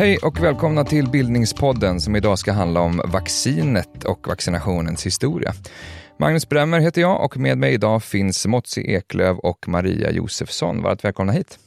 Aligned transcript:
Hej 0.00 0.18
och 0.18 0.40
välkomna 0.40 0.84
till 0.84 1.08
Bildningspodden 1.08 2.00
som 2.00 2.16
idag 2.16 2.38
ska 2.38 2.52
handla 2.52 2.80
om 2.80 3.02
vaccinet 3.04 4.04
och 4.04 4.28
vaccinationens 4.28 5.06
historia. 5.06 5.52
Magnus 6.18 6.48
Bremmer 6.48 6.80
heter 6.80 7.00
jag 7.00 7.24
och 7.24 7.36
med 7.36 7.58
mig 7.58 7.74
idag 7.74 8.02
finns 8.02 8.46
Motsi 8.46 8.80
Eklöv 8.80 9.38
och 9.38 9.68
Maria 9.68 10.10
Josefsson. 10.10 10.82
Varmt 10.82 11.04
välkomna 11.04 11.32
hit. 11.32 11.58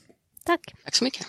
Tack. 0.46 0.60
Tack 0.86 0.96
så 0.96 1.04
mycket. 1.04 1.28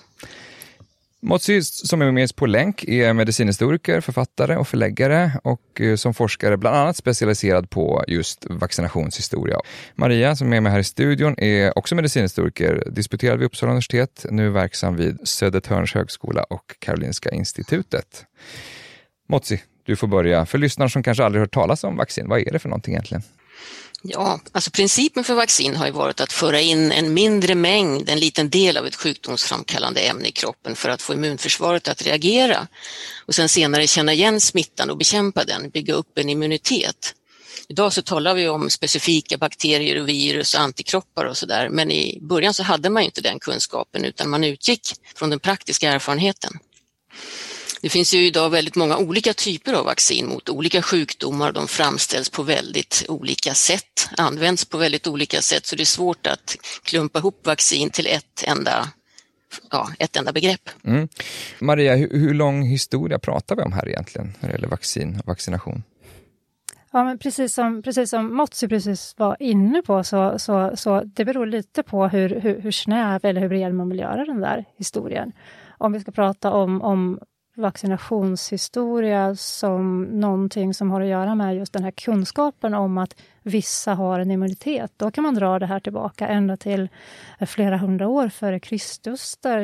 Motsi 1.26 1.62
som 1.62 2.02
är 2.02 2.12
med 2.12 2.24
oss 2.24 2.32
på 2.32 2.46
länk 2.46 2.84
är 2.84 3.12
medicinhistoriker, 3.12 4.00
författare 4.00 4.56
och 4.56 4.68
förläggare 4.68 5.32
och 5.44 5.80
eh, 5.80 5.96
som 5.96 6.14
forskare 6.14 6.56
bland 6.56 6.76
annat 6.76 6.96
specialiserad 6.96 7.70
på 7.70 8.04
just 8.08 8.46
vaccinationshistoria. 8.50 9.60
Maria 9.94 10.36
som 10.36 10.52
är 10.52 10.60
med 10.60 10.72
här 10.72 10.78
i 10.78 10.84
studion 10.84 11.34
är 11.38 11.78
också 11.78 11.94
medicinhistoriker, 11.94 12.84
disputerad 12.90 13.38
vid 13.38 13.46
Uppsala 13.46 13.72
universitet, 13.72 14.26
nu 14.30 14.50
verksam 14.50 14.96
vid 14.96 15.28
Södertörns 15.28 15.94
högskola 15.94 16.42
och 16.42 16.76
Karolinska 16.78 17.30
institutet. 17.30 18.24
Motsi, 19.28 19.62
du 19.84 19.96
får 19.96 20.06
börja. 20.06 20.46
För 20.46 20.58
lyssnare 20.58 20.90
som 20.90 21.02
kanske 21.02 21.24
aldrig 21.24 21.40
hört 21.40 21.54
talas 21.54 21.84
om 21.84 21.96
vaccin, 21.96 22.28
vad 22.28 22.40
är 22.40 22.52
det 22.52 22.58
för 22.58 22.68
någonting 22.68 22.94
egentligen? 22.94 23.22
Ja, 24.06 24.40
alltså 24.52 24.70
principen 24.70 25.24
för 25.24 25.34
vaccin 25.34 25.76
har 25.76 25.86
ju 25.86 25.92
varit 25.92 26.20
att 26.20 26.32
föra 26.32 26.60
in 26.60 26.92
en 26.92 27.14
mindre 27.14 27.54
mängd, 27.54 28.08
en 28.08 28.20
liten 28.20 28.50
del 28.50 28.76
av 28.76 28.86
ett 28.86 28.96
sjukdomsframkallande 28.96 30.00
ämne 30.00 30.28
i 30.28 30.32
kroppen 30.32 30.76
för 30.76 30.88
att 30.88 31.02
få 31.02 31.14
immunförsvaret 31.14 31.88
att 31.88 32.02
reagera 32.02 32.66
och 33.26 33.34
sen 33.34 33.48
senare 33.48 33.86
känna 33.86 34.12
igen 34.12 34.40
smittan 34.40 34.90
och 34.90 34.96
bekämpa 34.96 35.44
den, 35.44 35.70
bygga 35.70 35.94
upp 35.94 36.18
en 36.18 36.28
immunitet. 36.28 37.14
Idag 37.68 37.92
så 37.92 38.02
talar 38.02 38.34
vi 38.34 38.48
om 38.48 38.70
specifika 38.70 39.38
bakterier 39.38 40.00
och 40.00 40.08
virus 40.08 40.54
och 40.54 40.60
antikroppar 40.60 41.24
och 41.24 41.36
sådär, 41.36 41.68
men 41.68 41.90
i 41.90 42.18
början 42.22 42.54
så 42.54 42.62
hade 42.62 42.90
man 42.90 43.02
inte 43.02 43.20
den 43.20 43.38
kunskapen 43.38 44.04
utan 44.04 44.30
man 44.30 44.44
utgick 44.44 44.92
från 45.14 45.30
den 45.30 45.40
praktiska 45.40 45.90
erfarenheten. 45.90 46.52
Det 47.84 47.90
finns 47.90 48.14
ju 48.14 48.26
idag 48.26 48.50
väldigt 48.50 48.76
många 48.76 48.96
olika 48.96 49.32
typer 49.32 49.72
av 49.72 49.84
vaccin 49.84 50.26
mot 50.28 50.48
olika 50.48 50.82
sjukdomar. 50.82 51.52
De 51.52 51.68
framställs 51.68 52.30
på 52.30 52.42
väldigt 52.42 53.04
olika 53.08 53.54
sätt, 53.54 54.08
används 54.16 54.64
på 54.64 54.78
väldigt 54.78 55.06
olika 55.06 55.40
sätt, 55.40 55.66
så 55.66 55.76
det 55.76 55.82
är 55.82 55.84
svårt 55.84 56.26
att 56.26 56.56
klumpa 56.82 57.18
ihop 57.18 57.46
vaccin 57.46 57.90
till 57.90 58.06
ett 58.06 58.44
enda 58.46 58.88
ja, 59.70 59.88
ett 59.98 60.16
enda 60.16 60.32
begrepp. 60.32 60.70
Mm. 60.84 61.08
Maria, 61.60 61.96
hur, 61.96 62.10
hur, 62.10 62.34
lång 62.34 62.62
historia 62.62 63.18
pratar 63.18 63.56
vi 63.56 63.62
om 63.62 63.72
här 63.72 63.88
egentligen 63.88 64.32
när 64.40 64.48
det 64.48 64.54
gäller 64.54 64.68
vaccin 64.68 65.20
och 65.20 65.26
vaccination? 65.26 65.82
Ja, 66.92 67.04
men 67.04 67.18
precis 67.18 67.54
som, 67.54 67.82
precis 67.82 68.10
som 68.10 68.36
Motsi 68.36 68.68
precis 68.68 69.14
var 69.16 69.36
inne 69.40 69.82
på, 69.82 70.04
så, 70.04 70.38
så, 70.38 70.76
så 70.76 71.02
det 71.04 71.24
beror 71.24 71.46
lite 71.46 71.82
på 71.82 72.08
hur, 72.08 72.40
hur, 72.40 72.60
hur 72.60 72.70
snäv 72.70 73.20
eller 73.24 73.40
hur 73.40 73.48
bred 73.48 73.74
man 73.74 73.88
vill 73.88 73.98
göra 73.98 74.24
den 74.24 74.40
där 74.40 74.64
historien. 74.78 75.32
Om 75.78 75.92
vi 75.92 76.00
ska 76.00 76.12
prata 76.12 76.52
om, 76.52 76.82
om 76.82 77.18
vaccinationshistoria 77.54 79.36
som 79.36 80.02
någonting 80.02 80.74
som 80.74 80.90
har 80.90 81.00
att 81.00 81.08
göra 81.08 81.34
med 81.34 81.56
just 81.56 81.72
den 81.72 81.84
här 81.84 81.90
kunskapen 81.90 82.74
om 82.74 82.98
att 82.98 83.16
vissa 83.42 83.94
har 83.94 84.20
en 84.20 84.30
immunitet. 84.30 84.92
Då 84.96 85.10
kan 85.10 85.24
man 85.24 85.34
dra 85.34 85.58
det 85.58 85.66
här 85.66 85.80
tillbaka 85.80 86.28
ända 86.28 86.56
till 86.56 86.88
flera 87.46 87.76
hundra 87.76 88.08
år 88.08 88.28
före 88.28 88.60
Kristus 88.60 89.36
där 89.36 89.60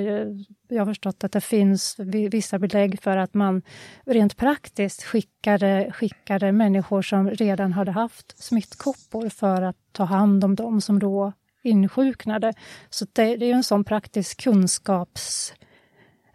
jag 0.68 0.80
har 0.80 0.86
förstått 0.86 1.24
att 1.24 1.32
det 1.32 1.40
finns 1.40 1.96
vissa 2.30 2.58
belägg 2.58 3.02
för 3.02 3.16
att 3.16 3.34
man 3.34 3.62
rent 4.06 4.36
praktiskt 4.36 5.02
skickade, 5.02 5.92
skickade 5.94 6.52
människor 6.52 7.02
som 7.02 7.30
redan 7.30 7.72
hade 7.72 7.90
haft 7.90 8.42
smittkoppor 8.42 9.28
för 9.28 9.62
att 9.62 9.76
ta 9.92 10.04
hand 10.04 10.44
om 10.44 10.54
dem 10.54 10.80
som 10.80 10.98
då 10.98 11.32
insjuknade. 11.62 12.52
Så 12.90 13.06
det, 13.12 13.36
det 13.36 13.50
är 13.50 13.54
en 13.54 13.64
sån 13.64 13.84
praktisk 13.84 14.40
kunskaps 14.40 15.54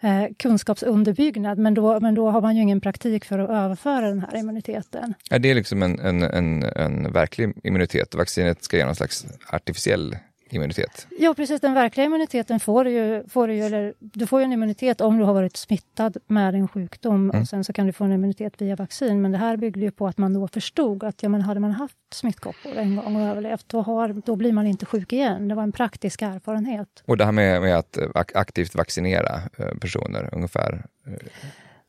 eh, 0.01 0.23
kunskapsunderbyggnad, 0.37 1.57
men 1.57 1.73
då, 1.73 1.99
men 1.99 2.15
då 2.15 2.29
har 2.29 2.41
man 2.41 2.55
ju 2.55 2.61
ingen 2.61 2.81
praktik 2.81 3.25
för 3.25 3.39
att 3.39 3.49
överföra 3.49 4.07
den 4.07 4.19
här 4.19 4.37
immuniteten. 4.37 5.13
Är 5.29 5.39
det 5.39 5.53
liksom 5.53 5.83
en, 5.83 5.99
en, 5.99 6.23
en, 6.23 6.63
en 6.63 7.11
verklig 7.11 7.53
immunitet? 7.63 8.15
Vaccinet 8.15 8.63
ska 8.63 8.77
ge 8.77 8.85
någon 8.85 8.95
slags 8.95 9.25
artificiell 9.47 10.17
immunitet? 10.49 11.07
Ja, 11.19 11.33
precis. 11.33 11.61
Den 11.61 11.73
verkliga 11.73 12.05
immuniteten 12.05 12.59
får 12.59 12.83
du 12.83 12.91
ju, 12.91 13.23
får 13.29 13.47
du 13.47 13.53
ju, 13.53 13.63
eller 13.63 13.93
du 13.99 14.27
får 14.27 14.39
ju 14.39 14.43
en 14.43 14.53
immunitet 14.53 15.01
om 15.01 15.17
du 15.17 15.23
har 15.23 15.33
varit 15.33 15.57
smittad 15.57 16.17
med 16.27 16.55
en 16.55 16.67
sjukdom 16.67 17.29
mm. 17.29 17.41
och 17.41 17.47
sen 17.47 17.63
så 17.63 17.73
kan 17.73 17.87
du 17.87 17.93
få 17.93 18.03
en 18.03 18.11
immunitet 18.11 18.61
via 18.61 18.75
vaccin. 18.75 19.21
Men 19.21 19.31
det 19.31 19.37
här 19.37 19.57
byggde 19.57 19.79
ju 19.79 19.91
på 19.91 20.07
att 20.07 20.17
man 20.17 20.33
då 20.33 20.47
förstod 20.47 21.03
att 21.03 21.23
ja, 21.23 21.29
men 21.29 21.41
hade 21.41 21.59
man 21.59 21.71
haft 21.71 21.97
smittkoppor 22.13 22.77
en 22.77 22.95
gång 22.95 23.15
och 23.15 23.21
överlevt, 23.21 23.69
då, 23.69 23.81
har, 23.81 24.21
då 24.25 24.35
blir 24.35 24.53
man 24.53 24.67
inte 24.67 24.85
sjuk 24.85 25.13
igen. 25.13 25.47
Det 25.47 25.55
var 25.55 25.63
en 25.63 25.71
praktisk 25.71 26.21
erfarenhet. 26.21 27.03
Och 27.05 27.17
det 27.17 27.25
här 27.25 27.31
med, 27.31 27.61
med 27.61 27.77
att 27.77 27.97
aktivt 28.33 28.75
vaccinera 28.75 29.41
eh, 29.57 29.77
personer, 29.81 30.29
ungefär? 30.31 30.85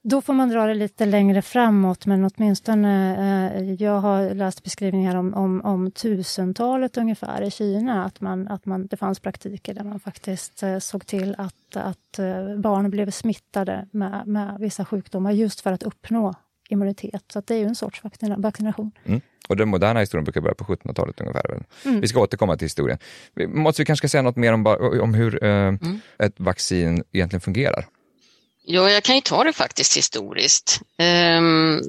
Då 0.09 0.23
får 0.23 0.35
man 0.35 0.49
dra 0.49 0.67
det 0.67 0.75
lite 0.75 1.07
längre 1.07 1.43
framåt, 1.43 2.07
men 2.07 2.25
åtminstone 2.25 3.17
eh, 3.57 3.73
jag 3.73 4.01
har 4.01 4.35
läst 4.35 4.65
beskrivningar 4.65 5.17
om, 5.17 5.35
om, 5.35 5.61
om 5.65 5.91
tusentalet 5.91 6.97
ungefär 6.97 7.43
i 7.43 7.51
Kina, 7.51 8.05
att, 8.05 8.21
man, 8.21 8.49
att 8.49 8.67
man, 8.67 8.87
det 8.87 8.97
fanns 8.97 9.21
praktiker 9.21 9.75
där 9.75 9.85
man 9.85 10.01
faktiskt 10.01 10.63
eh, 10.63 10.79
såg 10.79 11.07
till 11.07 11.35
att, 11.39 11.77
att 11.77 12.19
eh, 12.19 12.57
barn 12.57 12.91
blev 12.91 13.11
smittade 13.11 13.89
med, 13.91 14.27
med 14.27 14.57
vissa 14.61 14.85
sjukdomar 14.85 15.33
just 15.33 15.61
för 15.61 15.73
att 15.73 15.83
uppnå 15.83 16.35
immunitet. 16.69 17.25
Så 17.33 17.43
det 17.47 17.55
är 17.55 17.59
ju 17.59 17.67
en 17.67 17.75
sorts 17.75 18.03
vaccination. 18.37 18.91
Mm. 19.05 19.21
Och 19.49 19.57
den 19.57 19.69
moderna 19.69 20.01
historien 20.01 20.25
brukar 20.25 20.41
börja 20.41 20.55
på 20.55 20.65
1700-talet 20.65 21.21
ungefär. 21.21 21.63
Mm. 21.85 22.01
Vi 22.01 22.09
ska 22.09 22.21
återkomma 22.21 22.57
till 22.57 22.65
historien. 22.65 22.99
Måste 23.49 23.83
vi 23.83 23.87
kanske 23.87 24.09
ska 24.09 24.13
säga 24.13 24.23
något 24.23 24.37
mer 24.37 24.53
om, 24.53 24.67
om 25.03 25.15
hur 25.15 25.45
eh, 25.45 25.51
mm. 25.51 26.01
ett 26.19 26.41
vaccin 26.41 27.05
egentligen 27.13 27.41
fungerar? 27.41 27.87
Ja, 28.69 28.91
jag 28.91 29.03
kan 29.03 29.15
ju 29.15 29.21
ta 29.21 29.45
det 29.45 29.53
faktiskt 29.53 29.97
historiskt. 29.97 30.81
Ehm, 30.99 31.81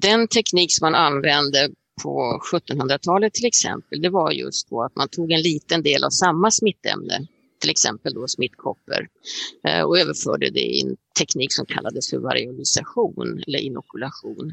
den 0.00 0.28
teknik 0.28 0.72
som 0.72 0.86
man 0.86 0.94
använde 0.94 1.70
på 2.02 2.40
1700-talet 2.52 3.34
till 3.34 3.46
exempel, 3.46 4.02
det 4.02 4.08
var 4.08 4.32
just 4.32 4.70
då 4.70 4.82
att 4.82 4.96
man 4.96 5.08
tog 5.08 5.32
en 5.32 5.42
liten 5.42 5.82
del 5.82 6.04
av 6.04 6.10
samma 6.10 6.50
smittämne, 6.50 7.26
till 7.60 7.70
exempel 7.70 8.14
då 8.14 8.28
smittkoppor, 8.28 9.08
eh, 9.68 9.82
och 9.82 9.98
överförde 9.98 10.50
det 10.50 10.60
i 10.60 10.80
en 10.80 10.96
teknik 11.18 11.52
som 11.52 11.66
kallades 11.66 12.10
för 12.10 12.18
variolisation 12.18 13.42
eller 13.46 13.58
inokulation. 13.58 14.52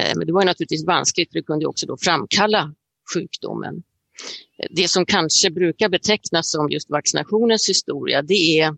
Eh, 0.00 0.12
men 0.16 0.26
det 0.26 0.32
var 0.32 0.44
naturligtvis 0.44 0.86
vanskligt, 0.86 1.32
för 1.32 1.38
det 1.38 1.46
kunde 1.46 1.66
också 1.66 1.86
då 1.86 1.96
framkalla 1.96 2.74
sjukdomen. 3.14 3.82
Eh, 4.58 4.68
det 4.70 4.88
som 4.88 5.06
kanske 5.06 5.50
brukar 5.50 5.88
betecknas 5.88 6.50
som 6.50 6.70
just 6.70 6.90
vaccinationens 6.90 7.68
historia, 7.68 8.22
det 8.22 8.60
är 8.60 8.76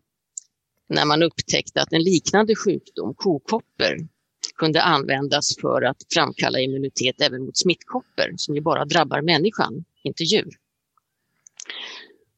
när 0.89 1.05
man 1.05 1.23
upptäckte 1.23 1.83
att 1.83 1.93
en 1.93 2.03
liknande 2.03 2.55
sjukdom, 2.57 3.15
kokoppor, 3.15 4.09
kunde 4.57 4.83
användas 4.83 5.57
för 5.61 5.83
att 5.83 5.97
framkalla 6.15 6.61
immunitet 6.61 7.21
även 7.21 7.45
mot 7.45 7.59
smittkoppor 7.59 8.35
som 8.37 8.55
ju 8.55 8.61
bara 8.61 8.85
drabbar 8.85 9.23
människan, 9.23 9.85
inte 10.03 10.25
djur. 10.25 10.51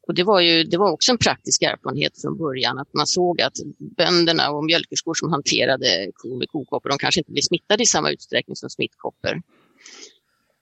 Och 0.09 0.15
det, 0.15 0.25
var 0.25 0.41
ju, 0.41 0.65
det 0.65 0.79
var 0.79 0.91
också 0.91 1.13
en 1.13 1.19
praktisk 1.19 1.63
erfarenhet 1.63 2.21
från 2.21 2.39
början 2.39 2.79
att 2.79 2.95
man 2.95 3.07
såg 3.07 3.41
att 3.41 3.53
bönderna 3.79 4.51
och 4.51 4.65
mjölkerskor 4.65 5.15
som 5.15 5.33
hanterade 5.33 6.11
kor 6.15 6.39
med 6.39 6.49
kokoppor, 6.49 6.89
de 6.89 6.99
kanske 6.99 7.21
inte 7.21 7.33
blev 7.33 7.43
smittade 7.43 7.83
i 7.83 7.87
samma 7.87 8.11
utsträckning 8.11 8.57
som 8.57 8.71
smittkoppor. 8.71 9.43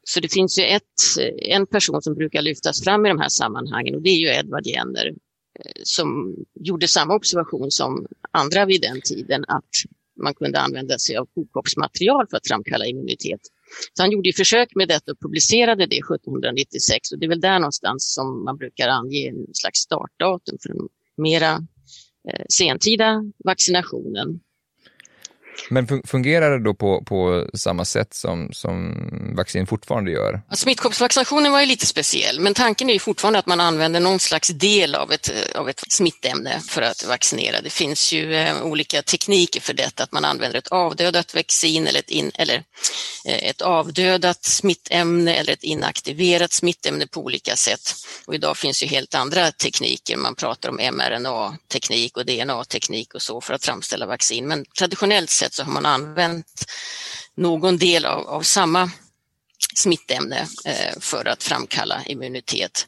Så 0.04 0.20
det 0.20 0.32
finns 0.32 0.58
ju 0.58 0.64
ett, 0.64 0.82
en 1.38 1.66
person 1.66 2.02
som 2.02 2.14
brukar 2.14 2.42
lyftas 2.42 2.84
fram 2.84 3.06
i 3.06 3.08
de 3.08 3.18
här 3.18 3.28
sammanhangen 3.28 3.94
och 3.94 4.02
det 4.02 4.10
är 4.10 4.18
ju 4.18 4.28
Edward 4.28 4.66
Jenner 4.66 5.12
som 5.82 6.36
gjorde 6.54 6.88
samma 6.88 7.14
observation 7.14 7.70
som 7.70 8.06
andra 8.30 8.64
vid 8.66 8.80
den 8.80 9.00
tiden, 9.00 9.44
att 9.48 9.70
man 10.22 10.34
kunde 10.34 10.60
använda 10.60 10.98
sig 10.98 11.16
av 11.16 11.26
kokoppsmaterial 11.34 12.26
för 12.30 12.36
att 12.36 12.48
framkalla 12.48 12.86
immunitet. 12.86 13.40
Så 13.92 14.02
han 14.02 14.10
gjorde 14.10 14.32
försök 14.32 14.74
med 14.74 14.88
detta 14.88 15.12
och 15.12 15.20
publicerade 15.20 15.86
det 15.86 15.96
1796 15.96 17.12
och 17.12 17.18
det 17.18 17.26
är 17.26 17.28
väl 17.28 17.40
där 17.40 17.58
någonstans 17.58 18.14
som 18.14 18.44
man 18.44 18.56
brukar 18.56 18.88
ange 18.88 19.28
en 19.28 19.54
slags 19.54 19.78
startdatum 19.78 20.58
för 20.62 20.68
den 20.68 20.88
mera 21.16 21.52
eh, 22.28 22.44
sentida 22.48 23.22
vaccinationen. 23.44 24.40
Men 25.70 26.02
fungerar 26.06 26.50
det 26.50 26.64
då 26.64 26.74
på, 26.74 27.04
på 27.04 27.46
samma 27.54 27.84
sätt 27.84 28.14
som, 28.14 28.48
som 28.52 28.94
vaccin 29.36 29.66
fortfarande 29.66 30.10
gör? 30.10 30.42
Alltså, 30.48 30.62
smittkoppsvaccinationen 30.62 31.52
var 31.52 31.60
ju 31.60 31.66
lite 31.66 31.86
speciell, 31.86 32.40
men 32.40 32.54
tanken 32.54 32.90
är 32.90 32.92
ju 32.92 32.98
fortfarande 32.98 33.38
att 33.38 33.46
man 33.46 33.60
använder 33.60 34.00
någon 34.00 34.18
slags 34.18 34.48
del 34.48 34.94
av 34.94 35.12
ett, 35.12 35.30
av 35.54 35.68
ett 35.68 35.82
smittämne 35.88 36.60
för 36.68 36.82
att 36.82 37.04
vaccinera. 37.04 37.60
Det 37.60 37.70
finns 37.70 38.12
ju 38.12 38.34
eh, 38.34 38.62
olika 38.62 39.02
tekniker 39.02 39.60
för 39.60 39.74
detta, 39.74 40.02
att 40.02 40.12
man 40.12 40.24
använder 40.24 40.58
ett 40.58 40.68
avdödat 40.68 41.34
vaccin 41.34 41.86
eller 41.86 41.98
ett, 41.98 42.10
in, 42.10 42.30
eller, 42.34 42.62
eh, 43.24 43.48
ett 43.48 43.60
avdödat 43.60 44.44
smittämne 44.44 45.34
eller 45.34 45.52
ett 45.52 45.64
inaktiverat 45.64 46.52
smittämne 46.52 47.06
på 47.06 47.20
olika 47.20 47.56
sätt. 47.56 47.94
Och 48.26 48.34
idag 48.34 48.56
finns 48.56 48.82
ju 48.82 48.86
helt 48.86 49.14
andra 49.14 49.52
tekniker, 49.52 50.16
man 50.16 50.34
pratar 50.34 50.68
om 50.68 50.76
mRNA-teknik 50.76 52.16
och 52.16 52.26
DNA-teknik 52.26 53.14
och 53.14 53.22
så 53.22 53.40
för 53.40 53.54
att 53.54 53.64
framställa 53.64 54.06
vaccin, 54.06 54.48
men 54.48 54.64
traditionellt 54.78 55.30
sett 55.30 55.43
så 55.52 55.62
har 55.62 55.72
man 55.72 55.86
använt 55.86 56.64
någon 57.36 57.78
del 57.78 58.04
av, 58.04 58.28
av 58.28 58.42
samma 58.42 58.90
smittämne 59.74 60.40
eh, 60.66 61.00
för 61.00 61.28
att 61.28 61.42
framkalla 61.42 62.02
immunitet 62.06 62.86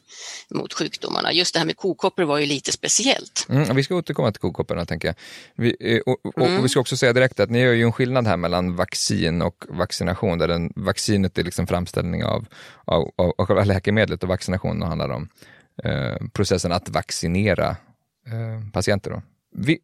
mot 0.49 0.73
sjukdomarna. 0.73 1.33
Just 1.33 1.53
det 1.53 1.59
här 1.59 1.65
med 1.65 1.77
kokoppor 1.77 2.23
var 2.23 2.37
ju 2.37 2.45
lite 2.45 2.71
speciellt. 2.71 3.47
Mm, 3.49 3.75
vi 3.75 3.83
ska 3.83 3.95
återkomma 3.95 4.31
till 4.31 4.41
kokopporna 4.41 4.85
tänker 4.85 5.07
jag. 5.07 5.15
Vi, 5.55 5.75
eh, 5.79 5.99
och, 5.99 6.25
och, 6.25 6.47
mm. 6.47 6.57
och, 6.57 6.65
vi 6.65 6.69
ska 6.69 6.79
också 6.79 6.97
säga 6.97 7.13
direkt 7.13 7.39
att 7.39 7.49
ni 7.49 7.59
gör 7.59 7.73
ju 7.73 7.83
en 7.83 7.91
skillnad 7.91 8.27
här 8.27 8.37
mellan 8.37 8.75
vaccin 8.75 9.41
och 9.41 9.65
vaccination, 9.69 10.37
där 10.37 10.47
den, 10.47 10.73
vaccinet 10.75 11.37
är 11.37 11.43
liksom 11.43 11.67
framställning 11.67 12.23
av, 12.23 12.45
av, 12.85 13.11
av, 13.17 13.33
av 13.37 13.65
läkemedlet 13.65 14.23
och 14.23 14.29
vaccinationen 14.29 14.87
handlar 14.87 15.09
om 15.09 15.29
eh, 15.83 16.27
processen 16.33 16.71
att 16.71 16.89
vaccinera 16.89 17.69
eh, 18.27 18.71
patienter. 18.73 19.11
Då. 19.11 19.21
Vi, 19.55 19.79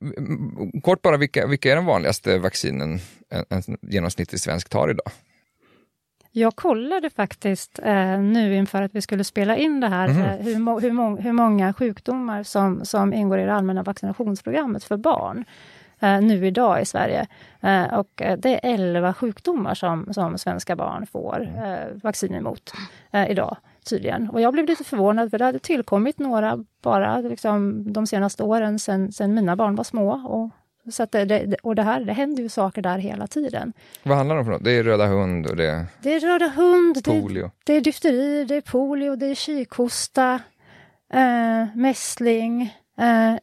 kort 0.84 1.02
bara, 1.02 1.18
vilka, 1.18 1.48
vilka 1.48 1.72
är 1.72 1.76
de 1.76 1.86
vanligaste 1.86 2.38
vaccinen 2.38 3.00
en, 3.30 3.46
en 3.50 3.78
genomsnittlig 3.82 4.42
svensk 4.42 4.70
tar 4.70 4.90
idag? 4.90 5.12
Jag 6.36 6.56
kollade 6.56 7.10
faktiskt 7.10 7.80
eh, 7.84 8.20
nu 8.20 8.56
inför 8.56 8.82
att 8.82 8.96
vi 8.96 9.02
skulle 9.02 9.24
spela 9.24 9.58
in 9.58 9.80
det 9.80 9.88
här, 9.88 10.10
mm. 10.10 10.22
eh, 10.22 10.46
hur, 10.46 10.80
hur, 10.82 10.92
må 10.92 11.18
hur, 11.18 11.32
många 11.32 11.74
sjukdomar 11.74 12.44
som, 12.44 12.86
som 12.86 13.14
ingår 13.14 13.40
i 13.40 13.46
det 13.46 13.54
allmänna 13.54 13.84
vaccinationsprogrammet 13.84 14.84
för 14.84 14.98
barn 14.98 15.46
eh, 16.00 16.22
nu 16.22 16.48
idag 16.48 16.82
i 16.82 16.86
Sverige. 16.86 17.28
Eh, 17.62 17.94
och 17.94 18.22
eh, 18.22 18.38
det 18.38 18.50
är 18.54 18.74
11 18.74 19.14
sjukdomar 19.14 19.76
som, 19.76 20.14
som 20.14 20.38
svenska 20.38 20.76
barn 20.76 21.08
får 21.08 21.52
eh, 21.66 22.02
vaccin 22.04 22.36
emot 22.36 22.74
idag 23.30 23.58
tydligen. 23.84 24.30
Och 24.30 24.42
jag 24.42 24.54
blev 24.54 24.66
lite 24.66 24.84
förvånad 24.84 25.32
för 25.32 25.38
det 25.38 25.46
hade 25.46 25.60
tillkommit 25.60 26.20
några 26.20 26.66
bara 26.82 27.22
liksom, 27.22 27.84
de 27.94 28.08
senaste 28.08 28.44
åren 28.44 28.80
sen, 28.80 29.12
sen 29.12 29.34
mina 29.34 29.56
barn 29.56 29.76
var 29.76 29.84
små. 29.84 30.12
Och 30.12 30.50
så 30.94 31.08
det, 31.12 31.26
det, 31.26 31.56
och 31.64 31.76
det, 31.76 31.84
här, 31.84 32.02
det 32.02 32.14
händer 32.14 32.44
ju 32.44 32.50
saker 32.50 32.82
där 32.82 32.98
hela 32.98 33.28
tiden. 33.28 33.74
Vad 34.04 34.18
handlar 34.18 34.36
det 34.36 34.40
om 34.40 34.46
för 34.46 34.52
något? 34.52 34.64
Det 34.64 34.72
är 34.72 34.84
röda 34.84 35.08
hund 35.08 35.48
och 35.48 35.56
det 35.56 35.86
Det 36.02 36.14
är 36.14 36.20
röda 36.20 36.48
hund, 36.48 37.04
polio. 37.04 37.44
Det, 37.44 37.52
det 37.64 37.74
är 37.74 37.82
difteri, 37.82 38.46
det 38.46 38.56
är 38.56 38.62
polio, 38.62 39.16
det 39.16 39.26
är 39.26 39.36
kikhosta, 39.36 40.40
eh, 41.14 41.66
mässling, 41.76 42.62
eh, 42.98 43.36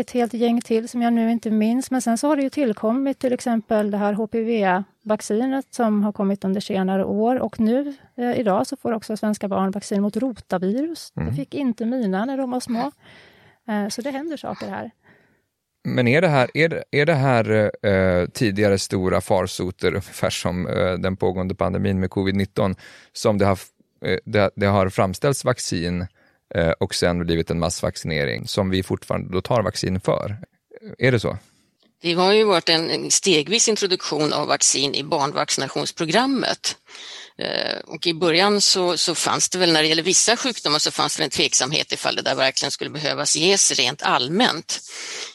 ett 0.00 0.10
helt 0.10 0.34
gäng 0.34 0.60
till 0.60 0.88
som 0.88 1.02
jag 1.02 1.12
nu 1.12 1.30
inte 1.30 1.50
minns. 1.50 1.90
Men 1.90 2.02
sen 2.02 2.18
så 2.18 2.28
har 2.28 2.36
det 2.36 2.42
ju 2.42 2.50
tillkommit 2.50 3.18
till 3.18 3.32
exempel 3.32 3.90
det 3.90 3.96
här 3.96 4.12
HPV-vaccinet 5.06 5.74
som 5.74 6.02
har 6.02 6.12
kommit 6.12 6.44
under 6.44 6.60
senare 6.60 7.04
år 7.04 7.36
och 7.36 7.60
nu 7.60 7.94
eh, 8.16 8.40
idag 8.40 8.66
så 8.66 8.76
får 8.76 8.92
också 8.92 9.16
svenska 9.16 9.48
barn 9.48 9.70
vaccin 9.70 10.02
mot 10.02 10.16
rotavirus. 10.16 11.12
Mm. 11.16 11.28
Det 11.28 11.34
fick 11.36 11.54
inte 11.54 11.86
mina 11.86 12.24
när 12.24 12.36
de 12.36 12.50
var 12.50 12.60
små. 12.60 12.92
Eh, 13.68 13.88
så 13.88 14.02
det 14.02 14.10
händer 14.10 14.36
saker 14.36 14.68
här. 14.68 14.90
Men 15.84 16.08
är 16.08 16.20
det 16.20 16.28
här, 16.28 16.50
är 16.54 16.68
det, 16.68 16.84
är 16.90 17.06
det 17.06 17.14
här 17.14 17.70
eh, 17.86 18.26
tidigare 18.28 18.78
stora 18.78 19.20
farsoter, 19.20 19.88
ungefär 19.88 20.30
som 20.30 20.66
eh, 20.66 20.92
den 20.92 21.16
pågående 21.16 21.54
pandemin 21.54 22.00
med 22.00 22.10
covid-19, 22.10 22.76
som 23.12 23.38
det 23.38 23.44
har, 23.44 23.58
eh, 24.04 24.18
det, 24.24 24.50
det, 24.56 24.66
har 24.66 24.88
framställts 24.88 25.44
vaccin 25.44 26.06
eh, 26.54 26.70
och 26.70 26.94
sen 26.94 27.24
blivit 27.24 27.50
en 27.50 27.58
massvaccinering 27.58 28.46
som 28.46 28.70
vi 28.70 28.82
fortfarande 28.82 29.32
då 29.32 29.40
tar 29.40 29.62
vaccin 29.62 30.00
för? 30.00 30.36
Är 30.98 31.12
det 31.12 31.20
så? 31.20 31.36
Det 32.02 32.14
har 32.14 32.32
ju 32.32 32.44
varit 32.44 32.68
en 32.68 33.10
stegvis 33.10 33.68
introduktion 33.68 34.32
av 34.32 34.48
vaccin 34.48 34.94
i 34.94 35.04
barnvaccinationsprogrammet. 35.04 36.76
Eh, 37.38 37.78
och 37.78 38.06
i 38.06 38.14
början 38.14 38.60
så, 38.60 38.96
så, 38.96 39.14
fanns 39.14 39.48
det 39.48 39.58
väl 39.58 39.72
när 39.72 39.82
det 39.82 39.88
gäller 39.88 40.02
vissa 40.02 40.36
sjukdomar 40.36 40.78
så 40.78 40.90
fanns 40.90 41.16
det 41.16 41.24
en 41.24 41.30
tveksamhet 41.30 41.92
ifall 41.92 42.16
det 42.16 42.22
där 42.22 42.34
verkligen 42.34 42.70
skulle 42.70 42.90
behövas 42.90 43.36
ges 43.36 43.72
rent 43.72 44.02
allmänt. 44.02 44.80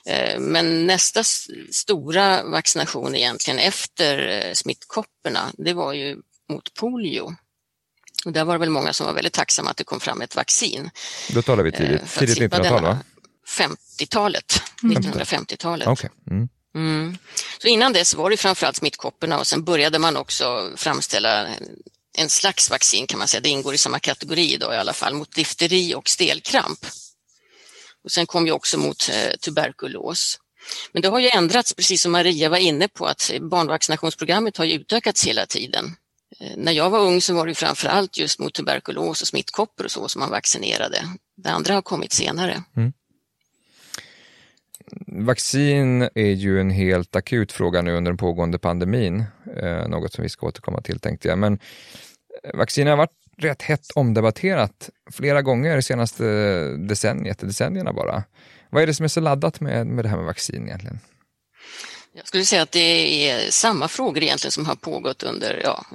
Eh, 0.06 0.40
men 0.40 0.88
nästa 0.88 1.24
stora 1.72 2.44
vaccination 2.44 3.16
egentligen 3.16 3.60
efter 3.60 4.28
eh, 4.28 4.54
smittkopporna, 4.54 5.52
det 5.58 5.74
var 5.74 5.94
ju 5.94 6.18
mot 6.50 6.74
polio. 6.74 7.36
Och 8.26 8.32
där 8.32 8.46
var 8.46 8.54
det 8.54 8.60
väl 8.60 8.70
många 8.70 8.94
som 8.94 9.06
var 9.06 9.14
väldigt 9.14 9.34
tacksamma 9.34 9.70
att 9.70 9.78
det 9.78 9.84
kom 9.84 10.00
fram 10.00 10.22
ett 10.22 10.36
vaccin. 10.36 10.90
Då 11.30 11.42
talar 11.42 11.64
vi 11.64 11.72
tidigt, 11.72 12.14
tidigt 12.18 12.40
1900-tal 12.40 12.84
va? 12.84 13.00
50-talet, 13.48 14.62
1950-talet. 14.82 15.88
Okay. 15.88 16.10
Mm. 16.32 16.50
Mm. 16.76 17.18
Så 17.62 17.68
innan 17.68 17.94
dess 17.94 18.16
var 18.16 18.30
det 18.30 18.38
framförallt 18.38 18.76
smittkopporna 18.76 19.40
och 19.40 19.48
sen 19.48 19.64
började 19.64 20.00
man 20.00 20.18
också 20.18 20.72
framställa 20.76 21.48
en 22.18 22.30
slags 22.30 22.70
vaccin 22.70 23.08
kan 23.08 23.20
man 23.20 23.28
säga, 23.28 23.42
det 23.42 23.50
ingår 23.50 23.74
i 23.74 23.78
samma 23.78 24.00
kategori 24.00 24.54
idag 24.54 24.74
i 24.74 24.78
alla 24.78 24.94
fall, 24.94 25.14
mot 25.14 25.36
difteri 25.36 25.96
och 25.96 26.10
stelkramp. 26.10 26.86
Och 28.04 28.12
sen 28.12 28.26
kom 28.26 28.46
ju 28.46 28.52
också 28.52 28.78
mot 28.78 29.10
eh, 29.10 29.38
tuberkulos. 29.38 30.40
Men 30.92 31.02
det 31.02 31.08
har 31.08 31.20
ju 31.20 31.30
ändrats, 31.30 31.74
precis 31.74 32.02
som 32.02 32.12
Maria 32.12 32.50
var 32.50 32.58
inne 32.58 32.88
på, 32.88 33.06
att 33.06 33.32
barnvaccinationsprogrammet 33.42 34.58
har 34.58 34.66
utökats 34.66 35.28
hela 35.28 35.46
tiden. 35.46 35.96
Eh, 36.40 36.58
när 36.58 36.72
jag 36.72 36.90
var 36.90 37.00
ung 37.00 37.22
så 37.22 37.34
var 37.34 37.48
det 37.48 37.56
framför 37.56 37.88
allt 37.88 38.18
just 38.18 38.40
mot 38.40 38.54
tuberkulos 38.54 39.22
och 39.22 39.28
smittkoppor 39.28 39.86
och 39.86 39.92
så 39.92 40.08
som 40.08 40.20
man 40.20 40.30
vaccinerade. 40.30 41.08
Det 41.38 41.50
andra 41.50 41.74
har 41.74 41.82
kommit 41.82 42.14
senare. 42.14 42.64
Mm. 42.78 42.94
Vaccin 45.08 46.02
är 46.02 46.32
ju 46.32 46.60
en 46.60 46.70
helt 46.70 47.16
akut 47.16 47.52
fråga 47.52 47.82
nu 47.82 47.96
under 47.96 48.12
den 48.12 48.18
pågående 48.18 48.60
pandemin, 48.60 49.24
eh, 49.58 49.88
något 49.88 50.14
som 50.14 50.24
vi 50.24 50.30
ska 50.30 50.48
återkomma 50.48 50.82
till 50.82 51.00
tänkte 51.00 51.28
jag. 51.28 51.38
Men 51.38 51.60
eh, 52.44 52.58
vaccin 52.58 52.88
har 52.88 52.98
varit 52.98 53.22
rätt 53.38 53.62
hett 53.62 53.92
omdebatterat 53.96 54.90
flera 55.12 55.42
gånger 55.42 55.76
det 55.76 55.82
senaste 55.82 56.28
eh, 56.28 56.80
decenniet, 56.80 57.40
decennierna 57.40 57.94
bara. 57.94 58.24
Vad 58.70 58.84
är 58.84 58.88
det 58.88 58.94
som 58.94 59.04
är 59.04 59.08
så 59.08 59.20
laddat 59.20 59.60
med, 59.60 59.88
med 59.88 60.06
det 60.06 60.10
här 60.10 60.18
med 60.18 60.26
vaccin 60.26 60.68
egentligen? 60.68 61.00
Jag 62.14 62.28
skulle 62.28 62.46
säga 62.46 62.62
att 62.62 62.72
det 62.72 63.30
är 63.30 63.52
samma 63.52 63.88
frågor 63.88 64.24
egentligen 64.24 64.52
som 64.52 64.66
har 64.66 64.76
pågått 64.76 65.24
under 65.24 65.62
ja, 65.64 65.86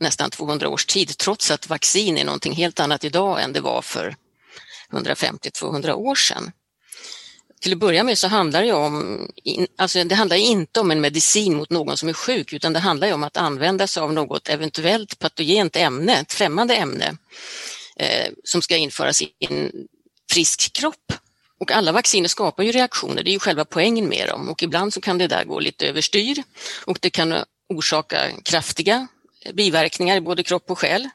nästan 0.00 0.30
200 0.30 0.68
års 0.68 0.86
tid, 0.86 1.18
trots 1.18 1.50
att 1.50 1.68
vaccin 1.68 2.18
är 2.18 2.24
någonting 2.24 2.52
helt 2.52 2.80
annat 2.80 3.04
idag 3.04 3.42
än 3.42 3.52
det 3.52 3.60
var 3.60 3.82
för 3.82 4.16
150-200 4.90 5.92
år 5.92 6.14
sedan. 6.14 6.52
Till 7.60 7.72
att 7.72 7.78
börja 7.78 8.04
med 8.04 8.18
så 8.18 8.28
handlar 8.28 8.62
det 8.62 8.72
om, 8.72 9.28
alltså 9.78 10.04
det 10.04 10.14
handlar 10.14 10.36
inte 10.36 10.80
om 10.80 10.90
en 10.90 11.00
medicin 11.00 11.56
mot 11.56 11.70
någon 11.70 11.96
som 11.96 12.08
är 12.08 12.12
sjuk 12.12 12.52
utan 12.52 12.72
det 12.72 12.78
handlar 12.78 13.12
om 13.12 13.22
att 13.22 13.36
använda 13.36 13.86
sig 13.86 14.02
av 14.02 14.12
något 14.12 14.48
eventuellt 14.48 15.18
patogent 15.18 15.76
ämne, 15.76 16.16
ett 16.16 16.32
främmande 16.32 16.74
ämne 16.74 17.16
eh, 17.96 18.32
som 18.44 18.62
ska 18.62 18.76
införas 18.76 19.22
i 19.22 19.32
en 19.38 19.72
frisk 20.32 20.72
kropp. 20.72 21.12
Och 21.60 21.72
alla 21.72 21.92
vacciner 21.92 22.28
skapar 22.28 22.62
ju 22.62 22.72
reaktioner, 22.72 23.22
det 23.22 23.30
är 23.30 23.32
ju 23.32 23.38
själva 23.38 23.64
poängen 23.64 24.08
med 24.08 24.28
dem 24.28 24.48
och 24.48 24.62
ibland 24.62 24.94
så 24.94 25.00
kan 25.00 25.18
det 25.18 25.26
där 25.26 25.44
gå 25.44 25.60
lite 25.60 25.86
överstyr 25.86 26.42
och 26.84 26.98
det 27.00 27.10
kan 27.10 27.34
orsaka 27.68 28.18
kraftiga 28.44 29.06
biverkningar 29.52 30.16
i 30.16 30.20
både 30.20 30.42
kropp 30.42 30.70
och 30.70 30.78
själ. 30.78 31.08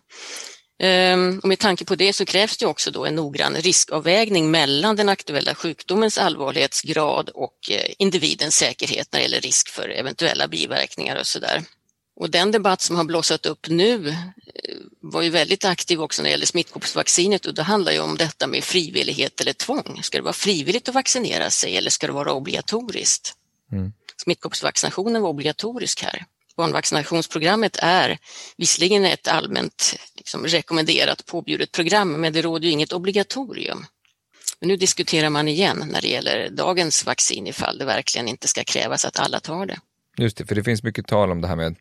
Ehm, 0.79 1.39
och 1.39 1.49
med 1.49 1.59
tanke 1.59 1.85
på 1.85 1.95
det 1.95 2.13
så 2.13 2.25
krävs 2.25 2.57
det 2.57 2.65
också 2.65 2.91
då 2.91 3.05
en 3.05 3.15
noggrann 3.15 3.55
riskavvägning 3.55 4.51
mellan 4.51 4.95
den 4.95 5.09
aktuella 5.09 5.55
sjukdomens 5.55 6.17
allvarlighetsgrad 6.17 7.29
och 7.29 7.71
eh, 7.71 7.93
individens 7.97 8.55
säkerhet 8.55 9.07
när 9.11 9.19
det 9.19 9.23
gäller 9.23 9.41
risk 9.41 9.69
för 9.69 9.89
eventuella 9.89 10.47
biverkningar 10.47 11.19
och 11.19 11.27
sådär. 11.27 11.63
Och 12.15 12.29
den 12.29 12.51
debatt 12.51 12.81
som 12.81 12.95
har 12.95 13.03
blossat 13.03 13.45
upp 13.45 13.67
nu 13.69 14.09
eh, 14.09 14.15
var 15.01 15.21
ju 15.21 15.29
väldigt 15.29 15.65
aktiv 15.65 16.01
också 16.01 16.21
när 16.21 16.29
det 16.29 16.31
gäller 16.31 16.45
smittkoppsvaccinet 16.45 17.45
och 17.45 17.53
det 17.53 17.63
handlar 17.63 17.91
ju 17.91 17.99
om 17.99 18.17
detta 18.17 18.47
med 18.47 18.63
frivillighet 18.63 19.41
eller 19.41 19.53
tvång. 19.53 19.99
Ska 20.03 20.17
det 20.17 20.23
vara 20.23 20.33
frivilligt 20.33 20.89
att 20.89 20.95
vaccinera 20.95 21.49
sig 21.49 21.77
eller 21.77 21.89
ska 21.89 22.07
det 22.07 22.13
vara 22.13 22.33
obligatoriskt? 22.33 23.33
Mm. 23.71 23.93
Smittkoppsvaccinationen 24.23 25.21
var 25.21 25.29
obligatorisk 25.29 26.03
här 26.03 26.25
barnvaccinationsprogrammet 26.57 27.77
är 27.81 28.17
visserligen 28.57 29.05
ett 29.05 29.27
allmänt 29.27 29.95
liksom, 30.15 30.45
rekommenderat 30.45 31.25
påbjudet 31.25 31.71
program, 31.71 32.11
men 32.11 32.33
det 32.33 32.41
råder 32.41 32.65
ju 32.65 32.71
inget 32.71 32.93
obligatorium. 32.93 33.85
Men 34.59 34.67
nu 34.67 34.75
diskuterar 34.75 35.29
man 35.29 35.47
igen 35.47 35.83
när 35.91 36.01
det 36.01 36.07
gäller 36.07 36.49
dagens 36.49 37.05
vaccin 37.05 37.47
ifall 37.47 37.77
det 37.77 37.85
verkligen 37.85 38.27
inte 38.27 38.47
ska 38.47 38.63
krävas 38.63 39.05
att 39.05 39.19
alla 39.19 39.39
tar 39.39 39.65
det. 39.65 39.79
Just 40.17 40.37
det, 40.37 40.45
för 40.45 40.55
det 40.55 40.63
finns 40.63 40.83
mycket 40.83 41.07
tal 41.07 41.31
om 41.31 41.41
det 41.41 41.47
här 41.47 41.55
med 41.55 41.75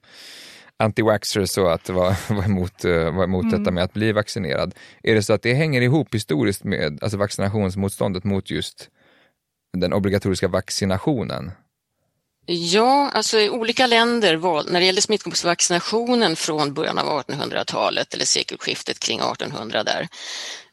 anti-vaxxers 0.79 1.59
och 1.59 1.73
att 1.73 1.89
vara, 1.89 2.17
vara 2.29 2.45
emot, 2.45 2.85
eh, 2.85 3.15
vara 3.15 3.25
emot 3.25 3.45
mm. 3.45 3.59
detta 3.59 3.71
med 3.71 3.85
att 3.85 3.93
bli 3.93 4.13
vaccinerad. 4.13 4.75
Är 5.03 5.15
det 5.15 5.23
så 5.23 5.33
att 5.33 5.43
det 5.43 5.55
hänger 5.55 5.81
ihop 5.81 6.15
historiskt 6.15 6.65
med 6.65 6.99
alltså 7.03 7.19
vaccinationsmotståndet 7.19 8.25
mot 8.25 8.51
just 8.51 8.89
den 9.77 9.93
obligatoriska 9.93 10.49
vaccinationen? 10.49 11.51
Ja, 12.47 13.11
alltså 13.11 13.39
i 13.41 13.51
olika 13.51 13.87
länder, 13.87 14.37
när 14.71 14.81
det 14.81 14.87
gäller 14.87 15.01
smittkoppsvaccinationen 15.01 16.37
från 16.37 16.75
början 16.75 16.99
av 16.99 17.23
1800-talet 17.23 18.15
eller 18.15 18.25
sekelskiftet 18.25 19.01
kring 19.01 19.21
1800 19.21 19.85
där, 19.85 20.09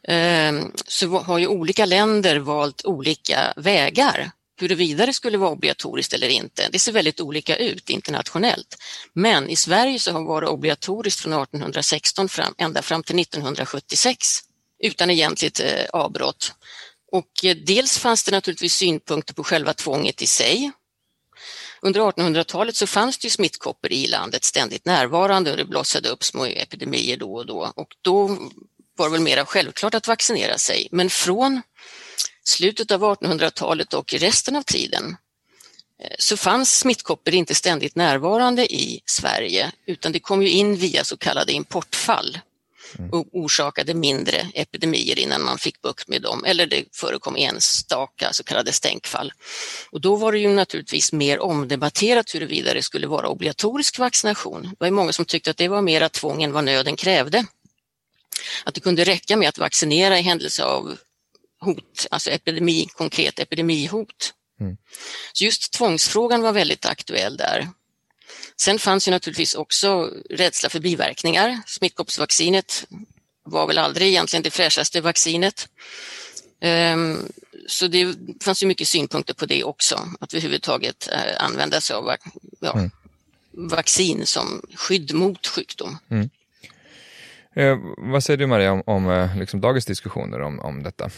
ehm, 0.08 0.72
så 0.88 1.08
har 1.08 1.38
ju 1.38 1.48
olika 1.48 1.86
länder 1.86 2.38
valt 2.38 2.86
olika 2.86 3.54
vägar 3.56 4.32
huruvida 4.62 5.06
det 5.06 5.14
skulle 5.14 5.38
vara 5.38 5.50
obligatoriskt 5.50 6.14
eller 6.14 6.28
inte. 6.28 6.70
Det 6.72 6.80
ser 6.80 6.92
väldigt 6.92 7.22
olika 7.22 7.56
ut 7.56 7.90
internationellt. 7.90 8.78
Men 9.14 9.50
i 9.50 9.56
Sverige 9.56 10.00
så 10.00 10.12
har 10.12 10.20
det 10.20 10.28
varit 10.28 10.50
obligatoriskt 10.50 11.22
från 11.22 11.34
1816 11.34 12.30
fram, 12.30 12.54
ända 12.58 12.82
fram 12.82 13.04
till 13.04 13.20
1976 13.20 14.18
utan 14.84 15.10
egentligt 15.10 15.60
eh, 15.60 15.86
avbrott. 15.94 16.54
Och 17.12 17.46
eh, 17.46 17.56
dels 17.56 17.98
fanns 17.98 18.24
det 18.24 18.32
naturligtvis 18.32 18.74
synpunkter 18.76 19.34
på 19.34 19.44
själva 19.44 19.74
tvånget 19.74 20.22
i 20.22 20.28
sig 20.28 20.72
under 21.82 22.02
1800-talet 22.02 22.76
så 22.76 22.88
fanns 22.88 23.18
det 23.18 23.26
ju 23.26 23.30
smittkoppor 23.30 23.92
i 23.92 24.08
landet 24.08 24.44
ständigt 24.44 24.86
närvarande 24.86 25.52
och 25.52 25.58
det 25.58 25.66
blossade 25.66 26.10
upp 26.10 26.24
små 26.24 26.46
epidemier 26.46 27.18
då 27.18 27.34
och 27.34 27.46
då 27.46 27.72
och 27.76 27.96
då 28.02 28.28
var 28.98 29.06
det 29.06 29.12
väl 29.12 29.22
mera 29.22 29.46
självklart 29.46 29.94
att 29.94 30.08
vaccinera 30.08 30.58
sig. 30.58 30.88
Men 30.92 31.10
från 31.10 31.62
slutet 32.44 32.92
av 32.92 33.04
1800-talet 33.04 33.94
och 33.94 34.14
resten 34.14 34.56
av 34.56 34.62
tiden 34.62 35.18
eh, 36.04 36.16
så 36.20 36.38
fanns 36.38 36.80
smittkoppor 36.80 37.34
inte 37.34 37.56
ständigt 37.56 37.96
närvarande 37.96 38.74
i 38.74 39.02
Sverige 39.06 39.72
utan 39.86 40.12
det 40.12 40.20
kom 40.20 40.42
ju 40.44 40.50
in 40.50 40.76
via 40.76 41.04
så 41.04 41.18
kallade 41.18 41.54
importfall 41.54 42.30
mm 42.30 42.42
och 43.12 43.28
orsakade 43.32 43.94
mindre 43.94 44.48
epidemier 44.54 45.20
innan 45.20 45.44
man 45.44 45.58
fick 45.58 45.82
bukt 45.82 46.08
med 46.08 46.22
dem, 46.22 46.46
eller 46.46 46.66
det 46.66 46.86
förekom 46.92 47.36
enstaka 47.36 48.34
så 48.34 48.44
kallade 48.44 48.72
stänkfall. 48.72 49.34
Och 49.92 50.02
då 50.02 50.16
var 50.16 50.32
det 50.32 50.40
ju 50.40 50.48
naturligtvis 50.48 51.12
mer 51.14 51.40
omdebatterat 51.40 52.36
huruvida 52.36 52.74
det 52.74 52.82
skulle 52.82 53.08
vara 53.08 53.30
obligatorisk 53.30 54.00
vaccination. 54.00 54.64
Det 54.64 54.76
var 54.80 54.92
många 54.92 55.14
som 55.14 55.26
tyckte 55.26 55.52
att 55.52 55.58
det 55.58 55.68
var 55.68 55.82
mera 55.82 56.10
tvång 56.10 56.44
än 56.44 56.52
vad 56.52 56.64
nöden 56.64 56.96
krävde. 56.96 57.46
Att 58.64 58.74
det 58.74 58.82
kunde 58.82 59.04
räcka 59.04 59.38
med 59.38 59.50
att 59.50 59.58
vaccinera 59.58 60.20
i 60.20 60.22
händelse 60.22 60.64
av 60.64 60.98
hot, 61.60 62.08
alltså 62.12 62.30
epidemi, 62.30 62.88
konkret 62.96 63.40
epidemihot. 63.40 64.34
Mm. 64.60 64.78
Så 65.34 65.44
just 65.44 65.74
tvångsfrågan 65.74 66.42
var 66.42 66.52
väldigt 66.52 66.86
aktuell 66.86 67.38
där. 67.38 67.70
Sen 68.62 68.80
fanns 68.80 69.08
ju 69.08 69.12
naturligtvis 69.12 69.56
också 69.56 70.14
rädsla 70.30 70.70
för 70.70 70.80
biverkningar. 70.80 71.60
Smittkoppsvaccinet 71.66 72.88
var 73.44 73.68
väl 73.68 73.78
aldrig 73.78 74.08
egentligen 74.08 74.44
det 74.44 74.52
fräschaste 74.52 75.02
vaccinet. 75.02 75.68
Um, 76.94 77.30
så 77.68 77.88
det 77.88 78.16
fanns 78.44 78.64
ju 78.64 78.68
mycket 78.68 78.88
synpunkter 78.88 79.34
på 79.34 79.46
det 79.46 79.64
också, 79.64 80.08
att 80.20 80.34
överhuvudtaget 80.34 81.10
uh, 81.12 81.46
använda 81.46 81.82
sig 81.82 81.96
av 81.96 82.16
ja, 82.60 82.74
mm. 82.74 82.92
vaccin 83.52 84.26
som 84.26 84.62
skydd 84.76 85.14
mot 85.14 85.48
sjukdom. 85.48 85.98
Mm. 86.10 86.30
Eh, 87.56 87.78
vad 87.98 88.24
säger 88.24 88.38
du 88.38 88.48
Maria 88.48 88.72
om, 88.72 88.84
om 88.86 89.10
eh, 89.10 89.38
liksom 89.38 89.62
dagens 89.62 89.86
diskussioner 89.86 90.42
om, 90.42 90.60
om 90.60 90.84
detta? 90.84 91.10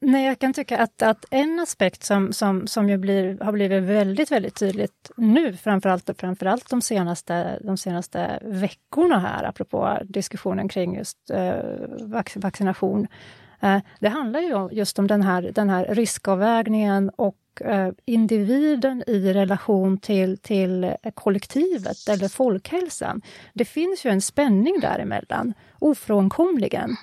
Nej, 0.00 0.26
jag 0.26 0.38
kan 0.38 0.52
tycka 0.52 0.78
att, 0.78 1.02
att 1.02 1.24
en 1.30 1.60
aspekt 1.60 2.04
som, 2.04 2.32
som, 2.32 2.66
som 2.66 2.88
ju 2.88 2.96
blir, 2.96 3.38
har 3.40 3.52
blivit 3.52 3.82
väldigt, 3.82 4.32
väldigt 4.32 4.54
tydligt 4.54 5.10
nu, 5.16 5.52
framförallt, 5.52 6.10
framförallt 6.18 6.70
de, 6.70 6.82
senaste, 6.82 7.58
de 7.64 7.76
senaste 7.76 8.38
veckorna 8.42 9.18
här, 9.18 9.44
apropå 9.44 9.98
diskussionen 10.04 10.68
kring 10.68 10.96
just 10.96 11.30
eh, 11.30 11.54
vaccination. 12.36 13.06
Eh, 13.60 13.78
det 14.00 14.08
handlar 14.08 14.40
ju 14.40 14.68
just 14.72 14.98
om 14.98 15.06
den 15.06 15.22
här, 15.22 15.50
den 15.54 15.70
här 15.70 15.86
riskavvägningen 15.94 17.10
och 17.16 17.62
eh, 17.64 17.90
individen 18.04 19.04
i 19.06 19.32
relation 19.32 19.98
till, 19.98 20.38
till 20.38 20.94
kollektivet 21.14 22.08
eller 22.08 22.28
folkhälsan. 22.28 23.22
Det 23.52 23.64
finns 23.64 24.04
ju 24.04 24.10
en 24.10 24.20
spänning 24.20 24.80
däremellan, 24.80 25.54
ofrånkomligen. 25.78 26.96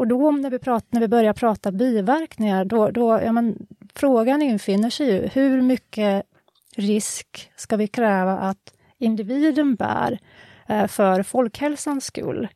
Och 0.00 0.08
då 0.08 0.30
när 0.30 0.50
vi, 0.50 0.58
pratar, 0.58 0.88
när 0.90 1.00
vi 1.00 1.08
börjar 1.08 1.32
prata 1.32 1.72
biverkningar, 1.72 2.64
då, 2.64 2.90
då, 2.90 3.20
ja, 3.24 3.32
men, 3.32 3.66
frågan 3.94 4.42
infinner 4.42 4.90
sig 4.90 5.06
ju, 5.06 5.26
hur 5.26 5.62
mycket 5.62 6.26
risk 6.76 7.50
ska 7.56 7.76
vi 7.76 7.86
kräva 7.86 8.38
att 8.38 8.74
individen 8.98 9.74
bär 9.74 10.18
eh, 10.68 10.86
för 10.86 11.22
folkhälsans 11.22 12.04
skull? 12.04 12.48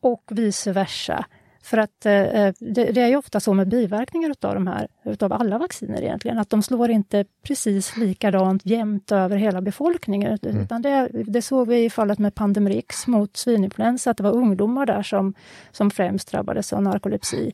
Och 0.00 0.22
vice 0.30 0.72
versa. 0.72 1.26
För 1.62 1.78
att 1.78 2.06
eh, 2.06 2.12
eh, 2.14 2.54
det, 2.58 2.84
det, 2.84 3.00
är 3.00 3.08
ju 3.08 3.16
ofta 3.16 3.40
så 3.40 3.54
med 3.54 3.68
biverkningar 3.68 4.30
utav 4.30 4.54
de 4.54 4.66
här, 4.66 4.88
utav 5.04 5.32
alla 5.32 5.58
vacciner 5.58 6.02
egentligen, 6.02 6.38
att 6.38 6.50
de 6.50 6.62
slår 6.62 6.90
inte 6.90 7.24
precis 7.42 7.96
likadant 7.96 8.66
jämnt 8.66 9.12
över 9.12 9.36
hela 9.36 9.60
befolkningen. 9.60 10.38
Mm. 10.42 10.62
Utan 10.62 10.82
det, 10.82 11.08
det 11.12 11.42
såg 11.42 11.68
vi 11.68 11.84
i 11.84 11.90
fallet 11.90 12.18
med 12.18 12.34
Pandemrix 12.34 13.06
mot 13.06 13.36
svininfluensa, 13.36 14.10
att 14.10 14.16
det 14.16 14.22
var 14.22 14.32
ungdomar 14.32 14.86
där 14.86 15.02
som, 15.02 15.34
som 15.70 15.90
främst 15.90 16.30
drabbades 16.30 16.72
av 16.72 16.82
narkolepsi. 16.82 17.52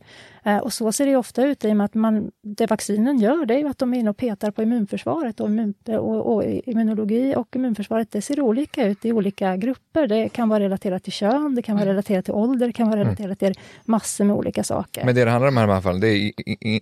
Eh, 0.48 0.58
och 0.58 0.72
så 0.72 0.92
ser 0.92 1.06
det 1.06 1.16
ofta 1.16 1.44
ut 1.44 1.64
i 1.64 1.72
och 1.72 1.76
med 1.76 1.84
att 1.84 1.94
man, 1.94 2.30
det 2.42 2.66
vaccinen 2.66 3.18
gör, 3.18 3.46
det 3.46 3.54
är 3.54 3.58
ju 3.58 3.68
att 3.68 3.78
de 3.78 3.94
är 3.94 3.98
inne 3.98 4.10
och 4.10 4.16
petar 4.16 4.50
på 4.50 4.62
immunförsvaret. 4.62 5.40
Och, 5.40 5.48
immun, 5.48 5.74
och, 5.86 6.34
och 6.34 6.44
immunologi 6.44 7.34
och 7.36 7.56
immunförsvaret, 7.56 8.10
det 8.10 8.22
ser 8.22 8.40
olika 8.40 8.86
ut 8.86 9.04
i 9.04 9.12
olika 9.12 9.56
grupper. 9.56 10.06
Det 10.06 10.28
kan 10.28 10.48
vara 10.48 10.60
relaterat 10.60 11.02
till 11.02 11.12
kön, 11.12 11.54
det 11.54 11.62
kan 11.62 11.74
vara 11.74 11.82
mm. 11.82 11.92
relaterat 11.94 12.24
till 12.24 12.34
ålder, 12.34 12.66
det 12.66 12.72
kan 12.72 12.86
vara 12.88 13.00
mm. 13.00 13.14
relaterat 13.14 13.38
till 13.38 13.54
massor 13.98 14.24
med 14.24 14.36
olika 14.36 14.64
saker. 14.64 15.04
Men 15.04 15.14
det 15.14 15.24
det 15.24 15.30
handlar 15.30 15.48
om 15.48 15.56
här 15.56 15.68
i 15.68 15.70
alla 15.70 15.82
fall, 15.82 16.00
det 16.00 16.08
är 16.08 16.32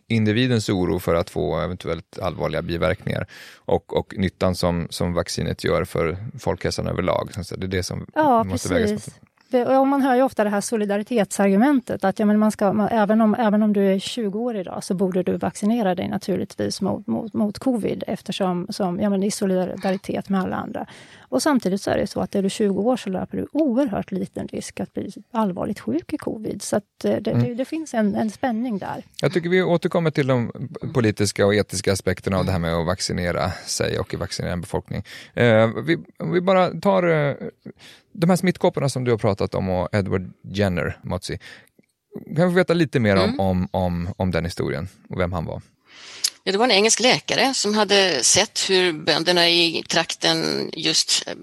individens 0.08 0.68
oro 0.68 0.99
för 0.99 1.14
att 1.14 1.30
få 1.30 1.61
eventuellt 1.61 2.18
allvarliga 2.23 2.62
biverkningar 2.62 3.26
och, 3.56 3.96
och 3.96 4.14
nyttan 4.18 4.54
som, 4.54 4.87
som 4.90 5.14
vaccinet 5.14 5.64
gör 5.64 5.85
för 5.85 6.16
folkhälsan 6.38 6.87
överlag. 6.87 7.30
Det 7.35 7.64
är 7.64 7.68
det 7.68 7.82
som 7.82 8.06
ja, 8.14 8.44
måste 8.44 8.68
precis. 8.68 8.90
vägas 8.90 9.06
mot. 9.06 9.26
Och 9.52 9.87
man 9.87 10.02
hör 10.02 10.14
ju 10.14 10.23
ofta 10.23 10.44
det 10.44 10.50
här 10.50 10.61
solidaritetsargumentet, 10.61 12.04
att 12.04 12.18
ja, 12.18 12.26
men 12.26 12.38
man 12.38 12.52
ska, 12.52 12.73
man, 12.73 12.88
även, 12.88 13.20
om, 13.20 13.35
även 13.38 13.62
om 13.62 13.73
du 13.73 13.92
är 13.92 13.99
20 13.99 14.38
år 14.38 14.56
idag 14.56 14.85
så 14.85 14.94
borde 14.94 15.23
du 15.23 15.37
vaccinera 15.37 15.94
dig 15.94 16.08
naturligtvis 16.08 16.80
mot, 16.80 17.06
mot, 17.06 17.32
mot 17.32 17.58
covid 17.58 18.04
eftersom 18.06 18.66
som, 18.70 19.00
ja, 19.00 19.11
men 19.11 19.23
i 19.23 19.30
solidaritet 19.30 20.28
med 20.28 20.40
alla 20.40 20.56
andra. 20.56 20.87
Och 21.28 21.42
samtidigt 21.42 21.83
så 21.83 21.90
är 21.90 21.99
det 21.99 22.06
så 22.06 22.21
att 22.21 22.35
är 22.35 22.42
du 22.42 22.50
20 22.50 22.80
år 22.80 22.97
så 22.97 23.11
löper 23.11 23.37
du 23.38 23.47
oerhört 23.52 24.12
liten 24.12 24.49
risk 24.49 24.80
att 24.80 24.92
bli 24.92 25.12
allvarligt 25.30 25.80
sjuk 25.80 26.12
i 26.12 26.18
covid. 26.18 26.62
Så 26.62 26.76
eh, 26.76 26.83
det, 27.00 27.26
mm. 27.26 27.42
det, 27.42 27.54
det, 27.54 27.64
finns 27.64 27.95
en, 27.95 28.14
en 28.14 28.30
spänning 28.30 28.78
där. 28.78 29.04
Jag 29.21 29.33
tycker 29.33 29.49
vi 29.49 29.62
återkommer 29.62 30.11
till 30.11 30.26
de 30.26 30.52
politiska 30.95 31.47
och 31.47 31.54
etiska 31.54 31.92
aspekterna 31.92 32.38
av 32.38 32.45
det 32.45 32.52
här 32.52 32.59
med 32.59 32.75
att 32.75 32.87
vaccinera 32.87 33.50
sig 33.50 33.99
och 33.99 34.14
vaccinera 34.14 34.52
en 34.52 34.61
befolkning. 34.61 35.02
Eh, 35.35 35.71
vi, 35.87 35.99
vi 36.33 36.40
bara 36.40 36.80
tar 36.80 37.02
eh, 37.09 37.35
de 38.12 38.30
här 38.30 38.37
smittkopporna 38.37 38.88
som 38.88 39.04
du 39.04 39.11
har 39.11 39.18
pratat 39.18 39.54
om 39.54 39.68
och 39.68 39.88
Edward 39.92 40.33
Jenner, 40.42 40.99
Motsi. 41.02 41.38
Kan 42.37 42.49
vi 42.49 42.52
få 42.52 42.56
veta 42.56 42.75
lite 42.75 43.00
mer 43.00 43.16
mm. 43.16 43.40
om, 43.40 43.68
om, 43.71 44.09
om 44.16 44.30
den 44.30 44.45
historien 44.45 44.88
och 45.09 45.21
vem 45.21 45.33
han 45.33 45.45
var? 45.45 45.62
Ja, 46.46 46.52
det 46.52 46.58
var 46.58 46.64
en 46.64 46.70
engelsk 46.70 47.00
läkare 47.00 47.54
som 47.54 47.74
hade 47.74 48.24
sett 48.24 48.70
hur 48.70 48.92
bönderna 48.92 49.48
i 49.48 49.84
trakten 49.88 50.70
just 50.72 51.22
eh, 51.26 51.34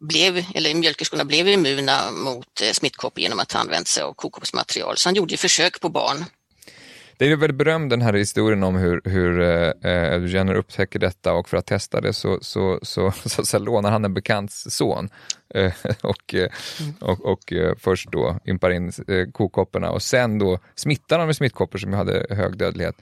blev, 0.00 0.44
eller 0.54 0.74
mjölkerskorna 0.74 1.24
blev 1.24 1.48
immuna 1.48 2.10
mot 2.10 2.62
eh, 2.62 2.72
smittkoppor 2.72 3.22
genom 3.22 3.38
att 3.38 3.52
ha 3.52 3.60
använt 3.60 3.88
sig 3.88 4.02
av 4.02 4.12
kokoppsmaterial. 4.12 4.96
Så 4.96 5.08
han 5.08 5.14
gjorde 5.14 5.36
försök 5.36 5.80
på 5.80 5.88
barn 5.88 6.24
det 7.16 7.32
är 7.32 7.36
väldigt 7.36 7.58
berömd 7.58 7.90
den 7.90 8.02
här 8.02 8.12
historien 8.12 8.62
om 8.62 8.76
hur, 8.76 9.00
hur 9.04 9.40
eh, 9.40 10.26
Jenner 10.26 10.54
upptäcker 10.54 10.98
detta 10.98 11.32
och 11.32 11.48
för 11.48 11.56
att 11.56 11.66
testa 11.66 12.00
det 12.00 12.12
så, 12.12 12.38
så, 12.42 12.78
så, 12.82 13.12
så, 13.24 13.46
så 13.46 13.58
lånar 13.58 13.90
han 13.90 14.04
en 14.04 14.14
bekants 14.14 14.66
son 14.70 15.08
eh, 15.54 15.72
och, 16.02 16.34
eh, 16.34 16.48
mm. 16.80 16.94
och, 17.00 17.24
och, 17.24 17.52
eh, 17.52 17.74
först 17.78 18.12
då 18.12 18.38
ympar 18.46 18.70
in 18.70 18.92
eh, 19.08 19.30
kokopporna 19.32 19.90
och 19.90 20.02
sen 20.02 20.38
då 20.38 20.58
smittar 20.74 21.18
han 21.18 21.26
med 21.26 21.36
smittkoppor 21.36 21.78
som 21.78 21.92
hade 21.92 22.26
hög 22.30 22.56
dödlighet. 22.56 22.96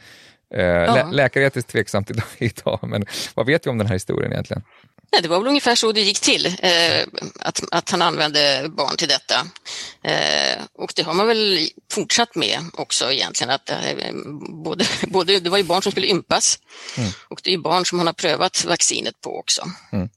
Eh, 0.55 0.65
ja. 0.65 0.95
lä 0.95 1.07
läkaretiskt 1.11 1.71
tveksamt 1.71 2.11
idag, 2.39 2.79
men 2.83 3.05
vad 3.35 3.47
vet 3.47 3.67
vi 3.67 3.71
om 3.71 3.79
den 3.79 3.87
här 3.87 3.95
historien 3.95 4.33
egentligen? 4.33 4.63
Nej, 5.13 5.23
det 5.23 5.29
var 5.29 5.39
väl 5.39 5.49
ungefär 5.49 5.75
så 5.75 5.93
det 5.93 6.01
gick 6.01 6.21
till, 6.21 6.47
eh, 6.47 7.07
att, 7.39 7.61
att 7.71 7.91
han 7.91 8.03
använde 8.03 8.71
barn 8.77 8.97
till 8.97 9.09
detta. 9.09 9.35
Eh, 10.03 10.63
och 10.75 10.93
det 10.97 11.03
har 11.03 11.15
man 11.15 11.27
väl 11.27 11.69
fortsatt 11.91 12.35
med 12.35 12.59
också 12.73 13.13
egentligen, 13.13 13.51
att 13.51 13.71
eh, 13.71 13.77
både, 14.65 14.85
både, 15.07 15.41
det 15.41 15.51
var 15.51 15.59
ju 15.59 15.65
barn 15.65 15.83
som 15.83 15.93
skulle 15.93 16.07
ympas 16.07 16.59
mm. 16.99 17.11
och 17.29 17.41
det 17.45 17.55
är 17.55 17.59
barn 17.59 17.85
som 17.85 17.99
han 17.99 18.07
har 18.07 18.15
prövat 18.15 18.65
vaccinet 18.65 19.21
på 19.21 19.39
också. 19.39 19.63
Mm. 19.93 20.09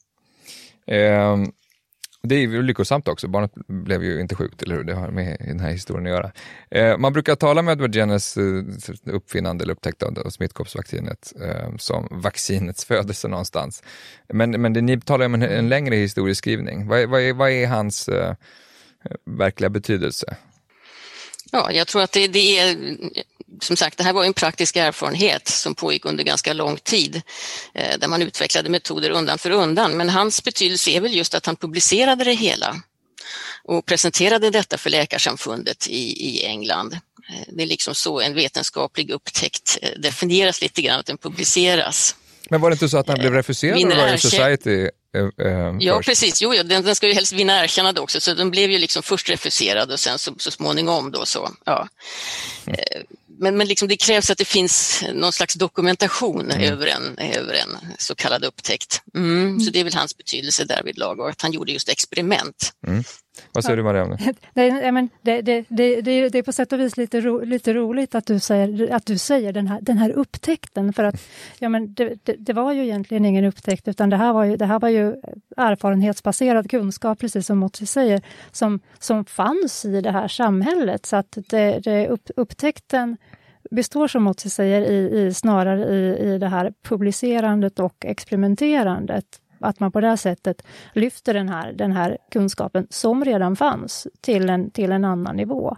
Det 2.26 2.36
är 2.36 2.40
ju 2.40 2.62
lyckosamt 2.62 3.08
också, 3.08 3.28
barnet 3.28 3.52
blev 3.68 4.04
ju 4.04 4.22
inte 4.22 4.36
sjukt, 4.36 4.64
eller 4.64 4.76
hur? 4.76 4.84
Det 4.84 4.94
har 4.94 5.12
med 5.12 5.38
den 5.40 5.60
här 5.60 5.72
historien 5.72 6.06
att 6.06 6.12
göra. 6.12 6.32
Eh, 6.72 6.98
man 6.98 7.14
brukar 7.14 7.36
tala 7.36 7.62
med 7.62 7.72
Edward 7.72 7.96
Jenners 7.96 8.38
eh, 8.38 9.14
uppfinnande 9.14 9.64
eller 9.64 9.74
upptäckt 9.74 10.04
av 10.04 10.30
smittkoppsvaccinet 10.30 11.34
eh, 11.42 11.76
som 11.78 12.08
vaccinets 12.12 12.86
födelse 12.86 13.28
någonstans. 13.28 13.84
Men, 14.28 14.52
men 14.52 14.74
det, 14.74 14.82
ni 14.82 15.02
talar 15.02 15.26
om 15.26 15.34
en, 15.34 15.42
en 15.42 15.70
längre 15.70 15.96
historieskrivning. 15.96 16.88
Vad, 16.88 17.10
vad, 17.10 17.22
är, 17.22 17.34
vad 17.34 17.50
är 17.50 17.68
hans 17.68 18.08
eh, 18.08 18.36
verkliga 19.26 19.70
betydelse? 19.70 20.36
Ja, 21.52 21.72
jag 21.72 21.88
tror 21.88 22.02
att 22.02 22.12
det, 22.12 22.28
det 22.28 22.60
är 22.60 22.78
som 23.62 23.78
sagt, 23.78 23.98
det 23.98 24.04
här 24.04 24.14
var 24.14 24.26
en 24.26 24.34
praktisk 24.34 24.76
erfarenhet 24.76 25.48
som 25.48 25.76
pågick 25.76 26.06
under 26.06 26.24
ganska 26.24 26.54
lång 26.54 26.78
tid, 26.78 27.22
eh, 27.74 28.00
där 28.00 28.08
man 28.08 28.22
utvecklade 28.22 28.70
metoder 28.70 29.10
undan 29.10 29.38
för 29.38 29.52
undan. 29.52 29.98
Men 29.98 30.10
hans 30.10 30.44
betydelse 30.44 30.92
är 30.92 31.02
väl 31.02 31.16
just 31.16 31.36
att 31.36 31.46
han 31.46 31.56
publicerade 31.56 32.24
det 32.24 32.34
hela 32.34 32.76
och 33.64 33.86
presenterade 33.86 34.50
detta 34.50 34.78
för 34.78 34.90
Läkarsamfundet 34.90 35.88
i, 35.88 36.28
i 36.30 36.46
England. 36.46 36.94
Eh, 36.94 37.54
det 37.54 37.64
är 37.64 37.68
liksom 37.68 37.96
så 37.96 38.22
en 38.22 38.34
vetenskaplig 38.34 39.10
upptäckt 39.10 39.78
eh, 39.82 39.90
definieras 40.00 40.62
lite 40.62 40.82
grann, 40.82 41.00
att 41.00 41.06
den 41.06 41.18
publiceras. 41.18 42.16
Men 42.50 42.62
var 42.62 42.70
det 42.70 42.74
inte 42.74 42.90
så 42.90 42.98
att 42.98 43.08
han 43.08 43.20
blev 43.20 43.34
refuserad 43.34 43.84
av 43.84 43.92
Royal 43.92 44.20
Society 44.20 44.90
ja, 45.80 45.96
först. 45.98 46.10
precis. 46.10 46.42
Jo, 46.42 46.52
den, 46.52 46.84
den, 46.84 46.96
ska 46.96 47.08
ju 47.08 47.14
helst 47.14 47.34
vinna 47.34 47.64
erkännande 47.64 48.02
också, 48.02 48.22
så 48.22 48.34
den 48.34 48.52
blev 48.52 48.72
ju 48.72 48.78
liksom 48.78 49.04
först 49.04 49.30
refuserad 49.30 49.92
och 49.92 50.00
sen 50.00 50.20
så, 50.20 50.34
så 50.38 50.52
småningom 50.52 51.12
då 51.12 51.26
så, 51.26 51.50
ja. 51.66 51.88
Mm. 52.66 52.80
Men, 53.40 53.58
men 53.58 53.68
liksom 53.68 53.88
det 53.88 53.98
krävs 53.98 54.30
att 54.30 54.38
det 54.38 54.46
finns 54.46 55.04
någon 55.14 55.34
slags 55.34 55.54
dokumentation 55.54 56.52
mm. 56.52 56.74
över, 56.74 56.88
en, 56.88 57.18
över 57.18 57.54
en 57.54 57.78
så 57.98 58.16
kallad 58.16 58.44
upptäckt. 58.44 59.02
Mm, 59.16 59.48
mm. 59.48 59.60
Så 59.60 59.72
det 59.72 59.80
är 59.80 59.84
väl 59.84 59.94
hans 59.94 60.18
betydelse 60.18 60.66
därvidlag 60.66 61.20
och 61.20 61.30
att 61.30 61.42
han 61.42 61.52
gjorde 61.52 61.72
just 61.72 61.90
experiment. 61.90 62.74
Vad 63.52 63.64
säger 63.64 63.78
du 63.78 63.84
Marianne? 63.84 64.18
Det, 64.54 64.92
men 64.92 65.10
det, 65.22 65.42
det, 65.42 65.66
det, 65.70 66.02
det, 66.02 66.38
är 66.38 66.44
på 66.44 66.52
sätt 66.52 66.74
och 66.74 66.80
vis 66.80 66.98
lite, 66.98 67.22
ro, 67.22 67.44
lite 67.44 67.74
roligt 67.74 68.16
att 68.16 68.26
du 68.26 68.40
säger, 68.40 68.94
att 68.94 69.06
du 69.06 69.18
säger 69.18 69.54
den, 69.54 69.68
här, 69.68 69.80
den 69.82 69.98
här 69.98 70.10
upptäckten. 70.10 70.94
För 70.94 71.04
att 71.04 71.16
ja, 71.60 71.70
men 71.70 71.94
det, 71.94 72.14
det, 72.24 72.36
det, 72.40 72.54
var 72.54 72.74
ju 72.74 72.84
egentligen 72.84 73.26
ingen 73.26 73.46
upptäckt 73.46 73.88
utan 73.88 74.10
det 74.10 74.18
här 74.18 74.34
var 74.34 74.44
ju, 74.44 74.58
det 74.58 74.66
här 74.66 74.80
var 74.80 74.90
ju 74.90 75.16
erfarenhetsbaserad 75.58 76.70
kunskap, 76.70 77.20
precis 77.20 77.48
som 77.48 77.58
Motsi 77.58 77.86
säger, 77.86 78.22
som, 78.52 78.80
som 79.00 79.26
fanns 79.26 79.86
i 79.86 80.02
det 80.02 80.12
här 80.12 80.28
samhället. 80.28 81.06
Så 81.06 81.16
att 81.16 81.38
det, 81.50 81.80
det 81.80 82.08
upp, 82.08 82.30
upptäckten 82.36 83.18
består 83.72 84.08
som 84.08 84.24
Motsi 84.24 84.50
säger 84.50 84.82
i, 84.82 85.20
i, 85.20 85.34
snarare 85.34 85.96
i, 85.96 86.34
i 86.34 86.38
det 86.38 86.48
här 86.48 86.74
publicerandet 86.84 87.80
och 87.80 88.06
experimenterandet 88.06 89.26
att 89.66 89.80
man 89.80 89.92
på 89.92 90.02
det 90.02 90.08
här 90.08 90.16
sättet 90.16 90.64
lyfter 90.94 91.34
den 91.34 91.50
här, 91.50 91.74
den 91.74 91.92
här 91.92 92.18
kunskapen 92.32 92.88
som 92.90 93.26
redan 93.26 93.56
fanns 93.56 94.08
till 94.22 94.50
en, 94.50 94.72
till 94.72 94.92
en 94.92 95.06
annan 95.06 95.36
nivå. 95.36 95.78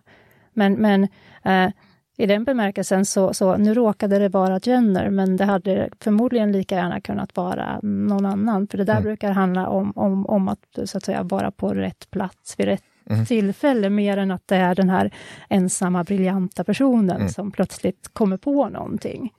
Men, 0.53 0.73
men 0.73 1.07
eh, 1.43 1.71
i 2.17 2.25
den 2.25 2.43
bemärkelsen 2.43 3.05
så, 3.05 3.33
så, 3.33 3.57
nu 3.57 3.73
råkade 3.73 4.19
det 4.19 4.29
vara 4.29 4.59
Jenner, 4.63 5.09
men 5.09 5.37
det 5.37 5.45
hade 5.45 5.89
förmodligen 5.99 6.51
lika 6.51 6.75
gärna 6.75 7.01
kunnat 7.01 7.35
vara 7.35 7.79
någon 7.83 8.25
annan, 8.25 8.67
för 8.67 8.77
det 8.77 8.83
där 8.83 8.93
mm. 8.93 9.03
brukar 9.03 9.31
handla 9.31 9.67
om, 9.67 9.93
om, 9.95 10.25
om 10.25 10.47
att, 10.47 10.79
så 10.85 10.97
att 10.97 11.05
säga, 11.05 11.23
vara 11.23 11.51
på 11.51 11.73
rätt 11.73 12.11
plats 12.11 12.55
vid 12.57 12.65
rätt 12.65 12.83
mm. 13.09 13.25
tillfälle, 13.25 13.89
mer 13.89 14.17
än 14.17 14.31
att 14.31 14.47
det 14.47 14.55
är 14.55 14.75
den 14.75 14.89
här 14.89 15.13
ensamma 15.49 16.03
briljanta 16.03 16.63
personen 16.63 17.17
mm. 17.17 17.29
som 17.29 17.51
plötsligt 17.51 18.09
kommer 18.13 18.37
på 18.37 18.69
någonting. 18.69 19.33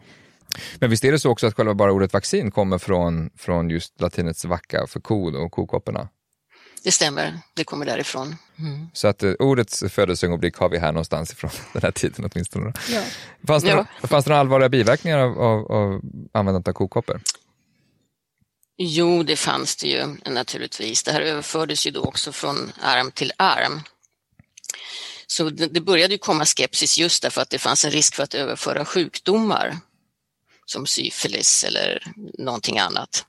Men 0.79 0.91
visst 0.91 1.05
är 1.05 1.13
det 1.13 1.19
så 1.19 1.31
också 1.31 1.47
att 1.47 1.57
själva 1.57 1.75
bara 1.75 1.93
ordet 1.93 2.13
vaccin 2.13 2.51
kommer 2.51 2.79
från, 2.79 3.31
från 3.37 3.71
just 3.71 4.01
latinets 4.01 4.45
vacka 4.45 4.87
för 4.87 5.01
ko 5.01 5.45
och 5.45 5.53
kokopporna? 5.53 6.09
Det 6.83 6.93
stämmer, 6.93 7.39
det 7.55 7.65
kommer 7.65 7.87
därifrån. 7.87 8.37
Mm. 8.59 8.87
Så 8.93 9.09
att 9.09 9.23
uh, 9.23 9.35
ordets 9.39 9.85
födelseögonblick 9.89 10.57
har 10.57 10.69
vi 10.69 10.79
här 10.79 10.93
någonstans 10.93 11.33
ifrån 11.33 11.51
den 11.73 11.83
här 11.83 11.91
tiden 11.91 12.31
åtminstone. 12.33 12.73
Ja. 12.89 13.03
Fanns, 13.47 13.65
det, 13.65 13.71
ja. 13.71 14.09
fanns 14.09 14.25
det 14.25 14.29
några 14.29 14.41
allvarliga 14.41 14.69
biverkningar 14.69 15.19
av, 15.19 15.39
av, 15.39 15.73
av 15.73 16.01
användandet 16.33 16.69
av 16.69 16.73
kokoppor? 16.73 17.21
Jo, 18.77 19.23
det 19.23 19.37
fanns 19.37 19.77
det 19.77 19.87
ju 19.87 20.17
naturligtvis. 20.27 21.03
Det 21.03 21.13
här 21.13 21.21
överfördes 21.21 21.87
ju 21.87 21.91
då 21.91 22.01
också 22.01 22.33
från 22.33 22.73
arm 22.81 23.11
till 23.11 23.33
arm. 23.37 23.81
Så 25.27 25.51
det, 25.51 25.67
det 25.67 25.81
började 25.81 26.15
ju 26.15 26.19
komma 26.19 26.45
skepsis 26.45 26.99
just 26.99 27.23
därför 27.23 27.43
att 27.43 27.51
det 27.51 27.59
fanns 27.59 27.85
en 27.85 27.91
risk 27.91 28.15
för 28.15 28.23
att 28.23 28.35
överföra 28.35 28.85
sjukdomar 28.85 29.77
som 30.71 30.87
syfilis 30.87 31.65
eller 31.65 32.13
någonting 32.39 32.79
annat, 32.79 33.25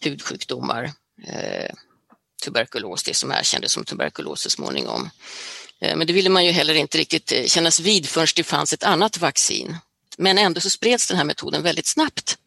hudsjukdomar, 0.00 0.92
eh, 1.26 1.70
tuberkulos, 2.44 3.02
det 3.02 3.14
som 3.14 3.30
erkändes 3.30 3.72
som 3.72 3.84
tuberkulos 3.84 4.42
så 4.42 4.50
småningom. 4.50 5.10
Eh, 5.80 5.96
men 5.96 6.06
det 6.06 6.12
ville 6.12 6.30
man 6.30 6.44
ju 6.44 6.50
heller 6.50 6.74
inte 6.74 6.98
riktigt 6.98 7.32
eh, 7.32 7.44
kännas 7.44 7.80
vid 7.80 8.08
förrän 8.08 8.26
det 8.36 8.44
fanns 8.44 8.72
ett 8.72 8.84
annat 8.84 9.18
vaccin. 9.18 9.76
Men 10.18 10.38
ändå 10.38 10.60
så 10.60 10.70
spreds 10.70 11.08
den 11.08 11.16
här 11.16 11.24
metoden 11.24 11.62
väldigt 11.62 11.86
snabbt 11.86 12.38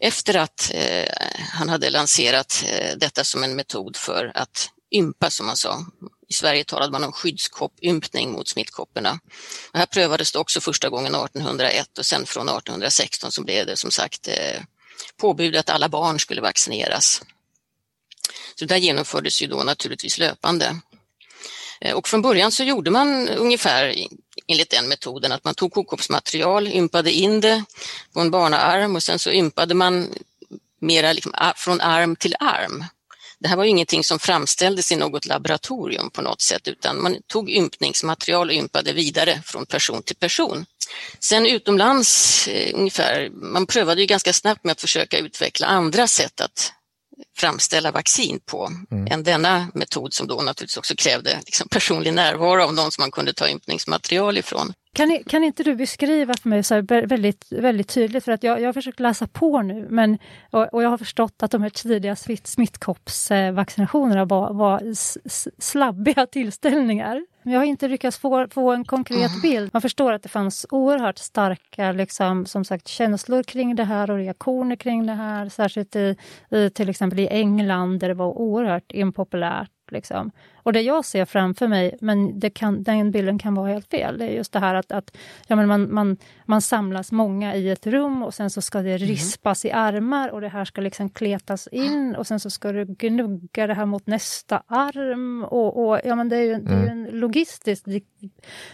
efter 0.00 0.36
att 0.36 0.70
eh, 0.74 1.08
han 1.52 1.68
hade 1.68 1.90
lanserat 1.90 2.64
eh, 2.66 2.96
detta 2.96 3.24
som 3.24 3.42
en 3.42 3.56
metod 3.56 3.96
för 3.96 4.32
att 4.34 4.70
ympa, 4.90 5.30
som 5.30 5.46
man 5.46 5.56
sa. 5.56 5.86
I 6.28 6.34
Sverige 6.34 6.64
talade 6.64 6.92
man 6.92 7.04
om 7.04 7.12
skyddskoppympning 7.12 8.32
mot 8.32 8.48
smittkopporna. 8.48 9.20
Och 9.72 9.78
här 9.78 9.86
prövades 9.86 10.32
det 10.32 10.38
också 10.38 10.60
första 10.60 10.88
gången 10.88 11.14
1801 11.14 11.98
och 11.98 12.06
sen 12.06 12.26
från 12.26 12.48
1816 12.48 13.32
så 13.32 13.42
blev 13.42 13.66
det 13.66 13.76
som 13.76 13.90
sagt 13.90 14.28
eh, 14.28 14.62
påbud 15.16 15.56
att 15.56 15.70
alla 15.70 15.88
barn 15.88 16.20
skulle 16.20 16.40
vaccineras. 16.40 17.22
Så 18.54 18.64
det 18.64 18.78
genomfördes 18.78 19.42
ju 19.42 19.46
då 19.46 19.62
naturligtvis 19.62 20.18
löpande. 20.18 20.80
Eh, 21.80 21.94
och 21.94 22.08
från 22.08 22.22
början 22.22 22.52
så 22.52 22.64
gjorde 22.64 22.90
man 22.90 23.28
ungefär 23.28 23.94
enligt 24.46 24.70
den 24.70 24.88
metoden 24.88 25.32
att 25.32 25.44
man 25.44 25.54
tog 25.54 25.72
kokoppsmaterial, 25.72 26.68
ympade 26.68 27.12
in 27.12 27.40
det 27.40 27.64
på 28.12 28.20
en 28.20 28.30
barnaarm 28.30 28.96
och 28.96 29.02
sen 29.02 29.18
så 29.18 29.30
ympade 29.30 29.74
man 29.74 30.14
mera 30.80 31.12
liksom 31.12 31.32
från 31.56 31.80
arm 31.80 32.16
till 32.16 32.34
arm. 32.40 32.84
Det 33.40 33.48
här 33.48 33.56
var 33.56 33.64
ingenting 33.64 34.04
som 34.04 34.18
framställdes 34.18 34.92
i 34.92 34.96
något 34.96 35.26
laboratorium 35.26 36.10
på 36.10 36.22
något 36.22 36.40
sätt 36.40 36.68
utan 36.68 37.02
man 37.02 37.16
tog 37.26 37.50
ympningsmaterial 37.50 38.48
och 38.48 38.54
ympade 38.54 38.92
vidare 38.92 39.42
från 39.44 39.66
person 39.66 40.02
till 40.02 40.16
person. 40.16 40.66
Sen 41.18 41.46
utomlands, 41.46 42.48
eh, 42.48 42.74
ungefär, 42.74 43.30
man 43.30 43.66
prövade 43.66 44.00
ju 44.00 44.06
ganska 44.06 44.32
snabbt 44.32 44.64
med 44.64 44.72
att 44.72 44.80
försöka 44.80 45.18
utveckla 45.18 45.66
andra 45.66 46.06
sätt 46.06 46.40
att 46.40 46.72
framställa 47.36 47.90
vaccin 47.90 48.40
på 48.46 48.70
mm. 48.90 49.12
än 49.12 49.22
denna 49.22 49.68
metod 49.74 50.14
som 50.14 50.26
då 50.26 50.34
naturligtvis 50.34 50.76
också 50.76 50.94
krävde 50.96 51.40
liksom 51.46 51.68
personlig 51.68 52.12
närvaro 52.14 52.62
av 52.62 52.74
någon 52.74 52.92
som 52.92 53.02
man 53.02 53.10
kunde 53.10 53.32
ta 53.32 53.48
ympningsmaterial 53.48 54.38
ifrån. 54.38 54.72
Kan, 54.92 55.18
kan 55.26 55.44
inte 55.44 55.62
du 55.62 55.74
beskriva 55.74 56.34
för 56.42 56.48
mig 56.48 56.62
så 56.62 56.82
väldigt, 56.82 57.46
väldigt 57.52 57.88
tydligt, 57.88 58.24
för 58.24 58.32
att 58.32 58.42
jag, 58.42 58.60
jag 58.60 58.68
har 58.68 58.72
försökt 58.72 59.00
läsa 59.00 59.26
på 59.26 59.62
nu, 59.62 59.86
men, 59.90 60.18
och, 60.50 60.74
och 60.74 60.82
jag 60.82 60.90
har 60.90 60.98
förstått 60.98 61.42
att 61.42 61.50
de 61.50 61.62
här 61.62 61.70
tidiga 61.70 62.16
smittkoppsvaccinationerna 62.44 64.24
var, 64.24 64.52
var 64.52 64.82
slabbiga 65.62 66.26
tillställningar. 66.32 67.26
Jag 67.42 67.58
har 67.58 67.64
inte 67.64 67.88
lyckats 67.88 68.18
få, 68.18 68.48
få 68.50 68.72
en 68.72 68.84
konkret 68.84 69.30
mm. 69.30 69.40
bild. 69.42 69.70
Man 69.72 69.82
förstår 69.82 70.12
att 70.12 70.22
det 70.22 70.28
fanns 70.28 70.66
oerhört 70.70 71.18
starka 71.18 71.92
liksom, 71.92 72.46
som 72.46 72.64
sagt, 72.64 72.88
känslor 72.88 73.42
kring 73.42 73.76
det 73.76 73.84
här 73.84 74.10
och 74.10 74.16
reaktioner 74.16 74.76
kring 74.76 75.06
det 75.06 75.12
här. 75.12 75.48
Särskilt 75.48 75.96
i, 75.96 76.16
i 76.50 76.70
till 76.70 76.88
exempel 76.88 77.18
i 77.18 77.28
England 77.28 77.98
där 77.98 78.08
det 78.08 78.14
var 78.14 78.38
oerhört 78.38 78.92
impopulärt 78.92 79.70
Liksom. 79.90 80.30
Och 80.68 80.72
det 80.72 80.82
jag 80.82 81.04
ser 81.04 81.24
framför 81.24 81.68
mig, 81.68 81.96
men 82.00 82.40
kan, 82.50 82.82
den 82.82 83.10
bilden 83.10 83.38
kan 83.38 83.54
vara 83.54 83.68
helt 83.72 83.90
fel, 83.90 84.18
det 84.18 84.24
är 84.24 84.30
just 84.30 84.52
det 84.52 84.58
här 84.58 84.74
att, 84.74 84.92
att 84.92 85.16
ja, 85.46 85.56
men 85.56 85.68
man, 85.68 85.94
man, 85.94 86.16
man 86.44 86.62
samlas 86.62 87.12
många 87.12 87.54
i 87.54 87.70
ett 87.70 87.86
rum 87.86 88.22
och 88.22 88.34
sen 88.34 88.50
så 88.50 88.60
ska 88.60 88.82
det 88.82 88.98
mhm. 88.98 89.08
rispas 89.08 89.64
mm. 89.64 89.70
i 89.70 89.78
armar 89.78 90.28
och 90.28 90.40
det 90.40 90.48
här 90.48 90.64
ska 90.64 90.80
liksom 90.80 91.10
kletas 91.10 91.68
in 91.72 92.14
och 92.14 92.26
sen 92.26 92.40
så 92.40 92.50
ska 92.50 92.72
du 92.72 92.84
gnugga 92.84 93.66
det 93.66 93.74
här 93.74 93.86
mot 93.86 94.06
nästa 94.06 94.62
arm. 94.66 95.44
Och, 95.44 95.88
och 95.88 96.00
ja, 96.04 96.14
men 96.14 96.28
det 96.28 96.36
är 96.36 96.42
ju, 96.42 96.54
mm. 96.54 96.64
det 96.64 96.72
är 96.72 96.92
mm. 96.92 97.06
en 97.06 97.20
logistiskt 97.20 97.86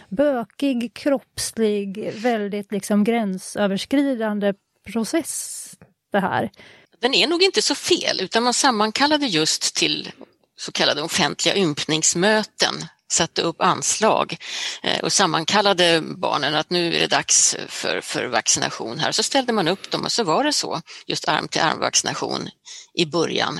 bökig, 0.09 0.93
kroppslig, 0.93 2.11
väldigt 2.13 2.71
liksom 2.71 3.03
gränsöverskridande 3.03 4.53
process 4.85 5.71
det 6.11 6.19
här. 6.19 6.51
Den 6.99 7.13
är 7.13 7.27
nog 7.27 7.43
inte 7.43 7.61
så 7.61 7.75
fel, 7.75 8.21
utan 8.21 8.43
man 8.43 8.53
sammankallade 8.53 9.25
just 9.25 9.75
till 9.75 10.11
så 10.57 10.71
kallade 10.71 11.01
offentliga 11.01 11.55
ympningsmöten 11.55 12.85
satte 13.11 13.41
upp 13.41 13.61
anslag 13.61 14.37
eh, 14.83 14.99
och 14.99 15.13
sammankallade 15.13 16.01
barnen 16.01 16.55
att 16.55 16.69
nu 16.69 16.95
är 16.95 16.99
det 16.99 17.07
dags 17.07 17.55
för, 17.67 18.01
för 18.01 18.27
vaccination 18.27 18.99
här. 18.99 19.11
Så 19.11 19.23
ställde 19.23 19.53
man 19.53 19.67
upp 19.67 19.91
dem 19.91 20.03
och 20.03 20.11
så 20.11 20.23
var 20.23 20.43
det 20.43 20.53
så, 20.53 20.81
just 21.07 21.27
arm-till-arm-vaccination 21.27 22.49
i 22.93 23.05
början. 23.05 23.59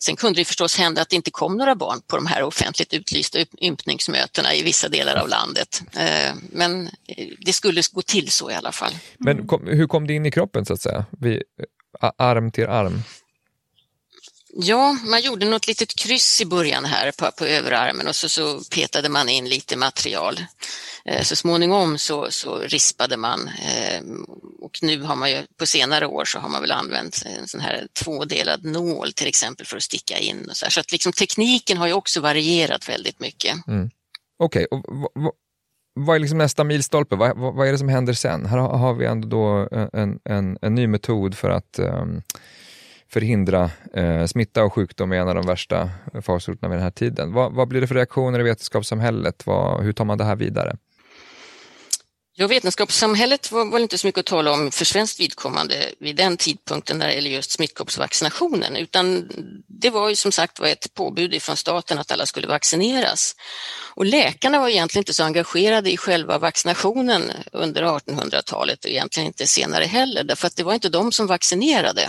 Sen 0.00 0.16
kunde 0.16 0.40
det 0.40 0.44
förstås 0.44 0.78
hända 0.78 1.02
att 1.02 1.08
det 1.08 1.16
inte 1.16 1.30
kom 1.30 1.56
några 1.56 1.74
barn 1.74 2.00
på 2.06 2.16
de 2.16 2.26
här 2.26 2.42
offentligt 2.42 2.94
utlysta 2.94 3.38
ympningsmötena 3.60 4.54
i 4.54 4.62
vissa 4.62 4.88
delar 4.88 5.16
av 5.16 5.28
landet. 5.28 5.82
Eh, 5.96 6.34
men 6.52 6.86
eh, 6.86 7.28
det 7.40 7.52
skulle 7.52 7.82
gå 7.92 8.02
till 8.02 8.30
så 8.30 8.50
i 8.50 8.54
alla 8.54 8.72
fall. 8.72 8.92
Men 9.18 9.46
kom, 9.46 9.66
hur 9.66 9.86
kom 9.86 10.06
det 10.06 10.14
in 10.14 10.26
i 10.26 10.30
kroppen 10.30 10.66
så 10.66 10.72
att 10.72 10.80
säga? 10.80 11.04
Vi, 11.20 11.42
arm 12.18 12.50
till 12.50 12.66
arm? 12.66 13.02
Ja, 14.60 14.96
man 15.04 15.20
gjorde 15.20 15.46
något 15.46 15.66
litet 15.66 15.96
kryss 15.96 16.40
i 16.40 16.46
början 16.46 16.84
här 16.84 17.12
på, 17.18 17.30
på 17.38 17.44
överarmen 17.44 18.06
och 18.06 18.16
så, 18.16 18.28
så 18.28 18.60
petade 18.74 19.08
man 19.08 19.28
in 19.28 19.48
lite 19.48 19.76
material. 19.76 20.40
Eh, 21.04 21.22
så 21.22 21.36
småningom 21.36 21.98
så, 21.98 22.30
så 22.30 22.58
rispade 22.58 23.16
man 23.16 23.48
eh, 23.48 24.02
och 24.60 24.78
nu 24.82 25.02
har 25.02 25.16
man 25.16 25.30
ju 25.30 25.42
på 25.58 25.66
senare 25.66 26.06
år 26.06 26.24
så 26.24 26.38
har 26.38 26.48
man 26.48 26.60
väl 26.62 26.72
använt 26.72 27.22
en 27.26 27.48
sån 27.48 27.60
här 27.60 27.86
tvådelad 27.92 28.64
nål 28.64 29.12
till 29.12 29.26
exempel 29.26 29.66
för 29.66 29.76
att 29.76 29.82
sticka 29.82 30.18
in. 30.18 30.46
Och 30.50 30.56
så 30.56 30.64
här. 30.64 30.70
så 30.70 30.80
att 30.80 30.92
liksom 30.92 31.12
tekniken 31.12 31.78
har 31.78 31.86
ju 31.86 31.92
också 31.92 32.20
varierat 32.20 32.88
väldigt 32.88 33.20
mycket. 33.20 33.66
Mm. 33.66 33.90
Okej, 34.38 34.66
okay. 34.70 35.30
vad 35.94 36.16
är 36.16 36.20
liksom 36.20 36.38
nästa 36.38 36.64
milstolpe? 36.64 37.16
Vad, 37.16 37.38
vad, 37.38 37.54
vad, 37.54 37.68
är 37.68 37.72
det 37.72 37.78
som 37.78 37.88
händer 37.88 38.12
sen? 38.12 38.46
Här 38.46 38.58
har, 38.58 38.78
har 38.78 38.94
vi 38.94 39.06
ändå 39.06 39.28
då 39.28 39.76
eh, 39.78 39.88
en, 39.92 40.18
en, 40.24 40.58
en 40.62 40.74
ny 40.74 40.86
metod 40.86 41.34
för 41.34 41.50
att 41.50 41.78
um, 41.78 42.22
förhindra 43.10 43.70
eh, 43.94 44.26
smitta 44.26 44.64
och 44.64 44.72
sjukdom 44.72 45.12
är 45.12 45.16
en 45.16 45.28
av 45.28 45.34
de 45.34 45.46
värsta 45.46 45.90
farsoterna 46.22 46.68
vid 46.68 46.76
den 46.76 46.84
här 46.84 46.90
tiden. 46.90 47.32
Vad, 47.32 47.52
vad 47.52 47.68
blir 47.68 47.80
det 47.80 47.86
för 47.86 47.94
reaktioner 47.94 48.40
i 48.40 48.42
vetenskapssamhället? 48.42 49.46
Vad, 49.46 49.84
hur 49.84 49.92
tar 49.92 50.04
man 50.04 50.18
det 50.18 50.24
här 50.24 50.36
vidare? 50.36 50.76
Ja, 52.40 52.46
vetenskapssamhället 52.46 53.52
var 53.52 53.72
väl 53.72 53.82
inte 53.82 53.98
så 53.98 54.06
mycket 54.06 54.20
att 54.20 54.26
tala 54.26 54.52
om 54.52 54.70
för 54.70 54.84
svenskt 54.84 55.20
vidkommande 55.20 55.74
vid 56.00 56.16
den 56.16 56.36
tidpunkten 56.36 56.98
när 56.98 57.06
det 57.06 57.14
gäller 57.14 57.30
just 57.30 57.50
smittkoppsvaccinationen, 57.50 58.76
utan 58.76 59.30
det 59.66 59.90
var 59.90 60.08
ju 60.08 60.16
som 60.16 60.32
sagt 60.32 60.60
var 60.60 60.66
ett 60.66 60.94
påbud 60.94 61.42
från 61.42 61.56
staten 61.56 61.98
att 61.98 62.12
alla 62.12 62.26
skulle 62.26 62.46
vaccineras. 62.46 63.36
Och 63.94 64.06
läkarna 64.06 64.60
var 64.60 64.68
egentligen 64.68 65.00
inte 65.00 65.14
så 65.14 65.24
engagerade 65.24 65.92
i 65.92 65.96
själva 65.96 66.38
vaccinationen 66.38 67.22
under 67.52 67.82
1800-talet 67.82 68.84
och 68.84 68.90
egentligen 68.90 69.26
inte 69.26 69.46
senare 69.46 69.84
heller, 69.84 70.24
därför 70.24 70.46
att 70.46 70.56
det 70.56 70.62
var 70.62 70.74
inte 70.74 70.88
de 70.88 71.12
som 71.12 71.26
vaccinerade. 71.26 72.08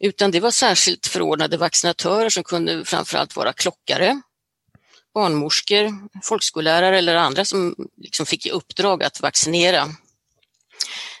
Utan 0.00 0.30
det 0.30 0.40
var 0.40 0.50
särskilt 0.50 1.06
förordnade 1.06 1.56
vaccinatörer 1.56 2.28
som 2.28 2.44
kunde 2.44 2.84
framförallt 2.84 3.36
vara 3.36 3.52
klockare, 3.52 4.20
barnmorskor, 5.14 6.08
folkskollärare 6.22 6.98
eller 6.98 7.14
andra 7.14 7.44
som 7.44 7.74
liksom 7.96 8.26
fick 8.26 8.46
i 8.46 8.50
uppdrag 8.50 9.02
att 9.02 9.20
vaccinera 9.20 9.82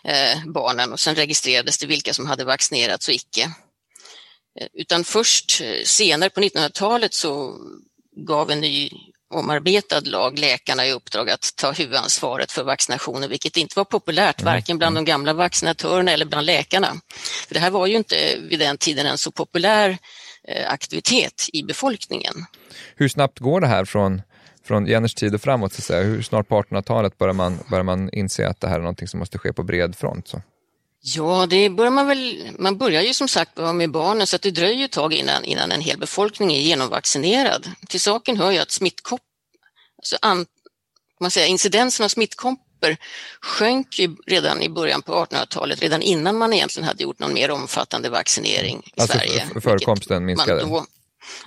eh, 0.04 0.44
barnen 0.46 0.92
och 0.92 1.00
sen 1.00 1.14
registrerades 1.14 1.78
det 1.78 1.86
vilka 1.86 2.14
som 2.14 2.26
hade 2.26 2.44
vaccinerats 2.44 3.08
och 3.08 3.14
icke. 3.14 3.42
Eh, 4.60 4.68
utan 4.72 5.04
först 5.04 5.60
eh, 5.60 5.84
senare 5.84 6.30
på 6.30 6.40
1900-talet 6.40 7.14
så 7.14 7.58
gav 8.16 8.50
en 8.50 8.60
ny 8.60 8.90
omarbetad 9.34 10.00
lag 10.00 10.38
läkarna 10.38 10.86
i 10.86 10.92
uppdrag 10.92 11.30
att 11.30 11.50
ta 11.56 11.72
huvudansvaret 11.72 12.52
för 12.52 12.64
vaccinationer, 12.64 13.28
vilket 13.28 13.56
inte 13.56 13.78
var 13.78 13.84
populärt 13.84 14.40
mm. 14.40 14.54
varken 14.54 14.78
bland 14.78 14.96
de 14.96 15.04
gamla 15.04 15.32
vaccinatörerna 15.32 16.12
eller 16.12 16.26
bland 16.26 16.46
läkarna. 16.46 16.88
För 17.48 17.54
det 17.54 17.60
här 17.60 17.70
var 17.70 17.86
ju 17.86 17.96
inte 17.96 18.16
vid 18.50 18.58
den 18.58 18.78
tiden 18.78 19.06
en 19.06 19.18
så 19.18 19.30
populär 19.30 19.98
Eh, 20.48 20.72
aktivitet 20.72 21.48
i 21.52 21.62
befolkningen. 21.62 22.34
Hur 22.96 23.08
snabbt 23.08 23.38
går 23.38 23.60
det 23.60 23.66
här 23.66 23.84
från, 23.84 24.22
från 24.64 24.86
Jenners 24.86 25.14
tid 25.14 25.34
och 25.34 25.40
framåt? 25.40 25.72
Så 25.72 25.80
att 25.80 25.84
säga? 25.84 26.02
Hur 26.02 26.22
snart 26.22 26.48
på 26.48 26.62
1800-talet 26.62 27.18
börjar 27.18 27.34
man, 27.34 27.58
börjar 27.70 27.84
man 27.84 28.10
inse 28.12 28.48
att 28.48 28.60
det 28.60 28.68
här 28.68 28.76
är 28.76 28.80
någonting 28.80 29.08
som 29.08 29.18
måste 29.18 29.38
ske 29.38 29.52
på 29.52 29.62
bred 29.62 29.96
front? 29.96 30.28
Så? 30.28 30.42
Ja, 31.06 31.46
det 31.46 31.70
börjar 31.70 31.90
man 31.90 32.06
väl. 32.06 32.50
Man 32.58 32.78
börjar 32.78 33.02
ju 33.02 33.14
som 33.14 33.28
sagt 33.28 33.56
med 33.74 33.90
barnen 33.90 34.26
så 34.26 34.36
att 34.36 34.42
det 34.42 34.50
dröjer 34.50 34.84
ett 34.84 34.92
tag 34.92 35.12
innan, 35.12 35.44
innan 35.44 35.72
en 35.72 35.80
hel 35.80 35.98
befolkning 35.98 36.52
är 36.52 36.60
genomvaccinerad. 36.60 37.70
Till 37.88 38.00
saken 38.00 38.36
hör 38.36 38.50
ju 38.50 38.58
att 38.58 38.70
smittkopp, 38.70 39.20
alltså 39.98 40.16
an, 40.22 40.46
man 41.20 41.30
säger, 41.30 41.48
incidensen 41.48 42.04
av 42.04 42.08
smittkopp 42.08 42.58
grupper 42.84 42.96
sjönk 43.40 43.98
ju 43.98 44.16
redan 44.26 44.62
i 44.62 44.68
början 44.68 45.02
på 45.02 45.12
1800-talet, 45.12 45.82
redan 45.82 46.02
innan 46.02 46.38
man 46.38 46.52
egentligen 46.52 46.88
hade 46.88 47.02
gjort 47.02 47.18
någon 47.18 47.34
mer 47.34 47.50
omfattande 47.50 48.10
vaccinering 48.10 48.82
i 48.84 49.00
alltså 49.00 49.18
Sverige. 49.18 49.46
Förekomsten 49.60 50.24
minskade? 50.24 50.60
Då, 50.60 50.86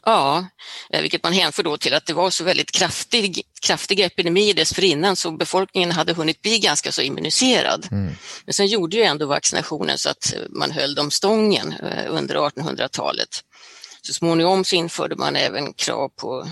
ja, 0.06 0.48
eh, 0.90 1.02
vilket 1.02 1.24
man 1.24 1.34
hänför 1.34 1.64
då 1.64 1.78
till 1.78 1.94
att 1.94 2.06
det 2.06 2.14
var 2.14 2.30
så 2.30 2.44
väldigt 2.44 2.72
kraftig, 2.72 3.42
kraftiga 3.62 4.06
epidemier 4.06 4.54
dessförinnan 4.54 5.16
så 5.16 5.32
befolkningen 5.32 5.92
hade 5.92 6.14
hunnit 6.14 6.42
bli 6.42 6.60
ganska 6.60 6.92
så 6.92 7.02
immuniserad. 7.02 7.88
Mm. 7.92 8.16
Men 8.46 8.54
sen 8.54 8.68
gjorde 8.68 8.98
ju 8.98 9.04
ändå 9.04 9.26
vaccinationen 9.26 9.98
så 9.98 10.10
att 10.10 10.34
man 10.50 10.72
höll 10.72 10.96
dem 10.96 11.12
stången 11.12 11.74
eh, 11.74 12.06
under 12.08 12.36
1800-talet. 12.36 13.30
Så 14.02 14.14
småningom 14.14 14.66
så 14.66 14.76
införde 14.76 15.16
man 15.16 15.36
även 15.36 15.74
krav 15.74 16.10
på 16.10 16.48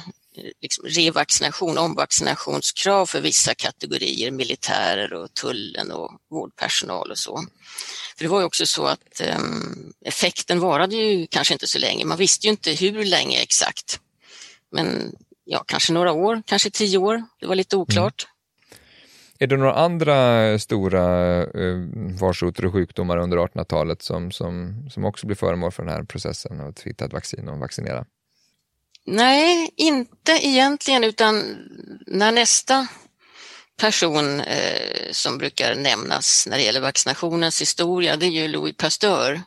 liksom 0.61 0.85
revaccination, 0.85 1.77
omvaccinationskrav 1.77 3.05
för 3.05 3.21
vissa 3.21 3.55
kategorier, 3.55 4.31
militärer 4.31 5.13
och 5.13 5.33
tullen 5.33 5.91
och 5.91 6.11
vårdpersonal 6.29 7.11
och 7.11 7.17
så. 7.17 7.43
För 8.17 8.23
det 8.25 8.29
var 8.29 8.39
ju 8.39 8.45
också 8.45 8.65
så 8.65 8.85
att 8.85 9.21
um, 9.37 9.93
effekten 10.05 10.59
varade 10.59 10.95
ju 10.95 11.27
kanske 11.27 11.53
inte 11.53 11.67
så 11.67 11.79
länge. 11.79 12.05
Man 12.05 12.17
visste 12.17 12.47
ju 12.47 12.51
inte 12.51 12.71
hur 12.71 13.05
länge 13.05 13.41
exakt. 13.41 13.99
Men 14.71 15.15
ja, 15.43 15.63
kanske 15.67 15.93
några 15.93 16.11
år, 16.11 16.41
kanske 16.45 16.69
tio 16.69 16.97
år. 16.97 17.23
Det 17.39 17.47
var 17.47 17.55
lite 17.55 17.77
oklart. 17.77 18.23
Mm. 18.23 18.35
Är 19.39 19.47
det 19.47 19.57
några 19.57 19.73
andra 19.73 20.59
stora 20.59 21.37
eh, 21.43 21.77
varsoter 22.21 22.65
och 22.65 22.73
sjukdomar 22.73 23.17
under 23.17 23.37
1800-talet 23.37 24.01
som, 24.01 24.31
som, 24.31 24.85
som 24.89 25.05
också 25.05 25.27
blir 25.27 25.37
föremål 25.37 25.71
för 25.71 25.83
den 25.83 25.93
här 25.93 26.03
processen 26.03 26.61
att 26.61 26.79
hitta 26.79 27.05
ett 27.05 27.13
vaccin 27.13 27.49
och 27.49 27.59
vaccinera? 27.59 28.05
Nej, 29.07 29.69
inte 29.75 30.31
egentligen, 30.31 31.03
utan 31.03 31.57
när 32.07 32.31
nästa 32.31 32.87
person 33.77 34.41
eh, 34.41 35.11
som 35.11 35.37
brukar 35.37 35.75
nämnas 35.75 36.47
när 36.47 36.57
det 36.57 36.63
gäller 36.63 36.81
vaccinationens 36.81 37.61
historia, 37.61 38.15
det 38.15 38.25
är 38.25 38.29
ju 38.29 38.47
Louis 38.47 38.77
Pasteur 38.77 39.41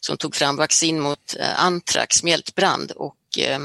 som 0.00 0.16
tog 0.16 0.36
fram 0.36 0.56
vaccin 0.56 1.00
mot 1.00 1.36
eh, 1.38 1.64
antrax, 1.64 2.22
mjältbrand 2.22 2.90
och 2.90 3.38
eh, 3.38 3.58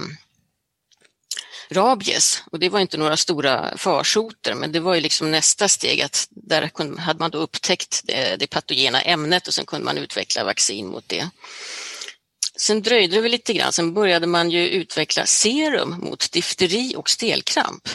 rabies. 1.69 2.43
Och 2.51 2.59
det 2.59 2.69
var 2.69 2.79
inte 2.79 2.97
några 2.97 3.17
stora 3.17 3.77
farsoter, 3.77 4.53
men 4.53 4.71
det 4.71 4.79
var 4.79 4.95
ju 4.95 5.01
liksom 5.01 5.31
nästa 5.31 5.67
steg 5.67 6.01
att 6.01 6.27
där 6.29 6.97
hade 6.99 7.19
man 7.19 7.31
då 7.31 7.37
upptäckt 7.37 8.01
det, 8.03 8.35
det 8.39 8.47
patogena 8.47 9.01
ämnet 9.01 9.47
och 9.47 9.53
sen 9.53 9.65
kunde 9.65 9.85
man 9.85 9.97
utveckla 9.97 10.43
vaccin 10.43 10.87
mot 10.87 11.09
det. 11.09 11.29
Sen 12.59 12.81
dröjde 12.81 13.15
det 13.15 13.21
väl 13.21 13.31
lite 13.31 13.53
grann, 13.53 13.73
sen 13.73 13.93
började 13.93 14.27
man 14.27 14.51
ju 14.51 14.69
utveckla 14.69 15.25
serum 15.25 15.89
mot 15.89 16.31
difteri 16.31 16.95
och 16.97 17.09
stelkramp. 17.09 17.89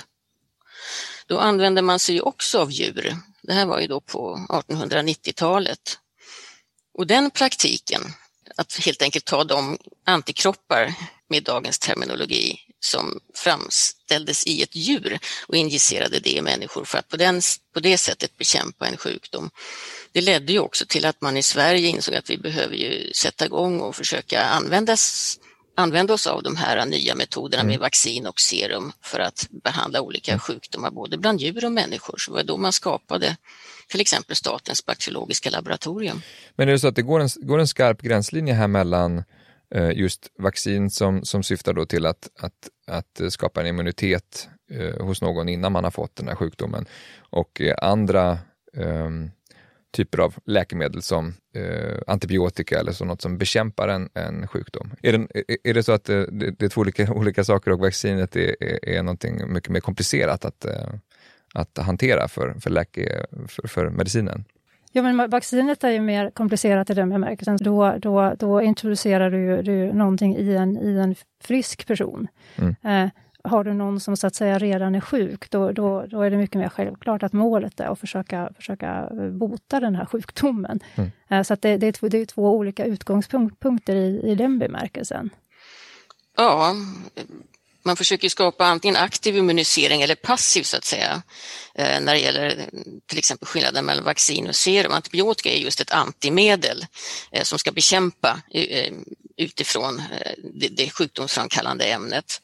Då 1.27 1.39
använde 1.39 1.83
man 1.83 1.99
sig 1.99 2.21
också 2.21 2.59
av 2.59 2.71
djur. 2.71 3.17
Det 3.43 3.53
här 3.53 3.67
var 3.67 3.81
ju 3.81 3.87
då 3.87 4.01
på 4.01 4.47
1890-talet. 4.49 5.99
Och 6.95 7.07
den 7.07 7.31
praktiken, 7.31 8.03
att 8.57 8.77
helt 8.77 9.03
enkelt 9.03 9.25
ta 9.25 9.45
de 9.45 9.79
antikroppar 10.05 10.95
med 11.29 11.43
dagens 11.43 11.79
terminologi 11.79 12.61
som 12.81 13.21
framställdes 13.35 14.47
i 14.47 14.63
ett 14.63 14.77
djur 14.77 15.19
och 15.47 15.57
injicerade 15.57 16.21
det 16.21 16.31
i 16.31 16.43
människor 16.43 16.85
för 16.85 16.99
att 16.99 17.09
på, 17.09 17.17
den, 17.17 17.41
på 17.75 17.81
det 17.81 17.99
sättet 17.99 18.39
bekämpa 18.39 18.87
en 18.87 18.97
sjukdom. 18.97 19.51
Det 20.15 20.21
ledde 20.21 20.53
ju 20.53 20.59
också 20.59 20.85
till 20.89 21.07
att 21.07 21.21
man 21.21 21.37
i 21.37 21.43
Sverige 21.43 21.89
insåg 21.89 22.15
att 22.15 22.31
vi 22.31 22.39
behöver 22.39 22.75
ju 22.77 23.13
sätta 23.13 23.47
igång 23.47 23.81
och 23.81 23.97
försöka 23.97 24.43
användas, 24.43 25.37
använda 25.77 26.15
oss 26.15 26.27
av 26.27 26.43
de 26.43 26.57
här 26.57 26.87
nya 26.87 27.15
metoderna 27.15 27.63
med 27.63 27.75
mm. 27.75 27.81
vaccin 27.81 28.27
och 28.27 28.41
serum 28.41 28.93
för 29.03 29.21
att 29.21 29.49
behandla 29.65 30.01
olika 30.01 30.33
mm. 30.33 30.41
sjukdomar 30.41 30.91
både 30.91 31.19
bland 31.19 31.41
djur 31.41 31.65
och 31.65 31.73
människor. 31.73 32.15
Så 32.19 32.31
det 32.31 32.37
var 32.37 32.45
då 32.45 32.57
man 32.57 32.73
skapade 32.73 33.37
till 33.89 34.01
exempel 34.01 34.37
Statens 34.37 34.87
bakteriologiska 34.87 35.51
laboratorium. 35.51 36.23
Men 36.57 36.69
är 36.69 36.73
det 36.73 36.79
så 36.79 36.89
att 36.89 36.97
det 36.97 37.03
går 37.03 37.21
en, 37.21 37.29
går 37.37 37.59
en 37.59 37.69
skarp 37.69 38.03
gränslinje 38.03 38.55
här 38.55 38.69
mellan 38.69 39.25
Eh, 39.75 39.91
just 39.91 40.31
vaccin 40.39 40.91
som, 40.91 41.25
som 41.25 41.43
syftar 41.43 41.73
då 41.73 41.87
till 41.87 42.07
att, 42.07 42.29
att, 42.39 42.69
att 42.87 43.33
skapa 43.33 43.61
en 43.61 43.67
immunitet 43.67 44.49
eh, 44.71 45.05
hos 45.07 45.23
någon 45.23 45.49
innan 45.49 45.73
man 45.73 45.85
har 45.85 45.91
fått 45.91 46.17
den 46.17 46.29
här 46.29 46.35
sjukdomen 46.35 46.87
och 47.19 47.61
eh, 47.61 47.75
andra 47.83 48.39
um, 48.77 49.31
typer 49.95 50.19
av 50.19 50.35
läkemedel 50.45 51.03
som 51.03 51.35
eh, 51.57 51.99
antibiotika 52.07 52.79
eller 52.81 52.93
så 52.93 53.05
något 53.05 53.23
som 53.23 53.39
bekämpar 53.39 53.89
en, 53.89 54.09
en 54.15 54.49
sjukdom. 54.49 54.91
Är 55.03 55.13
det, 55.13 55.27
är 55.65 55.75
det 55.75 55.83
så 55.83 55.93
att 55.93 56.05
det, 56.05 56.27
det 56.51 56.63
är 56.63 56.69
två 56.69 56.81
olika, 56.81 57.13
olika 57.13 57.45
saker 57.45 57.71
och 57.71 57.79
vaccinet 57.79 58.37
är, 58.37 58.57
är, 58.61 58.89
är 58.89 59.03
någonting 59.03 59.53
mycket 59.53 59.71
mer 59.71 59.81
komplicerat 59.81 60.45
att, 60.45 60.67
att 61.55 61.79
hantera 61.79 62.29
för, 62.29 62.55
för, 62.61 62.71
läke, 62.71 63.27
för, 63.49 63.69
för 63.69 63.91
medicinen? 63.91 64.45
Ja, 64.97 65.03
men 65.03 65.31
vaccinet 65.31 65.85
är 65.85 65.91
ju 65.91 66.01
mer 66.01 66.31
komplicerat 66.31 66.91
i 66.91 66.95
den 66.95 67.11
bemärkelsen. 67.11 67.57
Då, 67.61 67.95
då, 67.99 68.35
då 68.39 68.63
introducerar 68.63 69.31
du, 69.31 69.63
du 69.63 69.93
någonting 69.93 70.37
i 70.37 70.57
en, 70.57 70.79
i 70.79 70.99
en 70.99 71.15
frisk 71.43 71.87
person. 71.87 72.29
Mm. 72.57 72.75
Eh, 72.83 73.11
har 73.45 73.65
du 73.65 73.75
någon 73.75 74.01
som 74.01 74.17
så 74.17 74.27
att 74.27 74.35
säga 74.35 74.59
redan 74.59 74.95
är 74.95 75.01
sjuk, 75.01 75.51
då, 75.51 75.73
då, 75.73 76.07
då 76.07 76.23
är 76.23 76.31
det 76.31 76.37
mycket 76.37 76.57
mer 76.57 76.69
självklart 76.69 77.23
att 77.23 77.33
målet 77.33 77.81
är 77.81 77.87
att 77.87 78.01
försöka, 78.01 78.51
försöka 78.57 79.09
bota 79.33 79.81
den 79.81 79.95
här 79.95 80.05
sjukdomen. 80.05 80.81
Mm. 80.95 81.11
Eh, 81.29 81.43
så 81.43 81.57
det, 81.61 81.77
det, 81.77 81.87
är 81.87 81.93
två, 81.93 82.09
det 82.09 82.19
är 82.19 82.27
två 82.27 82.57
olika 82.57 82.85
utgångspunkter 82.85 83.97
i, 83.97 84.21
i 84.25 84.35
den 84.35 84.59
bemärkelsen. 84.59 85.31
Ja, 86.37 86.75
man 87.85 87.97
försöker 87.97 88.29
skapa 88.29 88.67
antingen 88.67 88.97
aktiv 88.97 89.37
immunisering 89.37 90.03
eller 90.03 90.15
passiv 90.15 90.63
så 90.63 90.77
att 90.77 90.85
säga. 90.85 91.23
Eh, 91.75 92.01
när 92.01 92.15
det 92.15 92.21
gäller 92.21 92.69
till 93.07 93.19
exempel 93.19 93.47
skillnaden 93.47 93.85
mellan 93.85 94.05
vaccin 94.05 94.49
och 94.49 94.57
serum. 94.57 94.93
Antibiotika 94.93 95.51
är 95.51 95.59
just 95.59 95.81
ett 95.81 95.91
antimedel 95.91 96.87
eh, 97.33 97.43
som 97.43 97.59
ska 97.59 97.73
bekämpa 97.73 98.41
eh, 98.51 98.93
utifrån 99.37 100.03
det 100.71 100.91
sjukdomsframkallande 100.91 101.85
ämnet. 101.85 102.41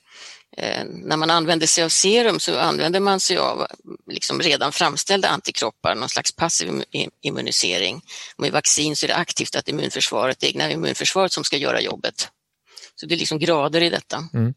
När 0.86 1.16
man 1.16 1.30
använder 1.30 1.66
sig 1.66 1.84
av 1.84 1.88
serum 1.88 2.40
så 2.40 2.58
använder 2.58 3.00
man 3.00 3.20
sig 3.20 3.36
av 3.36 3.66
liksom 4.06 4.40
redan 4.40 4.72
framställda 4.72 5.28
antikroppar, 5.28 5.94
någon 5.94 6.08
slags 6.08 6.36
passiv 6.36 6.84
immunisering. 7.20 8.02
Med 8.38 8.52
vaccin 8.52 8.96
så 8.96 9.06
är 9.06 9.08
det 9.08 9.16
aktivt 9.16 9.56
att 9.56 9.68
immunförsvaret, 9.68 10.40
det 10.40 10.46
egna 10.46 10.70
immunförsvaret 10.70 11.32
som 11.32 11.44
ska 11.44 11.56
göra 11.56 11.80
jobbet. 11.80 12.28
Så 12.94 13.06
det 13.06 13.14
är 13.14 13.18
liksom 13.18 13.38
grader 13.38 13.80
i 13.80 13.90
detta. 13.90 14.28
Mm. 14.34 14.54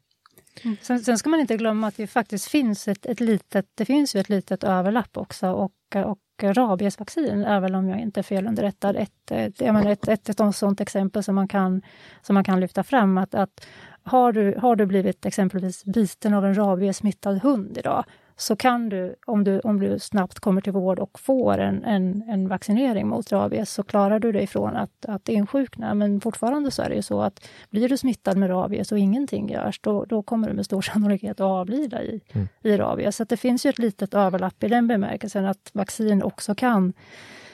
Mm. 0.63 0.77
Sen, 0.81 1.03
sen, 1.03 1.17
ska 1.17 1.29
man 1.29 1.39
inte 1.39 1.57
glömma 1.57 1.87
att 1.87 1.97
det 1.97 2.07
faktiskt 2.07 2.47
finns 2.47 2.87
ett, 2.87 3.05
ett 3.05 3.19
litet, 3.19 3.65
det 3.75 3.85
finns 3.85 4.15
ju 4.15 4.19
ett 4.19 4.29
litet 4.29 4.63
överlapp 4.63 5.17
också 5.17 5.47
och, 5.47 5.71
och 6.05 6.19
rabiesvaccin 6.41 7.43
är 7.43 7.59
väl 7.59 7.75
om 7.75 7.89
jag 7.89 7.99
inte 7.99 8.19
är 8.19 8.23
felunderrättad 8.23 8.95
ett, 8.95 9.31
ett, 9.31 9.61
ett, 9.61 9.85
ett, 9.85 10.07
ett, 10.07 10.29
ett 10.29 10.55
sånt 10.55 10.81
exempel 10.81 11.23
som 11.23 11.35
man 11.35 11.47
kan, 11.47 11.81
som 12.21 12.33
man 12.33 12.43
kan 12.43 12.59
lyfta 12.59 12.83
fram. 12.83 13.17
Att, 13.17 13.35
att 13.35 13.65
har, 14.03 14.33
du, 14.33 14.55
har 14.61 14.75
du 14.75 14.85
blivit 14.85 15.25
exempelvis 15.25 15.85
biten 15.85 16.33
av 16.33 16.45
en 16.45 16.57
rabiesmittad 16.57 17.39
hund 17.43 17.77
idag, 17.77 18.03
så 18.37 18.55
kan 18.55 18.89
du 18.89 19.15
om, 19.25 19.43
du, 19.43 19.59
om 19.59 19.79
du 19.79 19.99
snabbt 19.99 20.39
kommer 20.39 20.61
till 20.61 20.73
vård 20.73 20.99
och 20.99 21.19
får 21.19 21.57
en, 21.57 21.83
en, 21.83 22.23
en 22.27 22.47
vaccinering 22.47 23.07
mot 23.07 23.31
rabies, 23.31 23.71
så 23.71 23.83
klarar 23.83 24.19
du 24.19 24.31
dig 24.31 24.47
från 24.47 24.75
att, 24.75 25.05
att 25.05 25.29
insjukna. 25.29 25.93
Men 25.93 26.21
fortfarande 26.21 26.71
så 26.71 26.81
är 26.81 26.89
det 26.89 26.95
ju 26.95 27.01
så 27.01 27.21
att 27.21 27.47
blir 27.69 27.89
du 27.89 27.97
smittad 27.97 28.37
med 28.37 28.49
rabies 28.49 28.91
och 28.91 28.99
ingenting 28.99 29.49
görs, 29.49 29.79
då, 29.79 30.05
då 30.05 30.23
kommer 30.23 30.47
du 30.47 30.53
med 30.53 30.65
stor 30.65 30.81
sannolikhet 30.91 31.39
att 31.39 31.45
avlida 31.45 32.03
i, 32.03 32.21
mm. 32.31 32.47
i 32.61 32.77
rabies. 32.77 33.15
Så 33.15 33.23
det 33.23 33.37
finns 33.37 33.65
ju 33.65 33.69
ett 33.69 33.79
litet 33.79 34.13
överlapp 34.13 34.63
i 34.63 34.67
den 34.67 34.87
bemärkelsen 34.87 35.45
att 35.45 35.69
vaccin 35.73 36.23
också 36.23 36.55
kan 36.55 36.93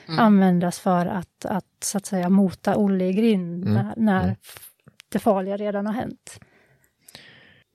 mm. 0.07 0.19
användas 0.19 0.79
för 0.79 1.05
att, 1.05 1.45
att, 1.45 1.83
så 1.83 1.97
att 1.97 2.05
säga, 2.05 2.29
mota 2.29 2.75
Olle 2.75 3.05
i 3.05 3.13
grind 3.13 3.65
mm. 3.65 3.73
när, 3.73 3.93
när 3.97 4.35
det 5.09 5.19
farliga 5.19 5.57
redan 5.57 5.85
har 5.85 5.93
hänt. 5.93 6.39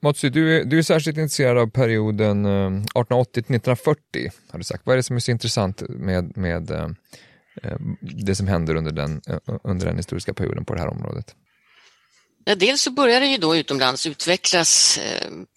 Motsi, 0.05 0.29
du, 0.29 0.57
är, 0.57 0.65
du 0.65 0.77
är 0.77 0.83
särskilt 0.83 1.17
intresserad 1.17 1.57
av 1.57 1.67
perioden 1.67 2.45
1880 2.45 3.39
1940, 3.39 4.31
har 4.51 4.59
du 4.59 4.63
sagt. 4.63 4.85
Vad 4.85 4.93
är 4.93 4.97
det 4.97 5.03
som 5.03 5.15
är 5.15 5.19
så 5.19 5.31
intressant 5.31 5.81
med, 5.89 6.37
med 6.37 6.71
eh, 6.71 6.89
eh, 7.63 7.77
det 8.01 8.35
som 8.35 8.47
händer 8.47 8.75
under 8.75 8.91
den, 8.91 9.21
eh, 9.27 9.37
under 9.63 9.85
den 9.85 9.97
historiska 9.97 10.33
perioden 10.33 10.65
på 10.65 10.73
det 10.73 10.81
här 10.81 10.87
området? 10.87 11.35
Ja, 12.45 12.55
dels 12.55 12.81
så 12.81 12.91
börjar 12.91 13.19
det 13.19 13.27
ju 13.27 13.37
då 13.37 13.55
utomlands 13.55 14.05
utvecklas 14.05 14.99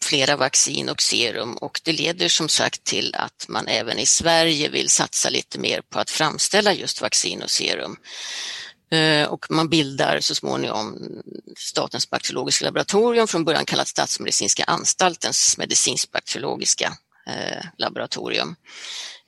flera 0.03 0.37
vaccin 0.37 0.89
och 0.89 1.03
serum 1.03 1.57
och 1.57 1.81
det 1.85 1.93
leder 1.93 2.29
som 2.29 2.49
sagt 2.49 2.85
till 2.85 3.15
att 3.15 3.47
man 3.49 3.67
även 3.67 3.99
i 3.99 4.07
Sverige 4.07 4.69
vill 4.69 4.89
satsa 4.89 5.31
lite 5.31 5.59
mer 5.59 5.81
på 5.91 5.99
att 5.99 6.11
framställa 6.11 6.73
just 6.73 7.03
vaccin 7.03 7.43
och 7.43 7.51
serum. 7.51 7.97
Eh, 8.91 9.29
och 9.29 9.51
man 9.51 9.69
bildar 9.69 10.21
så 10.21 10.35
småningom 10.35 10.99
Statens 11.57 12.11
bakteriologiska 12.11 12.65
laboratorium, 12.65 13.29
från 13.29 13.45
början 13.45 13.65
kallat 13.65 13.89
Statsmedicinska 13.89 14.65
anstaltens 14.65 15.59
medicinsk-bakteriologiska 15.59 16.93
eh, 17.27 17.65
laboratorium 17.79 18.57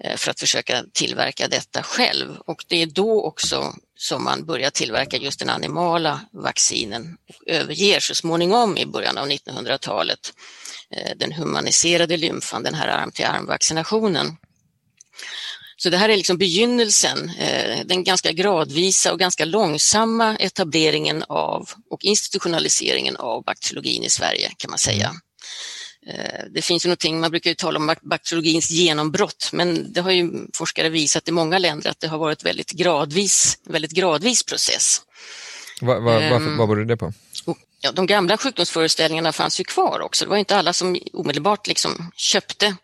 eh, 0.05 0.17
för 0.17 0.31
att 0.31 0.41
försöka 0.41 0.85
tillverka 0.93 1.49
detta 1.49 1.83
själv. 1.83 2.37
Och 2.47 2.65
det 2.69 2.83
är 2.83 2.87
då 2.87 3.25
också 3.25 3.75
som 3.97 4.25
man 4.25 4.45
börjar 4.45 4.71
tillverka 4.71 5.17
just 5.17 5.39
den 5.39 5.51
animala 5.51 6.21
vaccinen 6.33 7.17
och 7.29 7.49
överger 7.49 8.01
så 8.01 8.15
småningom 8.15 8.77
i 8.77 8.87
början 8.87 9.19
av 9.19 9.29
1900-talet 9.29 10.33
den 11.17 11.33
humaniserade 11.33 12.17
lymfan, 12.17 12.63
den 12.63 12.75
här 12.75 12.89
arm-till-arm-vaccinationen. 12.89 14.37
Så 15.83 15.91
det 15.91 15.97
här 15.97 16.09
är 16.09 16.17
liksom 16.17 16.39
begynnelsen, 16.39 17.31
eh, 17.39 17.87
den 17.87 18.05
ganska 18.05 18.33
gradvisa 18.33 19.13
och 19.13 19.19
ganska 19.19 19.45
långsamma 19.45 20.37
etableringen 20.37 21.25
av 21.29 21.71
och 21.91 22.05
institutionaliseringen 22.05 23.17
av 23.17 23.45
bakteriologin 23.45 24.03
i 24.03 24.11
Sverige 24.11 24.51
kan 24.57 24.71
man 24.71 24.79
säga. 24.79 25.13
Eh, 26.07 26.45
det 26.55 26.63
finns 26.63 26.85
ju 26.85 26.89
någonting, 26.89 27.21
man 27.21 27.31
brukar 27.31 27.51
ju 27.51 27.55
tala 27.55 27.79
om 27.79 27.95
bakteriologins 28.03 28.71
genombrott, 28.71 29.51
men 29.53 29.93
det 29.93 30.01
har 30.01 30.11
ju 30.11 30.31
forskare 30.55 30.89
visat 30.89 31.29
i 31.29 31.33
många 31.33 31.59
länder 31.59 31.91
att 31.91 32.01
det 32.01 32.09
har 32.09 32.19
varit 32.19 32.45
väldigt 32.45 32.71
gradvis, 32.71 33.59
väldigt 33.67 33.93
gradvis 33.93 34.43
process. 34.43 35.01
Va, 35.81 35.95
va, 35.95 36.13
varför, 36.13 36.37
ehm, 36.37 36.57
vad 36.57 36.69
beror 36.69 36.85
det 36.85 36.97
på? 36.97 37.13
Ja, 37.81 37.93
de 37.93 38.07
gamla 38.07 38.37
sjukdomsföreställningarna 38.39 39.33
fanns 39.33 39.61
ju 39.61 39.65
kvar 39.65 40.01
också. 40.01 40.25
Det 40.25 40.29
var 40.29 40.37
inte 40.37 40.57
alla 40.57 40.73
som 40.73 40.99
omedelbart 41.13 41.67
liksom 41.67 42.13
köpte 42.17 42.77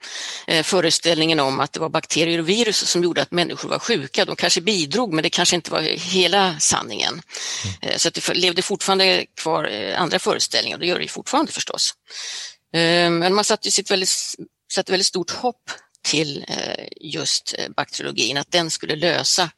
eh, 0.47 0.63
föreställningen 0.63 1.41
om 1.41 1.61
att 1.61 1.73
det 1.73 1.81
var 1.81 1.89
bakterier 1.89 2.39
och 2.39 2.49
virus 2.49 2.89
som 2.89 3.03
gjorde 3.03 3.23
att 3.23 3.31
människor 3.31 3.69
var 3.69 3.79
sjuka. 3.79 4.25
De 4.25 4.37
kanske 4.37 4.61
bidrog, 4.61 5.13
men 5.13 5.23
det 5.23 5.31
kanske 5.31 5.57
inte 5.57 5.71
var 5.71 5.83
hela 5.83 6.59
sanningen. 6.61 7.13
Mm. 7.13 7.77
Eh, 7.83 7.97
så 7.97 8.09
att 8.09 8.15
det 8.15 8.35
levde 8.35 8.63
fortfarande 8.63 9.27
kvar 9.43 9.65
eh, 9.65 10.03
andra 10.03 10.19
föreställningar, 10.19 10.79
det 10.79 10.87
gör 10.87 10.97
det 10.97 11.03
ju 11.03 11.09
fortfarande 11.09 11.53
förstås. 11.53 11.95
Eh, 12.73 13.11
men 13.11 13.35
man 13.35 13.45
satte 13.45 13.71
sitt 13.71 13.91
väldigt, 13.91 14.35
satte 14.73 14.93
väldigt 14.93 15.07
stort 15.07 15.31
hopp 15.31 15.71
till 16.03 16.45
eh, 16.49 16.87
just 17.01 17.55
eh, 17.59 17.69
bakteriologin, 17.77 18.37
att 18.37 18.53
den 18.53 18.71
skulle 18.71 18.97
lösa 18.97 19.51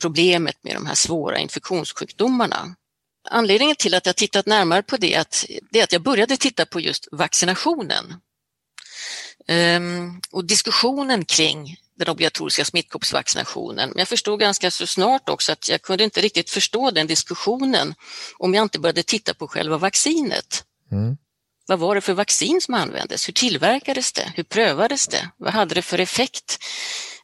problemet 0.00 0.56
med 0.62 0.74
de 0.74 0.86
här 0.86 0.94
svåra 0.94 1.38
infektionssjukdomarna. 1.38 2.74
Anledningen 3.30 3.76
till 3.76 3.94
att 3.94 4.06
jag 4.06 4.16
tittat 4.16 4.46
närmare 4.46 4.82
på 4.82 4.96
det, 4.96 5.16
att, 5.16 5.44
det 5.70 5.80
är 5.80 5.84
att 5.84 5.92
jag 5.92 6.02
började 6.02 6.36
titta 6.36 6.66
på 6.66 6.80
just 6.80 7.08
vaccinationen. 7.12 8.14
Um, 9.48 10.20
och 10.32 10.44
diskussionen 10.44 11.24
kring 11.24 11.76
den 11.96 12.08
obligatoriska 12.08 12.64
smittkoppsvaccinationen. 12.64 13.88
Men 13.88 13.98
jag 13.98 14.08
förstod 14.08 14.40
ganska 14.40 14.70
så 14.70 14.86
snart 14.86 15.28
också 15.28 15.52
att 15.52 15.68
jag 15.68 15.82
kunde 15.82 16.04
inte 16.04 16.20
riktigt 16.20 16.50
förstå 16.50 16.90
den 16.90 17.06
diskussionen 17.06 17.94
om 18.38 18.54
jag 18.54 18.62
inte 18.62 18.78
började 18.78 19.02
titta 19.02 19.34
på 19.34 19.48
själva 19.48 19.78
vaccinet. 19.78 20.64
Mm. 20.92 21.16
Vad 21.66 21.78
var 21.78 21.94
det 21.94 22.00
för 22.00 22.12
vaccin 22.12 22.60
som 22.60 22.74
användes? 22.74 23.28
Hur 23.28 23.32
tillverkades 23.32 24.12
det? 24.12 24.32
Hur 24.34 24.42
prövades 24.42 25.08
det? 25.08 25.30
Vad 25.36 25.52
hade 25.52 25.74
det 25.74 25.82
för 25.82 25.98
effekt? 25.98 26.58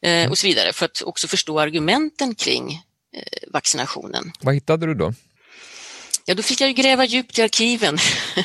Eh, 0.01 0.29
och 0.29 0.37
så 0.37 0.47
vidare 0.47 0.73
för 0.73 0.85
att 0.85 1.01
också 1.01 1.27
förstå 1.27 1.59
argumenten 1.59 2.35
kring 2.35 2.73
eh, 3.15 3.49
vaccinationen. 3.53 4.31
Vad 4.41 4.53
hittade 4.53 4.85
du 4.85 4.93
då? 4.93 5.13
Ja, 6.25 6.35
då 6.35 6.43
fick 6.43 6.61
jag 6.61 6.75
gräva 6.75 7.05
djupt 7.05 7.39
i 7.39 7.41
arkiven 7.41 7.97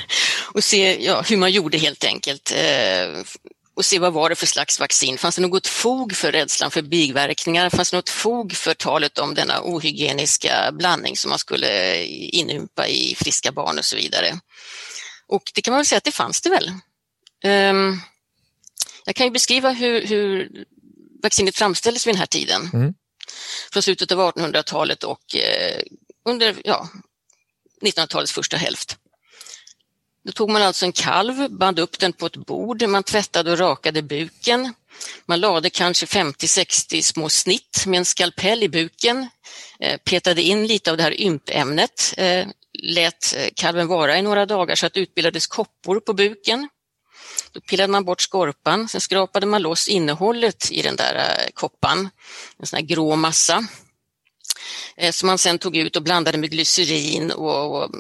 och 0.53 0.65
se 0.65 1.05
ja, 1.05 1.23
hur 1.23 1.37
man 1.37 1.53
gjorde 1.53 1.79
helt 1.79 2.05
enkelt. 2.05 2.53
Eh, 2.53 3.25
och 3.77 3.85
se 3.85 3.99
vad 3.99 4.13
var 4.13 4.29
det 4.29 4.37
för 4.37 4.47
slags 4.47 4.81
vaccin. 4.81 5.19
Fanns 5.19 5.37
det 5.37 5.43
något 5.43 5.67
fog 5.67 6.17
för 6.17 6.33
rädslan 6.33 6.71
för 6.71 6.83
biverkningar? 6.83 7.71
Fanns 7.71 7.91
det 7.91 7.97
något 7.97 8.11
fog 8.11 8.53
för 8.53 8.75
talet 8.75 9.19
om 9.19 9.35
denna 9.35 9.61
ohygieniska 9.63 10.73
blandning 10.73 11.17
som 11.17 11.29
man 11.29 11.39
skulle 11.39 12.05
inympa 12.07 12.89
i 12.89 13.15
friska 13.19 13.53
barn 13.53 13.79
och 13.79 13.85
så 13.85 13.97
vidare? 13.97 14.41
Och 15.29 15.43
det 15.55 15.63
kan 15.63 15.73
man 15.73 15.79
väl 15.79 15.87
säga 15.87 15.97
att 15.97 16.05
det 16.05 16.13
fanns 16.13 16.41
det 16.41 16.51
väl. 16.51 16.71
Um, 17.45 18.01
jag 19.05 19.17
kan 19.17 19.27
ju 19.27 19.31
beskriva 19.31 19.71
hur, 19.71 20.07
hur 20.07 20.51
vaccinet 21.23 21.57
framställdes 21.57 22.07
vid 22.07 22.15
den 22.15 22.19
här 22.19 22.27
tiden. 22.27 22.71
Mm. 22.73 22.95
Från 23.73 23.83
slutet 23.83 24.13
av 24.13 24.19
1800-talet 24.19 25.05
och 25.05 25.37
eh, 25.37 25.81
under 26.29 26.57
ja, 26.65 26.89
1900-talets 27.83 28.33
första 28.33 28.57
hälft. 28.57 28.97
Då 30.27 30.33
tog 30.33 30.51
man 30.51 30.63
alltså 30.63 30.87
en 30.87 30.93
kalv, 30.93 31.51
band 31.51 31.79
upp 31.79 31.99
den 31.99 32.13
på 32.13 32.27
ett 32.27 32.37
bord, 32.37 32.83
man 32.83 33.03
tvättade 33.03 33.53
och 33.53 33.59
rakade 33.59 34.03
buken. 34.03 34.75
Man 35.27 35.41
lade 35.41 35.71
kanske 35.71 36.07
50-60 36.07 37.03
små 37.03 37.29
snitt 37.29 37.85
med 37.87 37.99
en 37.99 38.05
skalpell 38.05 38.63
i 38.63 38.69
buken, 38.69 39.29
eh, 39.81 39.97
petade 39.97 40.43
in 40.43 40.67
lite 40.67 40.91
av 40.91 40.97
det 40.97 41.03
här 41.03 41.21
ympämnet, 41.21 42.15
eh, 42.17 42.47
lät 42.83 43.35
eh, 43.37 43.49
kalven 43.55 43.87
vara 43.87 44.19
i 44.19 44.23
några 44.23 44.47
dagar 44.47 44.75
så 44.75 44.87
att 44.87 44.93
det 44.93 45.01
utbildades 45.01 45.47
koppor 45.47 46.01
på 46.01 46.13
buken. 46.13 46.69
Då 47.53 47.61
pillade 47.61 47.93
man 47.93 48.05
bort 48.05 48.21
skorpan, 48.21 48.89
sen 48.89 49.01
skrapade 49.01 49.47
man 49.47 49.63
loss 49.63 49.89
innehållet 49.89 50.73
i 50.73 50.83
den 50.83 50.97
där 50.97 51.51
koppan, 51.55 52.11
en 52.59 52.67
sån 52.67 52.77
här 52.77 52.87
grå 52.87 53.17
massa. 53.17 53.67
Eh, 54.97 55.13
som 55.13 55.27
man 55.27 55.39
sen 55.39 55.59
tog 55.59 55.77
ut 55.77 55.97
och 55.97 56.03
blandade 56.03 56.39
med 56.39 56.51
glycerin 56.51 57.31
och, 57.31 57.83
och 57.83 57.91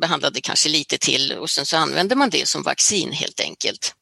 behandlade 0.00 0.40
kanske 0.40 0.68
lite 0.68 0.98
till 0.98 1.32
och 1.32 1.50
sen 1.50 1.66
så 1.66 1.76
använde 1.76 2.14
man 2.14 2.30
det 2.30 2.48
som 2.48 2.62
vaccin 2.62 3.12
helt 3.12 3.40
enkelt. 3.40 3.94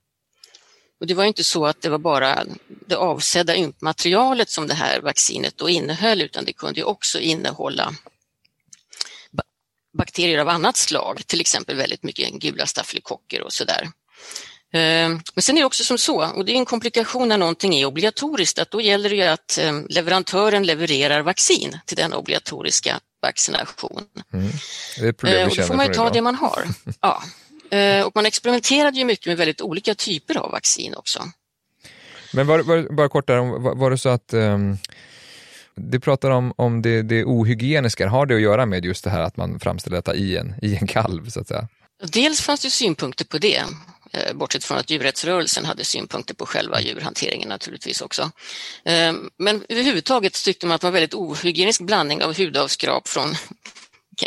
Och 1.01 1.07
det 1.07 1.15
var 1.15 1.25
inte 1.25 1.45
så 1.45 1.67
att 1.67 1.83
det 1.83 1.89
var 1.89 1.99
bara 1.99 2.47
det 2.87 2.97
avsedda 2.97 3.57
ympmaterialet 3.57 4.51
som 4.51 4.67
det 4.67 4.75
här 4.75 5.01
vaccinet 5.01 5.57
då 5.57 5.69
innehöll 5.69 6.23
utan 6.23 6.45
det 6.45 6.53
kunde 6.53 6.85
också 6.85 7.19
innehålla 7.19 7.95
bakterier 9.99 10.39
av 10.39 10.49
annat 10.49 10.77
slag, 10.77 11.27
till 11.27 11.41
exempel 11.41 11.77
väldigt 11.77 12.03
mycket 12.03 12.33
gula 12.33 12.67
stafylokocker 12.67 13.43
och 13.43 13.53
sådär. 13.53 13.89
Ehm, 14.73 15.21
men 15.35 15.43
sen 15.43 15.57
är 15.57 15.61
det 15.61 15.67
också 15.67 15.85
som 15.85 15.99
så, 15.99 16.27
och 16.27 16.45
det 16.45 16.53
är 16.53 16.57
en 16.57 16.65
komplikation 16.65 17.29
när 17.29 17.39
någonting 17.39 17.75
är 17.75 17.87
obligatoriskt, 17.87 18.59
att 18.59 18.71
då 18.71 18.81
gäller 18.81 19.11
det 19.11 19.17
ju 19.17 19.23
att 19.23 19.59
ehm, 19.59 19.87
leverantören 19.91 20.67
levererar 20.67 21.21
vaccin 21.21 21.79
till 21.87 21.97
den 21.97 22.13
obligatoriska 22.13 23.01
vaccinationen. 23.23 24.05
Mm. 24.33 24.51
Det 24.99 25.07
är 25.07 25.13
problem 25.13 25.41
ehm, 25.41 25.49
och 25.49 25.57
då 25.57 25.63
får 25.63 25.75
man 25.75 25.87
ju 25.87 25.95
ta 25.95 26.03
idag. 26.03 26.13
det 26.13 26.23
man 26.23 26.35
har. 26.35 26.65
ja. 27.01 27.23
Och 28.05 28.13
man 28.15 28.27
experimenterade 28.27 28.99
ju 28.99 29.05
mycket 29.05 29.27
med 29.27 29.37
väldigt 29.37 29.61
olika 29.61 29.95
typer 29.95 30.39
av 30.39 30.51
vaccin 30.51 30.95
också. 30.95 31.23
Men 32.33 32.47
var, 32.47 32.59
var, 32.59 32.95
bara 32.97 33.09
kort 33.09 33.27
där, 33.27 33.39
var, 33.39 33.75
var 33.75 33.91
det 33.91 33.99
så 33.99 34.09
att 34.09 34.35
um, 34.35 34.79
du 35.75 36.01
pratar 36.01 36.31
om, 36.31 36.53
om 36.57 36.83
det, 36.83 37.03
det 37.03 37.25
ohygieniska, 37.25 38.09
har 38.09 38.27
det 38.27 38.35
att 38.35 38.41
göra 38.41 38.67
med 38.67 38.85
just 38.85 39.05
det 39.05 39.11
här 39.11 39.21
att 39.21 39.37
man 39.37 39.61
framställer 39.61 39.97
detta 39.97 40.15
i 40.15 40.37
en, 40.37 40.55
i 40.63 40.77
en 40.77 40.87
kalv 40.87 41.29
så 41.29 41.41
att 41.41 41.49
säga? 41.49 41.69
Dels 42.13 42.41
fanns 42.41 42.63
det 42.63 42.71
synpunkter 42.71 43.25
på 43.25 43.39
det. 43.39 43.63
Eh, 44.13 44.33
bortsett 44.35 44.65
från 44.65 44.79
att 44.79 44.91
djurrättsrörelsen 44.91 45.65
hade 45.65 45.85
synpunkter 45.85 46.35
på 46.35 46.47
själva 46.47 46.81
djurhanteringen 46.81 47.49
naturligtvis 47.49 48.01
också. 48.01 48.31
Eh, 48.85 49.13
men 49.37 49.65
överhuvudtaget 49.69 50.45
tyckte 50.45 50.67
man 50.67 50.75
att 50.75 50.81
det 50.81 50.85
var 50.85 50.89
en 50.89 50.95
väldigt 50.95 51.15
ohygienisk 51.15 51.81
blandning 51.81 52.23
av 52.23 52.37
hudavskrap 52.39 53.09
från 53.09 53.35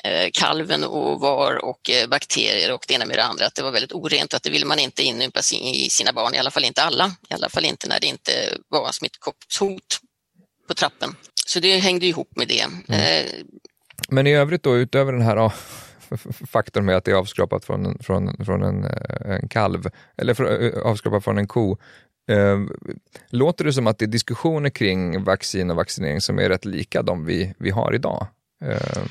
eh, 0.04 0.30
kalven 0.34 0.84
och 0.84 1.20
var 1.20 1.66
och 1.66 1.92
bakterier 2.10 2.74
och 2.74 2.86
det 2.88 2.94
ena 2.94 3.06
med 3.06 3.18
det 3.18 3.24
andra, 3.24 3.46
att 3.46 3.56
det 3.56 3.64
var 3.64 3.72
väldigt 3.72 3.92
orent, 3.92 4.34
att 4.34 4.44
det 4.44 4.50
ville 4.50 4.66
man 4.66 4.80
inte 4.80 5.04
inympa 5.04 5.40
i 5.62 5.90
sina 5.90 6.14
barn, 6.14 6.36
i 6.36 6.38
alla 6.38 6.52
fall 6.52 6.64
inte 6.64 6.84
alla, 6.84 7.16
i 7.30 7.34
alla 7.34 7.50
fall 7.50 7.66
inte 7.66 7.88
när 7.88 8.00
det 8.00 8.08
inte 8.08 8.32
var 8.70 8.92
smittkoppshot 8.92 10.00
på 10.68 10.74
trappen. 10.74 11.16
Så 11.46 11.60
det 11.60 11.78
hängde 11.78 12.06
ihop 12.06 12.36
med 12.36 12.48
det. 12.48 12.66
Mm. 12.88 13.28
Men 14.10 14.28
i 14.28 14.34
övrigt 14.34 14.64
då, 14.64 14.78
utöver 14.78 15.12
den 15.12 15.22
här 15.22 15.52
faktorn 16.48 16.86
med 16.86 16.98
att 16.98 17.06
det 17.06 17.12
är 17.12 17.16
avskrapat 17.16 17.66
från, 17.66 17.98
från, 18.00 18.46
från 18.46 18.64
en, 18.64 18.86
en 19.26 19.50
kalv, 19.50 19.90
eller 20.18 20.34
för, 20.34 20.80
avskrapat 20.80 21.24
från 21.24 21.38
en 21.38 21.48
ko. 21.48 21.78
Låter 23.30 23.66
det 23.66 23.74
som 23.74 23.88
att 23.88 23.98
det 23.98 24.06
är 24.06 24.08
diskussioner 24.08 24.70
kring 24.70 25.24
vaccin 25.24 25.70
och 25.70 25.76
vaccinering 25.76 26.22
som 26.22 26.40
är 26.40 26.50
rätt 26.50 26.66
lika 26.66 27.02
de 27.02 27.26
vi, 27.26 27.54
vi 27.58 27.70
har 27.70 27.96
idag? 27.96 28.28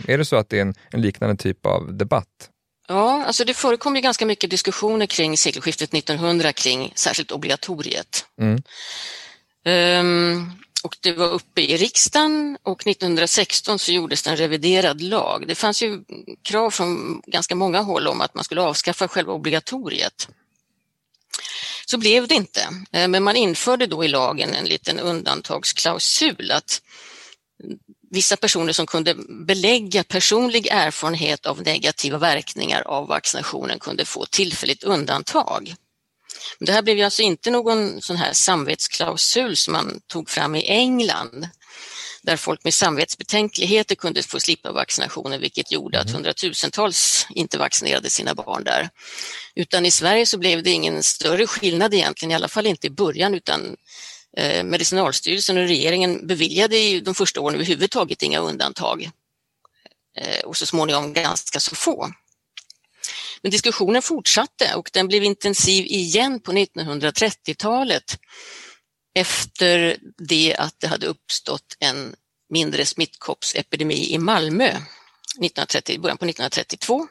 Är 0.08 0.18
det 0.18 0.24
så 0.24 0.36
att 0.36 0.48
det 0.48 0.56
är 0.56 0.62
en, 0.62 0.74
en 0.90 1.00
liknande 1.00 1.36
typ 1.36 1.66
av 1.66 1.94
debatt? 1.94 2.50
Ja, 2.88 3.24
alltså 3.24 3.44
det 3.44 3.54
förekom 3.54 3.96
ju 3.96 4.02
ganska 4.02 4.26
mycket 4.26 4.50
diskussioner 4.50 5.06
kring 5.06 5.36
sekelskiftet 5.36 5.94
1900 5.94 6.52
kring 6.52 6.92
särskilt 6.94 7.32
obligatoriet. 7.32 8.26
Mm. 8.40 8.62
Um, 9.64 10.52
och 10.82 10.96
det 11.00 11.12
var 11.12 11.28
uppe 11.28 11.60
i 11.60 11.76
riksdagen 11.76 12.58
och 12.62 12.86
1916 12.86 13.78
så 13.78 13.92
gjordes 13.92 14.22
det 14.22 14.30
en 14.30 14.36
reviderad 14.36 15.00
lag. 15.00 15.44
Det 15.48 15.54
fanns 15.54 15.82
ju 15.82 16.04
krav 16.42 16.70
från 16.70 17.22
ganska 17.26 17.54
många 17.54 17.80
håll 17.80 18.08
om 18.08 18.20
att 18.20 18.34
man 18.34 18.44
skulle 18.44 18.60
avskaffa 18.60 19.08
själva 19.08 19.32
obligatoriet. 19.32 20.28
Så 21.86 21.98
blev 21.98 22.28
det 22.28 22.34
inte, 22.34 22.60
eh, 22.92 23.08
men 23.08 23.22
man 23.22 23.36
införde 23.36 23.86
då 23.86 24.04
i 24.04 24.08
lagen 24.08 24.54
en 24.54 24.64
liten 24.64 24.98
undantagsklausul 24.98 26.50
att 26.50 26.80
vissa 28.10 28.36
personer 28.36 28.72
som 28.72 28.86
kunde 28.86 29.14
belägga 29.28 30.04
personlig 30.04 30.66
erfarenhet 30.66 31.46
av 31.46 31.62
negativa 31.62 32.18
verkningar 32.18 32.82
av 32.82 33.08
vaccinationen 33.08 33.78
kunde 33.78 34.04
få 34.04 34.26
tillfälligt 34.26 34.84
undantag. 34.84 35.74
Det 36.58 36.72
här 36.72 36.82
blev 36.82 36.96
ju 36.96 37.02
alltså 37.02 37.22
inte 37.22 37.50
någon 37.50 38.02
sån 38.02 38.16
här 38.16 38.32
samvetsklausul 38.32 39.56
som 39.56 39.72
man 39.72 40.00
tog 40.06 40.30
fram 40.30 40.54
i 40.54 40.68
England 40.68 41.48
där 42.22 42.36
folk 42.36 42.64
med 42.64 42.74
samvetsbetänkligheter 42.74 43.94
kunde 43.94 44.22
få 44.22 44.40
slippa 44.40 44.72
vaccinationen 44.72 45.40
vilket 45.40 45.72
gjorde 45.72 45.98
att 45.98 46.06
mm. 46.06 46.14
hundratusentals 46.14 47.26
inte 47.30 47.58
vaccinerade 47.58 48.10
sina 48.10 48.34
barn 48.34 48.64
där. 48.64 48.90
Utan 49.54 49.86
i 49.86 49.90
Sverige 49.90 50.26
så 50.26 50.38
blev 50.38 50.62
det 50.62 50.70
ingen 50.70 51.02
större 51.02 51.46
skillnad 51.46 51.94
egentligen, 51.94 52.30
i 52.30 52.34
alla 52.34 52.48
fall 52.48 52.66
inte 52.66 52.86
i 52.86 52.90
början 52.90 53.34
utan 53.34 53.76
eh, 54.36 54.64
Medicinalstyrelsen 54.64 55.58
och 55.58 55.64
regeringen 55.64 56.26
beviljade 56.26 56.76
ju 56.76 57.00
de 57.00 57.14
första 57.14 57.40
åren 57.40 57.54
överhuvudtaget 57.54 58.22
inga 58.22 58.38
undantag 58.38 59.10
eh, 60.16 60.44
och 60.44 60.56
så 60.56 60.66
småningom 60.66 61.12
ganska 61.12 61.60
så 61.60 61.74
få. 61.74 62.12
Men 63.42 63.50
diskussionen 63.50 64.02
fortsatte 64.02 64.74
och 64.74 64.90
den 64.92 65.08
blev 65.08 65.24
intensiv 65.24 65.86
igen 65.86 66.40
på 66.40 66.52
1930-talet 66.52 68.18
efter 69.14 69.96
det 70.18 70.56
att 70.58 70.74
det 70.78 70.86
hade 70.86 71.06
uppstått 71.06 71.76
en 71.80 72.14
mindre 72.50 72.84
smittkoppsepidemi 72.84 74.12
i 74.14 74.18
Malmö 74.18 74.66
1930, 74.66 76.00
början 76.00 76.18
på 76.18 76.24
1932. 76.24 77.08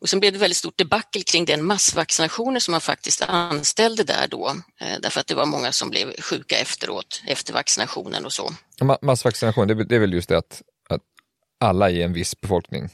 Och 0.00 0.08
sen 0.08 0.20
blev 0.20 0.32
det 0.32 0.38
väldigt 0.38 0.56
stort 0.56 0.78
debacle 0.78 1.22
kring 1.22 1.44
den 1.44 1.64
massvaccinationer 1.64 2.60
som 2.60 2.72
man 2.72 2.80
faktiskt 2.80 3.22
anställde 3.22 4.04
där 4.04 4.26
då, 4.30 4.48
eh, 4.80 4.98
därför 5.02 5.20
att 5.20 5.26
det 5.26 5.34
var 5.34 5.46
många 5.46 5.72
som 5.72 5.90
blev 5.90 6.20
sjuka 6.20 6.58
efteråt, 6.58 7.22
efter 7.26 7.52
vaccinationen 7.52 8.24
och 8.24 8.32
så. 8.32 8.52
Massvaccination, 9.02 9.68
det 9.68 9.94
är 9.94 10.00
väl 10.00 10.12
just 10.12 10.28
det 10.28 10.38
att, 10.38 10.62
att 10.88 11.02
alla 11.60 11.90
i 11.90 12.02
en 12.02 12.12
viss 12.12 12.40
befolkning 12.40 12.90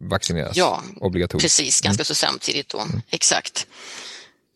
vaccineras 0.00 0.56
ja, 0.56 0.82
obligatoriskt. 1.00 1.44
Precis, 1.44 1.80
ganska 1.80 2.00
mm. 2.00 2.04
så 2.04 2.14
samtidigt 2.14 2.68
då. 2.68 2.78
Mm. 2.78 3.02
Exakt. 3.10 3.66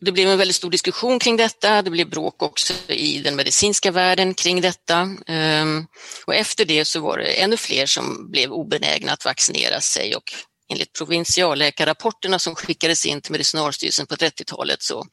Det 0.01 0.11
blev 0.11 0.29
en 0.29 0.37
väldigt 0.37 0.55
stor 0.55 0.71
diskussion 0.71 1.19
kring 1.19 1.37
detta. 1.37 1.81
Det 1.81 1.89
blev 1.89 2.09
bråk 2.09 2.43
också 2.43 2.73
i 2.87 3.19
den 3.19 3.35
medicinska 3.35 3.91
världen 3.91 4.33
kring 4.33 4.61
detta. 4.61 5.15
Ehm, 5.27 5.85
och 6.25 6.35
efter 6.35 6.65
det 6.65 6.85
så 6.85 6.99
var 6.99 7.17
det 7.17 7.25
ännu 7.25 7.57
fler 7.57 7.85
som 7.85 8.31
blev 8.31 8.51
obenägna 8.51 9.11
att 9.11 9.25
vaccinera 9.25 9.81
sig 9.81 10.15
och 10.15 10.33
enligt 10.69 10.93
provinsialläkarrapporterna 10.93 12.39
som 12.39 12.55
skickades 12.55 13.05
in 13.05 13.21
till 13.21 13.31
Medicinalstyrelsen 13.31 14.07
på 14.07 14.15
30-talet 14.15 14.81
så 14.81 15.05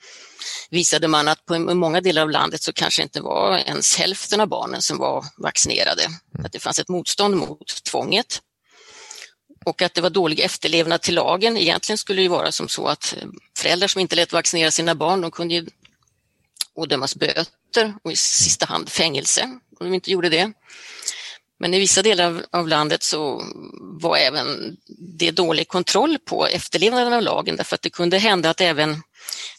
visade 0.71 1.09
man 1.09 1.29
att 1.29 1.47
på 1.47 1.59
många 1.59 2.01
delar 2.01 2.23
av 2.23 2.31
landet 2.31 2.63
så 2.63 2.73
kanske 2.73 3.03
inte 3.03 3.21
var 3.21 3.59
ens 3.59 3.97
hälften 3.97 4.41
av 4.41 4.49
barnen 4.49 4.83
som 4.83 4.99
var 4.99 5.25
vaccinerade. 5.39 6.03
Mm. 6.05 6.47
Att 6.47 6.53
det 6.53 6.59
fanns 6.59 6.79
ett 6.79 6.89
motstånd 6.89 7.37
mot 7.37 7.85
tvånget 7.85 8.41
och 9.65 9.83
att 9.83 9.95
det 9.95 10.01
var 10.01 10.11
dålig 10.11 10.41
efterlevnad 10.41 11.03
till 11.03 11.15
lagen. 11.15 11.57
Egentligen 11.57 11.99
skulle 11.99 12.23
det 12.23 12.29
vara 12.29 12.53
som 12.53 12.69
så 12.69 12.87
att 12.87 13.15
eh, 13.19 13.29
föräldrar 13.59 13.89
som 13.89 14.01
inte 14.01 14.17
lät 14.17 14.33
vaccinera 14.33 14.71
sina 14.71 14.95
barn, 14.95 15.21
de 15.21 15.31
kunde 15.31 15.55
ju 15.55 15.67
ådömas 16.75 17.17
böter 17.17 17.95
och 18.03 18.13
i 18.13 18.17
sista 18.17 18.67
hand 18.67 18.89
fängelse 18.89 19.43
om 19.81 19.87
de 19.87 19.95
inte 19.95 20.11
gjorde 20.11 20.29
det. 20.29 20.53
Men 21.59 21.75
i 21.75 21.79
vissa 21.79 22.03
delar 22.03 22.27
av, 22.27 22.43
av, 22.51 22.69
landet 22.69 23.03
så 23.03 23.43
var 24.01 24.17
även 24.17 24.77
det 25.19 25.31
dålig 25.31 25.69
kontroll 25.69 26.19
på 26.25 26.47
efterlevnaden 26.47 27.13
av 27.13 27.23
lagen 27.23 27.57
därför 27.57 27.75
att 27.75 27.83
det 27.83 27.91
kunde 27.91 28.19
hända 28.19 28.51
att 28.51 28.61
även 28.61 29.03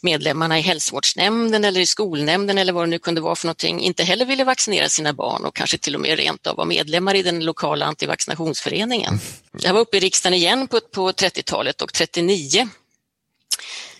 medlemmarna 0.02 0.60
i 0.60 0.62
hälsovårdsnämnden 0.62 1.66
eller 1.66 1.82
i 1.82 1.86
skolnämnden 1.86 2.58
eller 2.58 2.74
vad 2.74 2.84
det 2.84 2.90
nu 2.90 3.00
kunde 3.00 3.22
vara 3.22 3.36
för 3.36 3.48
någonting 3.48 3.82
inte 3.82 4.04
heller 4.04 4.26
ville 4.26 4.44
vaccinera 4.44 4.90
sina 4.90 5.14
barn 5.14 5.46
och 5.46 5.56
kanske 5.56 5.78
till 5.78 5.96
och 5.96 6.02
med 6.02 6.18
rent 6.18 6.48
av 6.48 6.56
var 6.56 6.66
medlemmar 6.66 7.16
i 7.16 7.24
den 7.24 7.46
lokala 7.46 7.86
antivaccinationsföreningen. 7.86 9.20
Jag 9.62 9.74
var 9.74 9.82
uppe 9.82 9.98
i 9.98 10.00
riksdagen 10.00 10.34
igen 10.34 10.68
på, 10.68 10.80
på 10.80 11.12
30-talet 11.12 11.82
och 11.82 11.94
39 11.94 12.70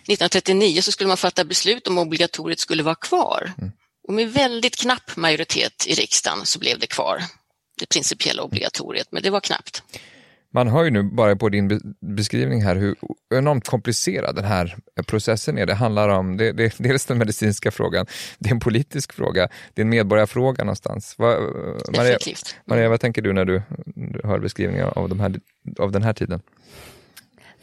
1939 0.02 0.82
så 0.82 0.92
skulle 0.92 1.08
man 1.08 1.16
fatta 1.16 1.44
beslut 1.44 1.88
om 1.88 1.98
obligatoriet 1.98 2.60
skulle 2.60 2.82
vara 2.82 2.94
kvar. 2.94 3.52
Mm. 3.58 3.72
Och 4.08 4.14
med 4.14 4.32
väldigt 4.32 4.76
knapp 4.76 5.16
majoritet 5.16 5.86
i 5.86 5.94
riksdagen 5.94 6.46
så 6.46 6.58
blev 6.58 6.78
det 6.78 6.86
kvar, 6.86 7.24
det 7.78 7.86
principiella 7.86 8.42
obligatoriet, 8.42 9.08
men 9.10 9.22
det 9.22 9.30
var 9.30 9.40
knappt. 9.40 9.82
Man 10.54 10.68
hör 10.68 10.84
ju 10.84 10.90
nu 10.90 11.02
bara 11.02 11.36
på 11.36 11.48
din 11.48 11.94
beskrivning 12.00 12.62
här 12.62 12.76
hur 12.76 12.96
enormt 13.34 13.68
komplicerad 13.68 14.36
den 14.36 14.44
här 14.44 14.76
processen 15.06 15.58
är. 15.58 15.66
Det 15.66 15.74
handlar 15.74 16.08
om, 16.08 16.36
det, 16.36 16.52
det, 16.52 16.74
dels 16.78 17.06
den 17.06 17.18
medicinska 17.18 17.70
frågan, 17.70 18.06
det 18.38 18.48
är 18.48 18.54
en 18.54 18.60
politisk 18.60 19.12
fråga, 19.12 19.48
det 19.74 19.82
är 19.82 19.84
en 19.84 19.88
medborgarfråga 19.88 20.64
någonstans. 20.64 21.18
Va, 21.18 21.36
Maria, 21.96 22.18
Maria, 22.64 22.88
vad 22.88 23.00
tänker 23.00 23.22
du 23.22 23.32
när 23.32 23.44
du, 23.44 23.62
hör 24.24 24.38
beskrivningen 24.38 24.88
av, 24.88 25.08
de 25.08 25.20
här, 25.20 25.40
av 25.78 25.92
den 25.92 26.02
här 26.02 26.12
tiden? 26.12 26.40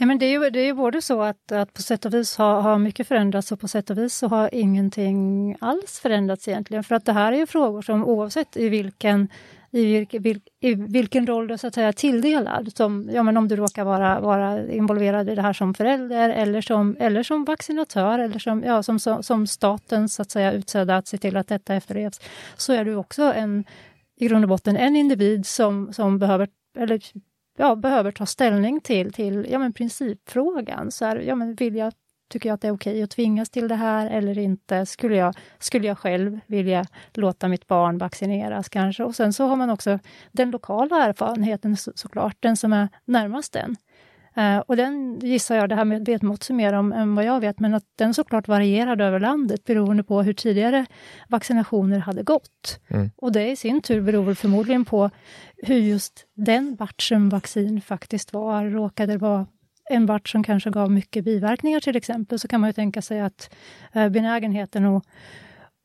Ja, 0.02 0.06
men 0.06 0.20
det, 0.20 0.26
är 0.26 0.32
ju, 0.32 0.50
det 0.50 0.60
är 0.60 0.66
ju 0.66 0.74
både 0.74 1.02
så 1.02 1.22
att, 1.22 1.52
att 1.52 1.74
på 1.74 1.82
sätt 1.82 2.06
och 2.06 2.14
vis 2.14 2.38
har, 2.38 2.62
har 2.62 2.78
mycket 2.78 3.08
förändrats 3.08 3.52
och 3.52 3.60
på 3.60 3.68
sätt 3.68 3.90
och 3.90 3.98
vis 3.98 4.16
så 4.16 4.28
har 4.28 4.50
ingenting 4.54 5.56
alls 5.62 6.00
förändrats 6.00 6.48
egentligen. 6.48 6.84
För 6.84 6.96
att 6.96 7.06
det 7.06 7.14
här 7.14 7.32
är 7.32 7.38
ju 7.38 7.48
frågor 7.48 7.82
som 7.82 8.06
oavsett 8.06 8.58
i 8.58 8.70
vilken 8.70 9.28
i, 9.72 9.86
vilken, 9.86 10.22
vil, 10.22 10.42
i 10.60 10.74
vilken 10.76 11.28
roll 11.28 11.48
du 11.48 11.58
så 11.58 11.68
att 11.68 11.74
säga 11.74 11.94
tilldelad. 11.94 12.72
Som, 12.76 13.10
ja, 13.14 13.24
men 13.24 13.38
om 13.38 13.48
du 13.48 13.56
råkar 13.56 13.84
vara, 13.84 14.20
vara 14.20 14.68
involverad 14.68 15.30
i 15.30 15.36
det 15.36 15.42
här 15.42 15.54
som 15.54 15.74
förälder 15.74 16.30
eller 16.30 16.62
som, 16.62 16.98
eller 17.00 17.24
som 17.24 17.46
vaccinatör 17.46 18.20
eller 18.20 18.40
som, 18.40 18.64
ja, 18.64 18.84
som, 18.84 19.00
som, 19.00 19.24
som 19.24 19.48
staten 19.48 20.10
så 20.10 20.22
att 20.22 20.32
säga 20.32 20.52
utsedda 20.52 20.98
att 20.98 21.08
se 21.08 21.18
till 21.18 21.38
att 21.38 21.48
detta 21.48 21.76
efterlevs. 21.76 22.22
Så 22.58 22.74
är 22.74 22.86
du 22.86 22.96
också 22.96 23.24
en, 23.24 23.64
i 24.16 24.28
grund 24.28 24.46
och 24.46 24.50
botten 24.50 24.78
en 24.78 24.96
individ 24.96 25.46
som, 25.46 25.94
som 25.94 26.20
behöver, 26.20 26.48
eller, 26.78 27.02
ja, 27.58 27.76
behöver 27.76 28.12
ta 28.12 28.26
ställning 28.26 28.82
till, 28.82 29.14
till 29.14 29.48
ja, 29.52 29.60
men 29.60 29.74
principfrågan. 29.74 30.92
Så 30.92 31.06
här, 31.06 31.18
ja, 31.18 31.36
men 31.36 31.56
vill 31.56 31.76
jag 31.76 31.94
Tycker 32.30 32.50
jag 32.50 32.54
att 32.54 32.62
det 32.62 32.68
är 32.68 32.72
okej 32.72 32.92
okay 32.94 33.04
att 33.04 33.10
tvingas 33.10 33.50
till 33.50 33.68
det 33.68 33.76
här 33.76 34.10
eller 34.10 34.38
inte? 34.38 34.86
Skulle 34.86 35.16
jag, 35.16 35.36
skulle 35.60 35.88
jag 35.88 35.98
själv 35.98 36.40
vilja 36.48 36.86
låta 37.14 37.48
mitt 37.48 37.68
barn 37.68 37.98
vaccineras 37.98 38.70
kanske? 38.70 39.04
Och 39.04 39.16
sen 39.16 39.34
så 39.34 39.46
har 39.46 39.56
man 39.56 39.70
också 39.70 40.00
den 40.32 40.52
lokala 40.52 41.06
erfarenheten 41.06 41.78
så, 41.78 41.92
såklart, 41.96 42.38
den 42.40 42.58
som 42.58 42.74
är 42.74 42.90
närmast 43.06 43.54
den. 43.54 43.76
Uh, 44.38 44.58
och 44.58 44.76
den 44.76 45.20
gissar 45.20 45.56
jag, 45.56 45.70
det 45.70 45.76
här 45.76 45.86
med 45.86 46.06
vet 46.06 46.22
Motsi 46.22 46.54
mer 46.54 46.74
om 46.74 46.94
än 46.94 47.16
vad 47.16 47.26
jag 47.26 47.40
vet, 47.40 47.60
men 47.60 47.74
att 47.74 47.84
den 47.96 48.14
såklart 48.14 48.48
varierade 48.48 49.06
över 49.06 49.20
landet 49.20 49.64
beroende 49.64 50.04
på 50.04 50.22
hur 50.22 50.34
tidigare 50.34 50.86
vaccinationer 51.30 52.00
hade 52.00 52.24
gått. 52.24 52.80
Mm. 52.88 53.12
Och 53.18 53.32
det 53.32 53.52
i 53.52 53.56
sin 53.56 53.82
tur 53.82 54.02
beror 54.02 54.34
förmodligen 54.34 54.86
på 54.86 55.10
hur 55.58 55.78
just 55.78 56.26
den 56.34 56.76
batchen 56.76 57.30
vaccin 57.30 57.82
faktiskt 57.82 58.34
var. 58.34 58.66
Råkade 58.66 59.14
det 59.14 59.18
vara 59.18 59.48
en 59.90 60.06
vart 60.06 60.30
som 60.30 60.44
kanske 60.44 60.70
gav 60.70 60.92
mycket 60.92 61.24
biverkningar 61.24 61.80
till 61.80 61.96
exempel, 61.96 62.40
så 62.40 62.48
kan 62.48 62.62
man 62.62 62.70
ju 62.70 62.74
tänka 62.74 63.02
sig 63.02 63.22
att 63.22 63.50
eh, 63.94 64.10
benägenheten 64.10 64.86
att, 64.86 65.04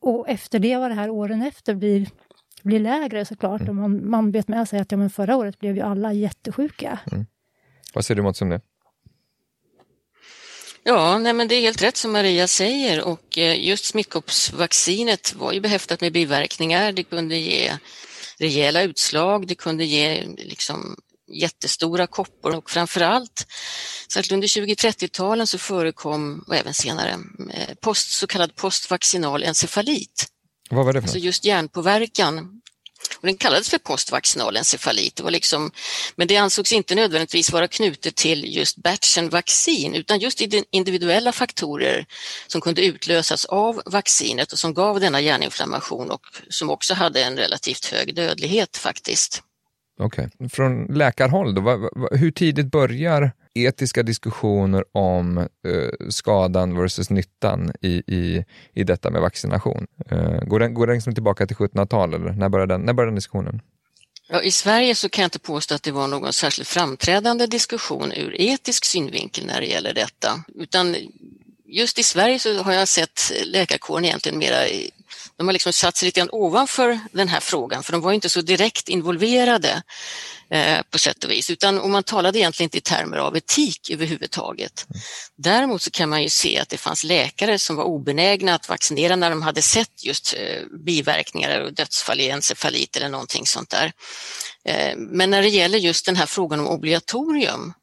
att 0.07 0.29
efterleva 0.29 0.89
det 0.89 0.95
här 0.95 1.11
åren 1.11 1.43
efter 1.43 1.75
blir, 1.75 2.09
blir 2.63 2.81
lägre 2.81 3.25
såklart. 3.25 3.61
Mm. 3.61 3.77
Man, 3.77 4.11
man 4.11 4.31
vet 4.31 4.49
med 4.49 4.69
sig 4.69 4.81
att 4.81 4.93
ja, 4.93 4.99
men 4.99 5.11
förra 5.11 5.37
året 5.37 5.59
blev 5.59 5.77
ju 5.77 5.83
alla 5.83 6.13
jättesjuka. 6.13 6.99
Mm. 7.13 7.27
Vad 7.95 8.05
säger 8.05 8.17
du 8.17 8.23
Mats 8.23 8.43
om 8.43 8.49
det? 8.49 8.61
Ja, 10.87 11.19
nej 11.19 11.33
men 11.33 11.49
det 11.49 11.55
är 11.55 11.61
helt 11.61 11.83
rätt 11.83 11.97
som 11.97 12.13
Maria 12.13 12.49
säger 12.49 13.05
och 13.05 13.39
eh, 13.39 13.67
just 13.67 13.85
smittkoppsvaccinet 13.85 15.35
var 15.35 15.53
ju 15.53 15.61
behäftat 15.61 16.01
med 16.01 16.13
biverkningar. 16.13 16.93
Det 16.93 17.03
kunde 17.03 17.37
ge 17.37 17.73
rejäla 18.39 18.83
utslag, 18.83 19.47
det 19.47 19.55
kunde 19.55 19.85
ge 19.85 20.25
liksom 20.37 20.97
jättestora 21.33 22.07
koppor 22.07 22.57
och 22.57 22.71
framförallt 22.71 23.47
särskilt 24.13 24.33
under 24.33 24.49
20-30-talen 24.49 25.47
så 25.47 25.59
förekom, 25.59 26.45
och 26.49 26.57
även 26.57 26.75
senare, 26.75 27.19
eh, 27.53 27.75
post, 27.81 28.11
så 28.11 28.27
kallad 28.27 28.57
postvaccinal 28.57 29.43
encefalit. 29.43 30.27
Vad 30.71 30.85
var 30.85 30.93
det 30.93 31.01
för 31.01 31.09
Alltså 31.09 31.19
just 31.19 31.45
hjärnpåverkan. 31.45 32.61
Och 33.21 33.27
den 33.27 33.37
kallades 33.37 33.71
för 33.71 33.79
postvaccinal 33.79 34.57
encefalit. 34.57 35.17
Det 35.17 35.23
var 35.23 35.31
liksom, 35.31 35.71
men 36.17 36.29
det 36.29 36.37
ansågs 36.37 36.73
inte 36.73 36.95
nödvändigtvis 36.95 37.53
vara 37.53 37.69
knutet 37.69 38.17
till 38.17 38.57
just 38.57 38.77
batchen 38.77 39.29
vaccin 39.29 39.95
utan 39.95 40.19
just 40.19 40.41
individuella 40.71 41.33
faktorer 41.33 42.07
som 42.47 42.61
kunde 42.61 42.85
utlösas 42.85 43.45
av 43.45 43.83
vaccinet 43.87 44.53
och 44.53 44.59
som 44.59 44.75
gav 44.75 45.01
denna 45.01 45.21
hjärninflammation 45.21 46.11
och 46.11 46.21
som 46.49 46.71
också 46.71 46.95
hade 46.95 47.25
en 47.25 47.37
relativt 47.37 47.85
hög 47.85 48.15
dödlighet 48.15 48.77
faktiskt. 48.77 49.43
Okej, 49.99 50.29
okay. 50.35 50.49
från 50.49 50.85
läkarhåll 50.85 51.55
då, 51.55 51.91
hur 52.11 52.31
tidigt 52.31 52.67
börjar 52.67 53.33
etiska 53.55 54.03
diskussioner 54.03 54.85
om 54.93 55.39
eh, 55.39 56.09
skadan 56.09 56.77
versus 56.77 57.11
nyttan 57.11 57.73
i, 57.81 58.03
i, 58.07 58.45
i 58.75 58.85
detta 58.85 59.11
med 59.11 59.21
vaccination? 59.21 59.87
Eh, 60.11 60.41
går 60.41 60.61
den, 60.61 60.75
går 60.75 60.87
den 60.87 60.95
liksom 60.95 61.15
tillbaka 61.15 61.47
till 61.47 61.57
1700-talet 61.57 62.37
när 62.37 62.49
började 62.49 62.75
den, 62.75 62.81
när 62.81 62.93
började 62.93 63.11
den 63.11 63.15
diskussionen? 63.15 63.61
Ja, 64.29 64.43
I 64.43 64.51
Sverige 64.51 64.95
så 64.95 65.09
kan 65.09 65.23
jag 65.23 65.27
inte 65.27 65.39
påstå 65.39 65.75
att 65.75 65.83
det 65.83 65.93
var 65.93 66.09
någon 66.09 66.33
särskilt 66.33 66.69
framträdande 66.69 67.47
diskussion 67.47 68.13
ur 68.13 68.41
etisk 68.41 68.85
synvinkel 68.85 69.47
när 69.47 69.61
det 69.61 69.67
gäller 69.67 69.95
detta, 69.95 70.45
utan 70.55 70.97
just 71.67 71.99
i 71.99 72.03
Sverige 72.03 72.39
så 72.39 72.63
har 72.63 72.73
jag 72.73 72.89
sett 72.89 73.33
läkarkåren 73.45 74.05
egentligen 74.05 74.39
mera 74.39 74.67
de 75.37 75.49
har 75.49 75.53
liksom 75.53 75.73
satt 75.73 75.97
sig 75.97 76.07
lite 76.07 76.21
grann 76.21 76.29
ovanför 76.33 77.01
den 77.13 77.29
här 77.29 77.41
frågan 77.41 77.83
för 77.83 77.93
de 77.93 78.01
var 78.01 78.13
inte 78.13 78.29
så 78.29 78.41
direkt 78.41 78.89
involverade 78.89 79.83
eh, 80.51 80.83
på 80.91 80.99
sätt 80.99 81.25
och 81.25 81.31
vis 81.31 81.51
utan 81.51 81.81
och 81.81 81.91
man 81.91 82.03
talade 82.03 82.39
egentligen 82.39 82.67
inte 82.67 82.79
i 82.79 82.81
termer 82.81 83.17
av 83.17 83.37
etik 83.37 83.91
överhuvudtaget. 83.91 84.87
Däremot 85.37 85.83
så 85.83 85.91
kan 85.91 86.09
man 86.09 86.23
ju 86.23 86.29
se 86.29 86.59
att 86.59 86.69
det 86.69 86.77
fanns 86.79 87.05
läkare 87.05 87.59
som 87.59 87.77
var 87.77 87.85
obenägna 87.85 88.55
att 88.55 88.69
vaccinera 88.69 89.17
när 89.17 89.31
de 89.31 89.43
hade 89.43 89.63
sett 89.63 90.05
just 90.05 90.35
eh, 90.35 90.79
biverkningar 90.85 91.61
och 91.61 91.75
dödsfall 91.75 92.21
i 92.21 92.31
encefalit 92.31 92.97
eller 92.97 93.09
någonting 93.09 93.47
sånt 93.47 93.71
där. 93.71 93.93
Eh, 94.65 94.97
men 94.97 95.31
när 95.31 95.43
det 95.43 95.49
gäller 95.49 95.79
just 95.79 96.07
den 96.07 96.17
här 96.17 96.27
frågan 96.27 96.61
om 96.61 96.69
obligatorium 96.69 97.75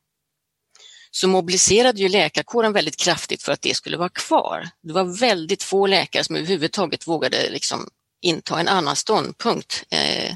så 1.12 1.28
mobiliserade 1.28 2.00
ju 2.00 2.10
läkarkåren 2.10 2.74
väldigt 2.74 2.98
kraftigt 2.98 3.44
för 3.44 3.52
att 3.52 3.62
det 3.62 3.76
skulle 3.76 3.98
vara 3.98 4.10
kvar. 4.10 4.70
Det 4.82 4.94
var 4.94 5.20
väldigt 5.20 5.64
få 5.64 5.88
läkare 5.88 6.24
som 6.24 6.36
överhuvudtaget 6.36 7.08
vågade 7.08 7.50
liksom 7.50 7.90
inta 8.22 8.60
en 8.60 8.68
annan 8.68 8.96
ståndpunkt. 8.96 9.84
Eh, 9.90 10.36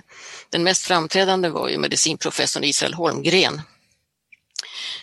den 0.49 0.63
mest 0.63 0.85
framträdande 0.85 1.49
var 1.49 1.69
ju 1.69 1.77
medicinprofessorn 1.77 2.63
Israel 2.63 2.93
Holmgren 2.93 3.61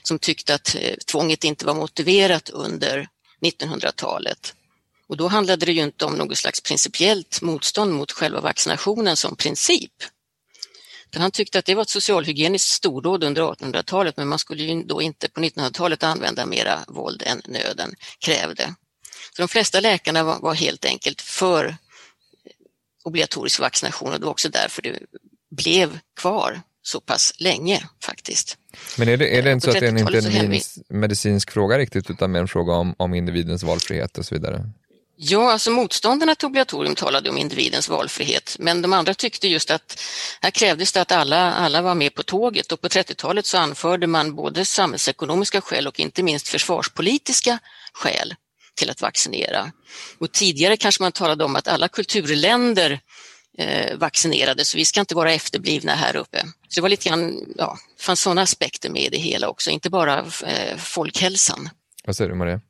som 0.03 0.18
tyckte 0.18 0.55
att 0.55 0.75
eh, 0.75 0.95
tvånget 1.07 1.45
inte 1.45 1.66
var 1.66 1.75
motiverat 1.75 2.51
under 2.51 3.09
1900-talet. 3.41 4.55
Och 5.07 5.16
då 5.16 5.29
handlade 5.29 5.66
det 5.66 5.73
ju 5.73 5.83
inte 5.83 6.05
om 6.05 6.14
något 6.14 6.39
slags 6.39 6.61
principiellt 6.61 7.43
motstånd 7.43 7.93
mot 7.93 8.12
själva 8.12 8.41
vaccinationen 8.41 9.16
som 9.16 9.37
princip, 9.37 9.93
han 11.21 11.31
tyckte 11.31 11.59
att 11.59 11.65
det 11.65 11.75
var 11.75 11.83
ett 11.83 11.89
socialhygieniskt 11.89 12.69
stordåd 12.69 13.25
under 13.25 13.43
1800-talet 13.43 14.17
men 14.17 14.29
man 14.29 14.39
skulle 14.39 14.63
ju 14.63 14.83
då 14.83 15.03
inte 15.03 15.29
på 15.29 15.41
1900-talet 15.41 16.03
använda 16.03 16.47
mera 16.47 16.79
våld 16.89 17.23
än 17.27 17.43
nöden 17.49 17.95
krävde. 18.19 18.75
Så 19.37 19.43
de 19.43 19.49
flesta 19.49 19.81
läkarna 19.81 20.25
var, 20.25 20.41
var 20.41 20.55
helt 20.55 20.85
enkelt 20.85 21.21
för 21.21 21.77
obligatorisk 23.05 23.61
vaccination 23.61 24.13
och 24.13 24.21
det 24.21 24.25
var 24.25 24.33
också 24.33 24.49
därför 24.49 24.83
det 24.83 24.99
blev 25.51 25.99
kvar 26.21 26.61
så 26.83 27.01
pass 27.01 27.33
länge 27.39 27.89
faktiskt. 28.05 28.59
Men 28.99 29.09
är 29.09 29.17
det, 29.17 29.39
är 29.39 29.43
det 29.43 29.53
inte 29.53 29.65
så 29.65 29.71
att 29.71 29.81
det 29.81 29.87
är 29.87 29.99
inte 29.99 30.39
en 30.89 30.99
medicinsk 31.01 31.51
fråga 31.51 31.79
riktigt 31.79 32.11
utan 32.11 32.33
mer 32.33 32.41
en 32.41 32.49
fråga 32.49 32.73
om, 32.73 32.95
om 32.99 33.15
individens 33.15 33.63
valfrihet 33.63 34.19
och 34.19 34.27
så 34.27 34.35
vidare? 34.35 34.71
Ja, 35.17 35.53
alltså 35.53 35.71
motståndarna 35.71 36.35
till 36.35 36.47
obligatorium 36.47 36.95
talade 36.95 37.31
om 37.31 37.39
individens 37.39 37.89
valfrihet, 37.89 38.57
men 38.59 38.83
de 38.83 38.93
andra 38.93 39.15
tyckte 39.15 39.49
just 39.49 39.71
att 39.71 40.01
här 40.41 40.51
krävdes 40.51 40.93
det 40.93 41.01
att 41.01 41.13
alla, 41.13 41.53
alla 41.53 41.83
var 41.83 41.95
med 41.95 42.15
på 42.15 42.23
tåget 42.23 42.73
och 42.73 42.81
på 42.81 42.89
30-talet 42.89 43.47
så 43.47 43.59
anförde 43.59 44.07
man 44.07 44.35
både 44.35 44.65
samhällsekonomiska 44.65 45.61
skäl 45.61 45.87
och 45.87 46.01
inte 46.01 46.23
minst 46.23 46.49
försvarspolitiska 46.49 47.59
skäl 47.93 48.35
till 48.75 48.91
att 48.91 49.03
vaccinera. 49.03 49.73
Och 50.19 50.33
tidigare 50.33 50.77
kanske 50.77 51.03
man 51.03 51.13
talade 51.13 51.45
om 51.45 51.57
att 51.57 51.69
alla 51.69 51.89
kulturländer 51.89 53.01
eh, 53.59 53.97
vaccinerade, 53.97 54.65
så 54.65 54.77
vi 54.77 54.85
ska 54.85 55.01
inte 55.01 55.15
vara 55.15 55.33
efterblivna 55.33 55.95
här 55.95 56.17
uppe. 56.17 56.43
Så 56.69 56.75
det 56.75 56.81
var 56.81 56.89
lite 56.89 57.09
grann, 57.09 57.55
ja, 57.57 57.79
fanns 58.01 58.21
sådana 58.21 58.43
aspekter 58.43 58.91
med 58.91 59.03
i 59.03 59.09
det 59.09 59.19
hela 59.19 59.49
också, 59.49 59.71
inte 59.71 59.91
bara 59.91 60.19
eh, 60.47 60.77
folkhälsan. 60.77 61.71
Vad 62.05 62.17
säger 62.17 62.31
du 62.31 62.37
Maria? 62.37 62.61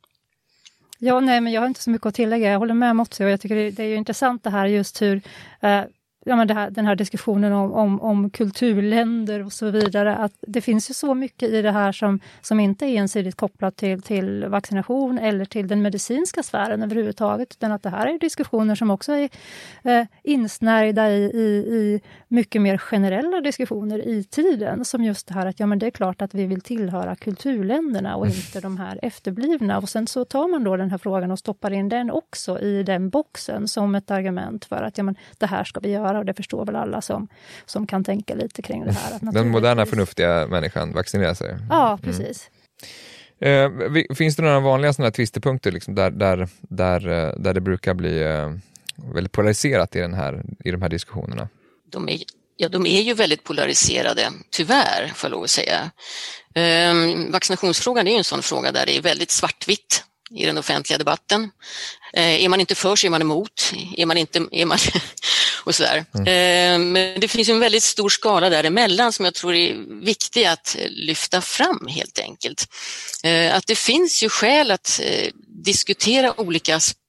Ja, 1.05 1.19
nej, 1.19 1.41
men 1.41 1.53
jag 1.53 1.61
har 1.61 1.67
inte 1.67 1.81
så 1.81 1.89
mycket 1.89 2.05
att 2.05 2.15
tillägga. 2.15 2.51
Jag 2.51 2.59
håller 2.59 2.73
med 2.73 2.95
Motsi 2.95 3.25
och 3.25 3.29
jag 3.29 3.41
tycker 3.41 3.55
det, 3.55 3.71
det 3.71 3.83
är 3.83 3.95
intressant 3.95 4.43
det 4.43 4.49
här 4.49 4.65
just 4.65 5.01
hur 5.01 5.21
eh, 5.61 5.81
ja, 6.25 6.35
men 6.35 6.49
här, 6.49 6.69
den 6.69 6.85
här 6.85 6.95
diskussionen 6.95 7.53
om, 7.53 7.73
om, 7.73 8.01
om, 8.01 8.29
kulturländer 8.29 9.45
och 9.45 9.53
så 9.53 9.69
vidare, 9.69 10.15
att 10.15 10.33
det 10.41 10.61
finns 10.61 10.89
ju 10.89 10.93
så 10.93 11.13
mycket 11.13 11.49
i 11.49 11.61
det 11.61 11.71
här 11.71 11.91
som, 11.91 12.19
som 12.41 12.59
inte 12.59 12.85
är 12.85 12.95
ensidigt 12.95 13.35
kopplat 13.35 13.75
till, 13.75 14.01
till 14.01 14.45
vaccination 14.45 15.19
eller 15.19 15.45
till 15.45 15.67
den 15.67 15.81
medicinska 15.81 16.43
sfären 16.43 16.83
överhuvudtaget, 16.83 17.51
utan 17.51 17.71
att 17.71 17.83
det 17.83 17.89
här 17.89 18.07
är 18.07 18.19
diskussioner 18.19 18.75
som 18.75 18.91
också 18.91 19.11
är 19.11 19.29
eh, 19.83 20.05
insnärjda 20.23 21.09
i, 21.09 21.23
i, 21.23 21.75
i 21.75 22.01
mycket 22.27 22.61
mer 22.61 22.77
generella 22.77 23.41
diskussioner 23.41 24.07
i 24.07 24.23
tiden, 24.23 24.85
som 24.85 25.03
just 25.03 25.27
det 25.27 25.33
här 25.33 25.45
att 25.45 25.59
ja, 25.59 25.65
men 25.65 25.79
det 25.79 25.85
är 25.85 25.91
klart 25.91 26.21
att 26.21 26.33
vi 26.33 26.45
vill 26.45 26.61
tillhöra 26.61 27.15
kulturländerna 27.15 28.15
och 28.15 28.27
inte 28.27 28.59
de 28.59 28.77
här 28.77 28.99
efterblivna. 29.01 29.77
Och 29.77 29.89
sen 29.89 30.07
så 30.07 30.25
tar 30.25 30.47
man 30.47 30.63
då 30.63 30.77
den 30.77 30.91
här 30.91 30.97
frågan 30.97 31.31
och 31.31 31.39
stoppar 31.39 31.71
in 31.71 31.89
den 31.89 32.11
också 32.11 32.59
i 32.59 32.83
den 32.83 33.09
boxen 33.09 33.67
som 33.67 33.95
ett 33.95 34.11
argument 34.11 34.65
för 34.65 34.83
att 34.83 34.97
ja, 34.97 35.03
men 35.03 35.15
det 35.37 35.45
här 35.45 35.63
ska 35.63 35.79
vi 35.79 35.89
göra 35.89 36.12
och 36.19 36.25
det 36.25 36.33
förstår 36.33 36.65
väl 36.65 36.75
alla 36.75 37.01
som, 37.01 37.27
som 37.65 37.87
kan 37.87 38.03
tänka 38.03 38.35
lite 38.35 38.61
kring 38.61 38.85
det 38.85 38.91
här. 38.91 39.15
Att 39.15 39.33
den 39.33 39.49
moderna 39.49 39.85
förnuftiga 39.85 40.47
människan 40.47 40.93
vaccinerar 40.93 41.33
sig. 41.33 41.57
Ja, 41.69 41.87
mm. 41.87 41.99
precis. 41.99 42.49
Mm. 43.41 43.95
Eh, 43.95 44.15
finns 44.15 44.35
det 44.35 44.43
några 44.43 44.59
vanliga 44.59 44.93
sådana 44.93 45.11
tvistepunkter 45.11 45.71
liksom, 45.71 45.95
där, 45.95 46.11
där, 46.11 46.47
där, 46.61 47.07
eh, 47.07 47.33
där 47.37 47.53
det 47.53 47.61
brukar 47.61 47.93
bli 47.93 48.23
eh, 48.23 48.51
väldigt 49.13 49.31
polariserat 49.31 49.95
i, 49.95 49.99
den 49.99 50.13
här, 50.13 50.43
i 50.63 50.71
de 50.71 50.81
här 50.81 50.89
diskussionerna? 50.89 51.49
De 51.91 52.09
är, 52.09 52.17
ja, 52.57 52.69
de 52.69 52.85
är 52.85 53.01
ju 53.01 53.13
väldigt 53.13 53.43
polariserade, 53.43 54.21
tyvärr 54.49 55.11
får 55.15 55.29
jag 55.29 55.31
lov 55.31 55.43
att 55.43 55.49
säga. 55.49 55.91
Eh, 56.53 56.93
vaccinationsfrågan 57.31 58.07
är 58.07 58.17
en 58.17 58.23
sån 58.23 58.41
fråga 58.41 58.71
där 58.71 58.85
det 58.85 58.97
är 58.97 59.01
väldigt 59.01 59.31
svartvitt 59.31 60.03
i 60.35 60.45
den 60.45 60.57
offentliga 60.57 60.97
debatten. 60.97 61.51
Eh, 62.13 62.43
är 62.43 62.49
man 62.49 62.59
inte 62.59 62.75
för 62.75 62.95
så 62.95 63.07
är 63.07 63.11
man 63.11 63.21
emot, 63.21 63.73
är 63.97 64.05
man 64.05 64.17
inte, 64.17 64.45
är 64.51 64.65
man 64.65 64.77
och 65.63 65.75
sådär. 65.75 66.05
Mm. 66.13 66.27
Eh, 66.27 66.87
men 66.91 67.19
det 67.19 67.27
finns 67.27 67.49
en 67.49 67.59
väldigt 67.59 67.83
stor 67.83 68.09
skala 68.09 68.49
däremellan 68.49 69.13
som 69.13 69.25
jag 69.25 69.33
tror 69.33 69.53
är 69.53 70.03
viktig 70.05 70.45
att 70.45 70.75
lyfta 70.89 71.41
fram 71.41 71.87
helt 71.87 72.19
enkelt. 72.19 72.67
Eh, 73.23 73.55
att 73.55 73.67
det 73.67 73.75
finns 73.75 74.23
ju 74.23 74.29
skäl 74.29 74.71
att 74.71 75.01
diskutera 75.63 76.41
olika 76.41 76.75
aspekter 76.75 77.02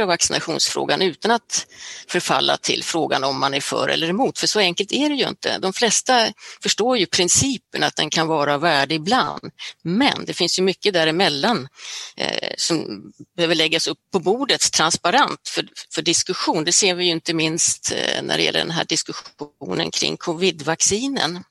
av 0.00 0.06
vaccinationsfrågan 0.06 1.02
utan 1.02 1.30
att 1.30 1.66
förfalla 2.08 2.56
till 2.56 2.84
frågan 2.84 3.24
om 3.24 3.40
man 3.40 3.54
är 3.54 3.60
för 3.60 3.88
eller 3.88 4.08
emot, 4.08 4.38
för 4.38 4.46
så 4.46 4.60
enkelt 4.60 4.92
är 4.92 5.08
det 5.08 5.14
ju 5.14 5.28
inte. 5.28 5.58
De 5.58 5.72
flesta 5.72 6.32
förstår 6.62 6.98
ju 6.98 7.06
principen 7.06 7.82
att 7.82 7.96
den 7.96 8.10
kan 8.10 8.26
vara 8.26 8.54
av 8.54 8.60
värde 8.60 8.94
ibland, 8.94 9.50
men 9.82 10.24
det 10.24 10.34
finns 10.34 10.58
ju 10.58 10.62
mycket 10.62 10.94
däremellan 10.94 11.68
eh, 12.16 12.52
som 12.56 13.02
behöver 13.36 13.54
läggas 13.54 13.86
upp 13.86 13.98
på 14.12 14.18
bordet 14.18 14.72
transparent 14.72 15.48
för, 15.48 15.68
för 15.94 16.02
diskussion. 16.02 16.64
Det 16.64 16.72
ser 16.72 16.94
vi 16.94 17.04
ju 17.04 17.10
inte 17.10 17.34
minst 17.34 17.92
eh, 17.92 18.22
när 18.22 18.36
det 18.36 18.42
gäller 18.42 18.58
den 18.58 18.70
här 18.70 18.84
diskussionen 18.84 19.90
kring 19.90 20.16
covid-vaccinen. 20.16 21.44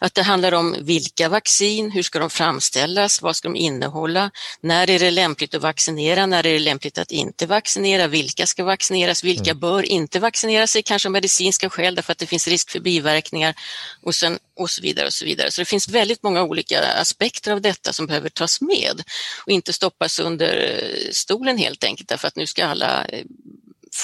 Att 0.00 0.14
det 0.14 0.22
handlar 0.22 0.52
om 0.52 0.76
vilka 0.80 1.28
vaccin, 1.28 1.90
hur 1.90 2.02
ska 2.02 2.18
de 2.18 2.30
framställas, 2.30 3.22
vad 3.22 3.36
ska 3.36 3.48
de 3.48 3.56
innehålla, 3.56 4.30
när 4.60 4.90
är 4.90 4.98
det 4.98 5.10
lämpligt 5.10 5.54
att 5.54 5.62
vaccinera, 5.62 6.26
när 6.26 6.38
är 6.46 6.52
det 6.52 6.58
lämpligt 6.58 6.98
att 6.98 7.10
inte 7.10 7.46
vaccinera, 7.54 8.06
vilka 8.06 8.46
ska 8.46 8.64
vaccineras, 8.64 9.24
vilka 9.24 9.50
mm. 9.50 9.60
bör 9.60 9.82
inte 9.82 10.20
vaccinera 10.20 10.66
sig, 10.66 10.82
kanske 10.82 11.08
av 11.08 11.12
medicinska 11.12 11.70
skäl 11.70 11.94
därför 11.94 12.12
att 12.12 12.18
det 12.18 12.26
finns 12.26 12.48
risk 12.48 12.70
för 12.70 12.80
biverkningar 12.80 13.54
och, 14.02 14.14
sen, 14.14 14.38
och 14.56 14.70
så 14.70 14.82
vidare. 14.82 15.06
och 15.06 15.12
Så 15.12 15.24
vidare. 15.24 15.50
Så 15.50 15.60
det 15.60 15.64
finns 15.64 15.88
väldigt 15.88 16.22
många 16.22 16.42
olika 16.42 16.82
aspekter 17.00 17.52
av 17.52 17.60
detta 17.60 17.92
som 17.92 18.06
behöver 18.06 18.28
tas 18.28 18.60
med 18.60 19.02
och 19.46 19.52
inte 19.52 19.72
stoppas 19.72 20.18
under 20.18 20.88
stolen 21.12 21.58
helt 21.58 21.84
enkelt 21.84 22.08
därför 22.08 22.28
att 22.28 22.36
nu 22.36 22.46
ska 22.46 22.66
alla 22.66 23.04
eh, 23.04 23.24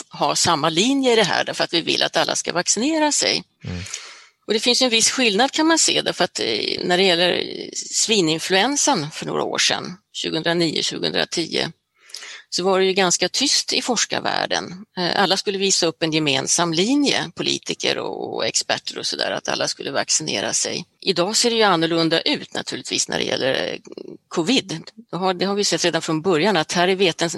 ha 0.09 0.37
samma 0.37 0.69
linje 0.69 1.13
i 1.13 1.17
det 1.17 1.25
här 1.25 1.45
därför 1.45 1.65
att 1.65 1.75
vi 1.75 1.81
vill 1.81 2.03
att 2.03 2.17
alla 2.17 2.37
ska 2.37 2.53
vaccinera 2.53 3.13
sig. 3.13 3.43
Mm. 3.65 3.83
Och 4.47 4.55
det 4.55 4.61
finns 4.61 4.83
en 4.83 4.91
viss 4.91 5.11
skillnad 5.11 5.53
kan 5.53 5.67
man 5.67 5.79
se 5.79 6.03
därför 6.03 6.25
att 6.25 6.41
eh, 6.41 6.85
när 6.85 6.97
det 6.97 7.05
gäller 7.05 7.45
svininfluensan 7.75 9.11
för 9.11 9.27
några 9.27 9.43
år 9.43 9.59
sedan, 9.59 9.97
2009-2010, 10.25 11.73
så 12.51 12.65
var 12.65 12.79
det 12.79 12.85
ju 12.85 12.93
ganska 12.93 13.29
tyst 13.29 13.73
i 13.73 13.83
forskarvärlden. 13.83 14.85
Eh, 14.99 15.23
alla 15.23 15.37
skulle 15.37 15.59
visa 15.59 15.87
upp 15.87 16.03
en 16.03 16.13
gemensam 16.13 16.73
linje, 16.73 17.31
politiker 17.35 17.99
och 17.99 18.47
experter 18.47 18.99
och 18.99 19.07
sådär, 19.07 19.31
att 19.31 19.49
alla 19.49 19.69
skulle 19.69 19.91
vaccinera 19.91 20.53
sig. 20.53 20.85
Idag 21.01 21.37
ser 21.37 21.51
det 21.51 21.57
ju 21.57 21.63
annorlunda 21.63 22.21
ut 22.21 22.55
naturligtvis 22.55 23.09
när 23.09 23.19
det 23.19 23.25
gäller 23.25 23.73
eh, 23.73 23.79
covid. 24.29 24.83
Det 25.11 25.17
har, 25.17 25.35
det 25.35 25.45
har 25.45 25.55
vi 25.55 25.65
sett 25.65 25.85
redan 25.85 26.03
från 26.03 26.23
början 26.23 26.57
att 26.57 26.73
här 26.73 26.89
är 26.89 26.97
veten, 26.97 27.31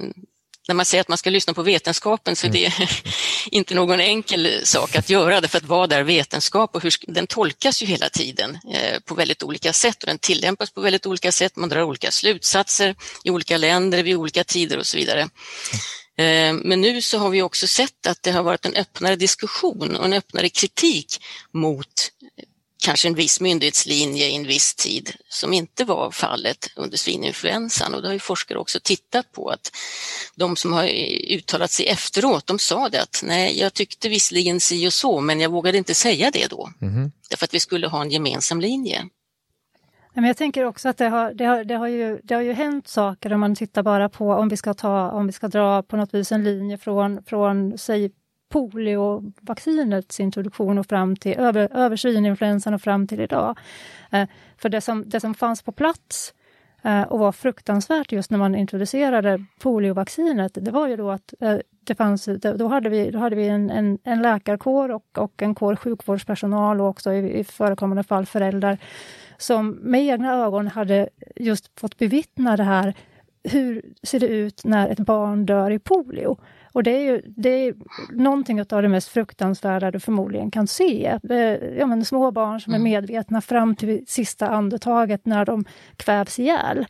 när 0.68 0.74
man 0.74 0.84
säger 0.84 1.00
att 1.00 1.08
man 1.08 1.18
ska 1.18 1.30
lyssna 1.30 1.54
på 1.54 1.62
vetenskapen 1.62 2.36
så 2.36 2.46
är 2.46 2.50
det 2.50 2.66
mm. 2.66 2.88
inte 3.50 3.74
någon 3.74 4.00
enkel 4.00 4.60
sak 4.64 4.96
att 4.96 5.10
göra, 5.10 5.40
därför 5.40 5.58
att 5.58 5.64
vad 5.64 5.92
är 5.92 6.02
vetenskap 6.02 6.74
och 6.74 6.82
hur, 6.82 6.94
den 7.06 7.26
tolkas 7.26 7.82
ju 7.82 7.86
hela 7.86 8.08
tiden 8.08 8.58
eh, 8.72 9.00
på 9.00 9.14
väldigt 9.14 9.42
olika 9.42 9.72
sätt 9.72 10.02
och 10.02 10.06
den 10.06 10.18
tillämpas 10.18 10.70
på 10.70 10.80
väldigt 10.80 11.06
olika 11.06 11.32
sätt. 11.32 11.56
Man 11.56 11.68
drar 11.68 11.82
olika 11.82 12.10
slutsatser 12.10 12.94
i 13.24 13.30
olika 13.30 13.56
länder 13.56 14.02
vid 14.02 14.16
olika 14.16 14.44
tider 14.44 14.78
och 14.78 14.86
så 14.86 14.96
vidare. 14.96 15.20
Eh, 16.18 16.52
men 16.52 16.80
nu 16.80 17.02
så 17.02 17.18
har 17.18 17.30
vi 17.30 17.42
också 17.42 17.66
sett 17.66 18.06
att 18.06 18.22
det 18.22 18.30
har 18.30 18.42
varit 18.42 18.66
en 18.66 18.74
öppnare 18.74 19.16
diskussion 19.16 19.96
och 19.96 20.04
en 20.04 20.12
öppnare 20.12 20.48
kritik 20.48 21.24
mot 21.52 22.11
kanske 22.82 23.08
en 23.08 23.14
viss 23.14 23.40
myndighetslinje 23.40 24.26
i 24.26 24.36
en 24.36 24.46
viss 24.46 24.74
tid 24.74 25.10
som 25.28 25.52
inte 25.52 25.84
var 25.84 26.10
fallet 26.10 26.70
under 26.76 26.96
svininfluensan. 26.96 27.94
Och 27.94 28.02
då 28.02 28.08
har 28.08 28.12
ju 28.12 28.18
forskare 28.18 28.58
också 28.58 28.78
tittat 28.82 29.32
på 29.32 29.48
att 29.48 29.70
de 30.34 30.56
som 30.56 30.72
har 30.72 30.88
uttalat 31.30 31.70
sig 31.70 31.86
efteråt, 31.86 32.46
de 32.46 32.58
sa 32.58 32.88
det 32.88 33.02
att 33.02 33.22
nej, 33.24 33.58
jag 33.58 33.74
tyckte 33.74 34.08
visserligen 34.08 34.60
si 34.60 34.88
och 34.88 34.92
så, 34.92 35.20
men 35.20 35.40
jag 35.40 35.50
vågade 35.50 35.78
inte 35.78 35.94
säga 35.94 36.30
det 36.30 36.46
då. 36.50 36.70
Mm. 36.82 37.12
Därför 37.30 37.44
att 37.44 37.54
vi 37.54 37.60
skulle 37.60 37.86
ha 37.86 38.02
en 38.02 38.10
gemensam 38.10 38.60
linje. 38.60 39.08
Men 40.14 40.24
jag 40.24 40.36
tänker 40.36 40.64
också 40.64 40.88
att 40.88 40.98
det 40.98 41.08
har, 41.08 41.34
det, 41.34 41.44
har, 41.44 41.64
det, 41.64 41.74
har 41.74 41.88
ju, 41.88 42.20
det 42.24 42.34
har 42.34 42.42
ju 42.42 42.52
hänt 42.52 42.88
saker 42.88 43.32
om 43.32 43.40
man 43.40 43.54
tittar 43.54 43.82
bara 43.82 44.08
på 44.08 44.32
om 44.32 44.48
vi 44.48 44.56
ska 44.56 44.74
ta, 44.74 45.10
om 45.10 45.26
vi 45.26 45.32
ska 45.32 45.48
dra 45.48 45.82
på 45.82 45.96
något 45.96 46.14
vis 46.14 46.32
en 46.32 46.44
linje 46.44 46.78
från, 46.78 47.24
från 47.24 47.78
säg 47.78 48.10
poliovaccinets 48.52 50.20
introduktion 50.20 50.78
och 50.78 50.86
fram 50.86 51.16
till 51.16 51.38
över, 51.38 51.68
över 51.76 51.96
svininfluensan 51.96 52.74
och 52.74 52.82
fram 52.82 53.06
till 53.06 53.20
idag. 53.20 53.58
Eh, 54.10 54.28
för 54.58 54.68
det 54.68 54.80
som, 54.80 55.08
det 55.08 55.20
som 55.20 55.34
fanns 55.34 55.62
på 55.62 55.72
plats 55.72 56.34
eh, 56.82 57.02
och 57.02 57.18
var 57.18 57.32
fruktansvärt 57.32 58.12
just 58.12 58.30
när 58.30 58.38
man 58.38 58.54
introducerade 58.54 59.44
poliovaccinet, 59.60 60.52
det 60.54 60.70
var 60.70 60.88
ju 60.88 60.96
då 60.96 61.10
att 61.10 61.34
eh, 61.40 61.56
det 61.84 61.94
fanns, 61.94 62.28
då 62.56 62.68
hade 62.68 62.88
vi, 62.88 63.10
då 63.10 63.18
hade 63.18 63.36
vi 63.36 63.48
en, 63.48 63.70
en, 63.70 63.98
en 64.04 64.22
läkarkår 64.22 64.88
och, 64.88 65.18
och 65.18 65.42
en 65.42 65.54
kår 65.54 65.76
sjukvårdspersonal 65.76 66.80
och 66.80 66.88
också 66.88 67.12
i, 67.12 67.38
i 67.38 67.44
förekommande 67.44 68.02
fall 68.02 68.26
föräldrar 68.26 68.78
som 69.38 69.70
med 69.70 70.02
egna 70.02 70.34
ögon 70.34 70.68
hade 70.68 71.08
just 71.36 71.80
fått 71.80 71.98
bevittna 71.98 72.56
det 72.56 72.62
här. 72.62 72.94
Hur 73.44 73.82
ser 74.02 74.20
det 74.20 74.26
ut 74.26 74.64
när 74.64 74.88
ett 74.88 74.98
barn 74.98 75.46
dör 75.46 75.70
i 75.70 75.78
polio? 75.78 76.36
Och 76.72 76.82
det 76.82 76.90
är 76.90 77.00
ju 77.00 77.22
det 77.36 77.48
är 77.48 77.74
någonting 78.10 78.60
av 78.60 78.82
det 78.82 78.88
mest 78.88 79.08
fruktansvärda 79.08 79.90
du 79.90 80.00
förmodligen 80.00 80.50
kan 80.50 80.66
se. 80.66 81.18
Ja, 81.78 81.86
men 81.86 82.04
små 82.04 82.30
barn 82.30 82.60
som 82.60 82.72
är 82.72 82.76
mm. 82.76 82.90
medvetna 82.90 83.40
fram 83.40 83.76
till 83.76 84.04
sista 84.06 84.48
andetaget 84.48 85.26
när 85.26 85.44
de 85.44 85.64
kvävs 85.96 86.38
ihjäl. 86.38 86.86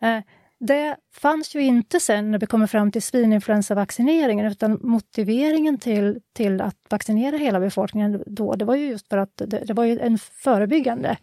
Mm. 0.00 0.16
Eh, 0.16 0.24
det 0.60 0.96
fanns 1.14 1.54
ju 1.54 1.60
inte 1.60 2.00
sen 2.00 2.30
när 2.30 2.38
vi 2.38 2.46
kommer 2.46 2.66
fram 2.66 2.92
till 2.92 3.02
svininfluensavaccineringen 3.02 4.46
utan 4.46 4.78
motiveringen 4.82 5.78
till, 5.78 6.20
till 6.32 6.60
att 6.60 6.76
vaccinera 6.90 7.36
hela 7.36 7.60
befolkningen 7.60 8.22
då, 8.26 8.54
det 8.54 8.64
var 8.64 8.74
ju 8.74 8.86
just 8.86 9.08
för 9.08 9.18
att 9.18 9.36
det, 9.36 9.46
det 9.46 9.72
var 9.72 9.84
ju 9.84 9.98
en 9.98 10.18
förebyggande 10.18 11.16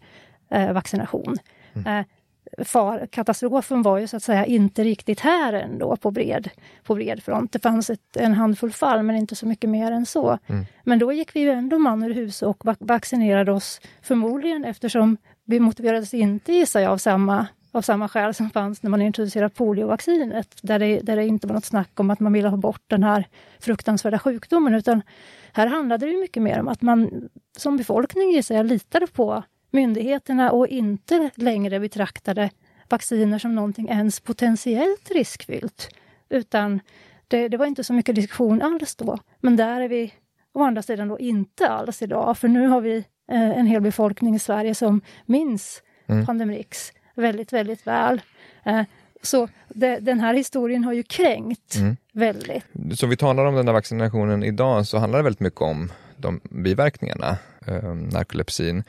eh, 0.50 0.72
vaccination. 0.72 1.36
Mm. 1.74 1.98
Eh, 1.98 2.06
far, 2.64 3.06
katastrofen 3.06 3.82
var 3.82 3.98
ju 3.98 4.06
så 4.06 4.16
att 4.16 4.22
säga 4.22 4.46
inte 4.46 4.84
riktigt 4.84 5.20
här 5.20 5.52
ändå 5.52 5.96
på 5.96 6.10
bred, 6.10 6.50
på 6.84 6.94
bred 6.94 7.22
front. 7.22 7.52
Det 7.52 7.58
fanns 7.58 7.90
ett, 7.90 8.16
en 8.16 8.34
handfull 8.34 8.72
fall 8.72 9.02
men 9.02 9.16
inte 9.16 9.36
så 9.36 9.46
mycket 9.46 9.70
mer 9.70 9.92
än 9.92 10.06
så. 10.06 10.38
Mm. 10.46 10.66
Men 10.84 10.98
då 10.98 11.12
gick 11.12 11.36
vi 11.36 11.40
ju 11.40 11.50
ändå 11.50 11.78
man 11.78 12.02
ur 12.02 12.14
hus 12.14 12.42
och 12.42 12.62
vaccinerade 12.78 13.52
oss 13.52 13.80
förmodligen 14.02 14.64
eftersom 14.64 15.16
vi 15.44 15.60
motiverades 15.60 16.14
inte, 16.14 16.52
gissar 16.52 16.80
jag, 16.80 16.92
av 16.92 16.98
samma 16.98 17.46
av 17.76 17.82
samma 17.82 18.08
skäl 18.08 18.34
som 18.34 18.50
fanns 18.50 18.82
när 18.82 18.90
man 18.90 19.02
introducerade 19.02 19.54
poliovaccinet, 19.54 20.56
där 20.62 20.78
det, 20.78 21.00
där 21.00 21.16
det 21.16 21.26
inte 21.26 21.46
var 21.46 21.54
något 21.54 21.64
snack 21.64 22.00
om 22.00 22.10
att 22.10 22.20
man 22.20 22.32
ville 22.32 22.48
ha 22.48 22.56
bort 22.56 22.82
den 22.86 23.02
här 23.02 23.28
fruktansvärda 23.58 24.18
sjukdomen, 24.18 24.74
utan 24.74 25.02
här 25.52 25.66
handlade 25.66 26.06
det 26.06 26.20
mycket 26.20 26.42
mer 26.42 26.60
om 26.60 26.68
att 26.68 26.82
man 26.82 27.28
som 27.56 27.76
befolkning, 27.76 28.30
gissar 28.30 28.54
jag, 28.54 28.66
litade 28.66 29.06
på 29.06 29.42
myndigheterna 29.76 30.50
och 30.50 30.68
inte 30.68 31.30
längre 31.34 31.80
betraktade 31.80 32.50
vacciner 32.88 33.38
som 33.38 33.54
någonting 33.54 33.88
ens 33.88 34.20
potentiellt 34.20 35.10
riskfyllt. 35.10 35.88
Utan 36.28 36.80
det, 37.28 37.48
det, 37.48 37.56
var 37.56 37.66
inte 37.66 37.84
så 37.84 37.92
mycket 37.92 38.14
diskussion 38.14 38.62
alls 38.62 38.96
då. 38.96 39.18
Men 39.40 39.56
där 39.56 39.80
är 39.80 39.88
vi 39.88 40.12
å 40.52 40.62
andra 40.62 40.82
sidan 40.82 41.08
då 41.08 41.18
inte 41.18 41.68
alls 41.68 42.02
idag, 42.02 42.38
för 42.38 42.48
nu 42.48 42.66
har 42.66 42.80
vi 42.80 42.96
eh, 43.32 43.58
en 43.58 43.66
hel 43.66 43.82
befolkning 43.82 44.34
i 44.34 44.38
Sverige 44.38 44.74
som 44.74 45.00
minns 45.26 45.82
mm. 46.06 46.26
Pandemrix 46.26 46.92
väldigt, 47.14 47.52
väldigt 47.52 47.86
väl. 47.86 48.20
Eh, 48.64 48.82
så 49.22 49.48
det, 49.68 49.98
den 49.98 50.20
här 50.20 50.34
historien 50.34 50.84
har 50.84 50.92
ju 50.92 51.02
kränkt 51.02 51.76
mm. 51.76 51.96
väldigt. 52.12 52.64
Så 52.94 53.06
vi 53.06 53.16
talar 53.16 53.44
om 53.44 53.54
den 53.54 53.66
här 53.66 53.74
vaccinationen 53.74 54.42
idag 54.42 54.86
så 54.86 54.98
handlar 54.98 55.18
det 55.18 55.22
väldigt 55.22 55.40
mycket 55.40 55.60
om 55.60 55.92
de 56.16 56.40
biverkningarna, 56.50 57.38
eh, 57.66 57.94
narkolepsin. 57.94 58.84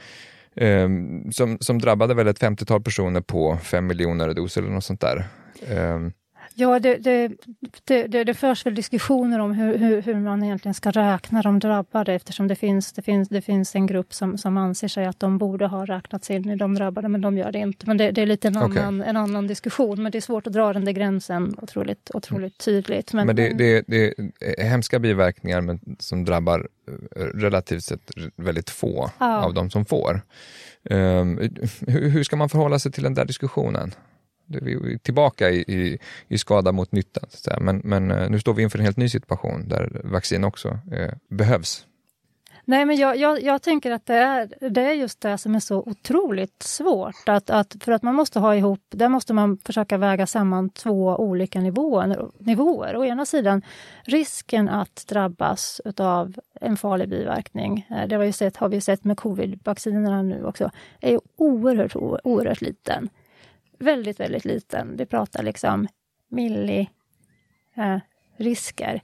Ehm, 0.58 1.32
som, 1.32 1.58
som 1.60 1.80
drabbade 1.80 2.14
väl 2.14 2.28
ett 2.28 2.42
50-tal 2.42 2.82
personer 2.82 3.22
på 3.22 3.58
5 3.58 3.88
miljoner 3.88 4.34
doser 4.34 4.62
eller 4.62 4.72
något 4.72 4.84
sånt 4.84 5.02
där. 5.02 5.28
Ehm, 5.68 6.12
Ja, 6.60 6.80
det, 6.80 6.98
det, 6.98 7.32
det, 7.84 8.24
det, 8.24 8.34
förs 8.34 8.66
väl 8.66 8.76
diskussioner 8.76 9.40
om 9.40 9.54
hur, 9.54 9.78
hur, 9.78 10.02
hur, 10.02 10.16
man 10.16 10.44
egentligen 10.44 10.74
ska 10.74 10.92
räkna 10.92 11.42
de 11.42 11.60
drabbade 11.60 12.14
eftersom 12.14 12.48
det 12.48 12.56
finns, 12.56 12.94
det 12.94 13.02
finns, 13.02 13.30
det 13.30 13.42
finns 13.42 13.76
en 13.76 13.88
grupp 13.88 14.14
som, 14.14 14.38
som 14.38 14.58
anser 14.58 14.88
sig 14.88 15.06
att 15.06 15.20
de 15.20 15.38
borde 15.38 15.68
ha 15.68 15.86
räknats 15.86 16.32
in 16.32 16.50
i 16.50 16.56
de 16.56 16.76
drabbade, 16.76 17.08
men 17.08 17.22
de 17.22 17.38
gör 17.38 17.52
det 17.52 17.60
inte. 17.60 17.88
Men 17.88 17.98
det, 17.98 18.12
det 18.12 18.22
är 18.22 18.26
lite 18.26 18.48
en, 18.48 18.58
okay. 18.58 18.84
annan, 18.84 19.02
en 19.02 19.18
annan 19.18 19.48
diskussion, 19.48 20.04
men 20.04 20.12
det 20.12 20.18
är 20.18 20.22
svårt 20.22 20.48
att 20.48 20.54
dra 20.54 20.74
den 20.74 20.86
där 20.86 20.92
gränsen 20.92 21.56
otroligt, 21.62 22.12
otroligt 22.14 22.58
tydligt. 22.58 23.14
Men, 23.14 23.28
men 23.28 23.36
det, 23.36 23.54
det, 23.54 23.84
det 23.88 24.14
är 24.40 24.64
hemska 24.64 25.00
biverkningar 25.00 25.62
men 25.62 25.80
som 26.00 26.26
drabbar 26.26 26.68
eh, 27.16 27.22
relativt 27.22 27.84
sett 27.84 28.12
väldigt 28.36 28.70
få 28.70 29.12
ja. 29.20 29.38
av 29.38 29.54
de 29.54 29.70
som 29.70 29.86
får. 29.86 30.22
Um, 30.90 31.40
hur, 31.88 32.10
hur 32.10 32.24
ska 32.24 32.36
man 32.36 32.50
förhålla 32.50 32.80
sig 32.80 32.92
till 32.92 33.04
den 33.04 33.14
där 33.14 33.26
diskussionen? 33.26 33.92
Vi 34.48 34.74
är 34.74 34.98
tillbaka 34.98 35.50
i, 35.50 35.60
i, 35.60 36.00
i 36.28 36.38
skada 36.38 36.72
mot 36.72 36.92
nytta. 36.92 37.22
Men, 37.60 37.82
men 37.84 38.12
eh, 38.12 38.30
nu 38.30 38.40
står 38.40 38.54
vi 38.54 38.64
inför 38.64 38.80
en 38.80 38.86
helt 38.86 38.98
ny 38.98 39.10
situation 39.10 39.68
där 39.68 40.02
vaccin 40.04 40.44
också 40.44 40.80
eh, 40.92 41.14
behövs. 41.30 41.88
Nej, 42.70 42.86
men 42.86 42.96
jag, 42.96 43.18
jag, 43.18 43.44
jag, 43.44 43.62
tänker 43.62 43.92
att 43.92 44.06
det 44.06 44.16
är, 44.16 44.70
det 44.70 44.82
är 44.82 44.94
just 44.94 45.22
det 45.22 45.38
som 45.38 45.56
är 45.56 45.60
så 45.60 45.84
otroligt 45.86 46.64
svårt. 46.64 47.30
Att, 47.30 47.50
att, 47.50 47.76
för 47.80 47.92
att 47.92 48.04
man 48.04 48.16
måste 48.16 48.40
ha 48.40 48.56
ihop, 48.56 48.80
där 48.90 49.10
måste 49.10 49.34
man 49.34 49.58
försöka 49.58 49.98
väga 49.98 50.28
samman 50.28 50.70
två 50.70 51.16
olika 51.16 51.62
nivåer. 51.62 52.28
nivåer. 52.38 52.98
Å 52.98 53.06
ena 53.06 53.26
sidan 53.26 53.62
risken 54.04 54.70
att 54.70 55.08
drabbas 55.08 55.82
av 55.98 56.36
en 56.62 56.78
farlig 56.78 57.10
biverkning, 57.10 57.88
eh, 57.90 58.08
det 58.08 58.16
har 58.16 58.24
vi 58.24 58.34
sett, 58.34 58.58
har 58.58 58.70
vi 58.70 58.82
sett 58.82 59.04
med 59.04 59.18
covid-vaccinerna 59.18 60.22
nu 60.22 60.46
också, 60.46 60.72
är 61.02 61.20
oerhört, 61.36 61.96
oerhört 62.24 62.62
liten 62.62 63.10
väldigt, 63.80 64.20
väldigt 64.20 64.46
liten. 64.46 64.98
Du 64.98 65.06
pratar 65.06 65.44
liksom 65.44 65.88
milli 66.30 66.90
eh, 67.76 67.98
risker. 68.38 69.02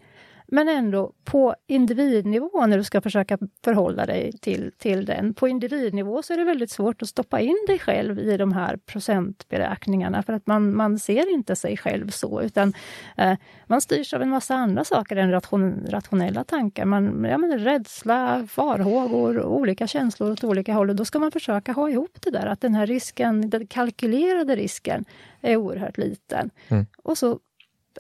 Men 0.48 0.70
ändå 0.70 1.12
på 1.24 1.56
individnivå 1.68 2.66
när 2.66 2.78
du 2.78 2.84
ska 2.84 3.02
försöka 3.02 3.38
förhålla 3.64 4.06
dig 4.06 4.32
till, 4.42 4.72
till 4.78 5.06
den. 5.06 5.34
På 5.34 5.48
individnivå 5.48 6.24
så 6.24 6.34
är 6.34 6.38
det 6.38 6.44
väldigt 6.44 6.72
svårt 6.72 7.02
att 7.02 7.10
stoppa 7.10 7.40
in 7.40 7.58
dig 7.68 7.80
själv 7.80 8.20
i 8.20 8.38
de 8.38 8.54
här 8.54 8.78
procentberäkningarna 8.78 10.24
för 10.24 10.34
att 10.34 10.48
man, 10.48 10.76
man 10.76 11.00
ser 11.00 11.34
inte 11.34 11.56
sig 11.56 11.78
själv 11.78 12.10
så 12.10 12.42
utan 12.42 12.74
eh, 13.18 13.38
man 13.68 13.82
styrs 13.82 14.14
av 14.14 14.22
en 14.22 14.30
massa 14.30 14.56
andra 14.56 14.84
saker 14.84 15.16
än 15.16 15.32
ration, 15.32 15.86
rationella 15.90 16.44
tankar. 16.44 16.86
Man, 16.86 17.24
ja, 17.24 17.38
men 17.38 17.60
rädsla, 17.60 18.48
farhågor, 18.48 19.44
olika 19.44 19.88
känslor 19.88 20.32
åt 20.32 20.44
olika 20.44 20.74
håll 20.74 20.90
och 20.90 20.96
då 20.96 21.06
ska 21.06 21.20
man 21.20 21.32
försöka 21.32 21.72
ha 21.72 21.90
ihop 21.90 22.18
det 22.22 22.32
där 22.32 22.46
att 22.46 22.62
den 22.62 22.76
här 22.76 22.88
risken, 22.88 23.50
den 23.50 23.68
kalkylerade 23.68 24.56
risken 24.56 25.06
är 25.42 25.56
oerhört 25.56 25.98
liten. 25.98 26.50
Mm. 26.68 26.86
Och 27.04 27.18
så 27.18 27.40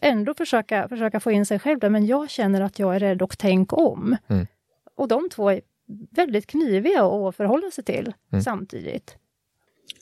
ändå 0.02 0.34
försöka, 0.34 0.88
försöka 0.88 1.20
få 1.20 1.32
in 1.32 1.46
sig 1.46 1.60
själv 1.60 1.80
där, 1.80 1.90
men 1.90 2.06
jag 2.06 2.30
känner 2.30 2.62
att 2.62 2.80
jag 2.80 2.96
är 2.96 3.00
rädd 3.00 3.22
och 3.22 3.38
tänk 3.38 3.74
om. 3.74 4.18
Mm. 4.28 4.48
Och 4.96 5.08
de 5.08 5.30
två 5.30 5.50
är 5.50 5.62
väldigt 6.12 6.48
kniviga 6.48 7.04
att 7.04 7.36
förhålla 7.36 7.72
sig 7.72 7.84
till 7.84 8.14
mm. 8.32 8.44
samtidigt. 8.44 9.16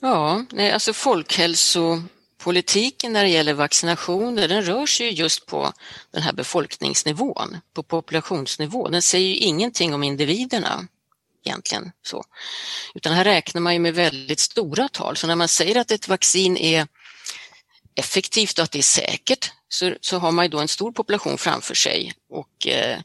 Ja, 0.00 0.44
alltså 0.72 0.92
folkhälsopolitiken 0.92 3.12
när 3.12 3.22
det 3.22 3.30
gäller 3.30 3.54
vaccinationer, 3.54 4.48
den 4.48 4.62
rör 4.62 4.86
sig 4.86 5.12
just 5.12 5.46
på 5.46 5.72
den 6.10 6.22
här 6.22 6.32
befolkningsnivån, 6.32 7.56
på 7.74 7.82
populationsnivå. 7.82 8.88
Den 8.88 9.02
säger 9.02 9.28
ju 9.28 9.36
ingenting 9.36 9.94
om 9.94 10.02
individerna 10.02 10.86
egentligen. 11.44 11.92
så. 12.02 12.24
Utan 12.94 13.12
här 13.12 13.24
räknar 13.24 13.60
man 13.60 13.72
ju 13.72 13.78
med 13.78 13.94
väldigt 13.94 14.40
stora 14.40 14.88
tal, 14.88 15.16
så 15.16 15.26
när 15.26 15.36
man 15.36 15.48
säger 15.48 15.80
att 15.80 15.90
ett 15.90 16.08
vaccin 16.08 16.56
är 16.56 16.86
effektivt 17.94 18.58
och 18.58 18.64
att 18.64 18.72
det 18.72 18.78
är 18.78 18.82
säkert 18.82 19.50
så, 19.68 19.94
så 20.00 20.18
har 20.18 20.32
man 20.32 20.44
ju 20.44 20.48
då 20.48 20.58
en 20.58 20.68
stor 20.68 20.92
population 20.92 21.38
framför 21.38 21.74
sig 21.74 22.12
och 22.30 22.66
eh, 22.66 22.98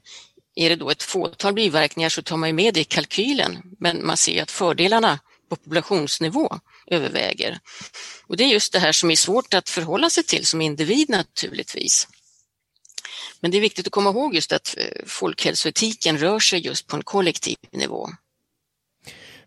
är 0.55 0.69
det 0.69 0.75
då 0.75 0.89
ett 0.89 1.03
fåtal 1.03 1.53
biverkningar 1.53 2.09
så 2.09 2.21
tar 2.21 2.37
man 2.37 2.55
med 2.55 2.73
det 2.73 2.79
i 2.79 2.83
kalkylen 2.83 3.61
men 3.79 4.05
man 4.05 4.17
ser 4.17 4.43
att 4.43 4.51
fördelarna 4.51 5.19
på 5.49 5.55
populationsnivå 5.55 6.59
överväger. 6.87 7.59
Och 8.27 8.37
det 8.37 8.43
är 8.43 8.47
just 8.47 8.73
det 8.73 8.79
här 8.79 8.91
som 8.91 9.11
är 9.11 9.15
svårt 9.15 9.53
att 9.53 9.69
förhålla 9.69 10.09
sig 10.09 10.23
till 10.23 10.45
som 10.45 10.61
individ 10.61 11.09
naturligtvis. 11.09 12.07
Men 13.39 13.51
det 13.51 13.57
är 13.57 13.61
viktigt 13.61 13.87
att 13.87 13.91
komma 13.91 14.09
ihåg 14.09 14.35
just 14.35 14.51
att 14.51 14.77
eh, 14.77 15.05
folkhälsoetiken 15.05 16.17
rör 16.17 16.39
sig 16.39 16.59
just 16.59 16.87
på 16.87 16.95
en 16.95 17.03
kollektiv 17.03 17.57
nivå. 17.71 18.09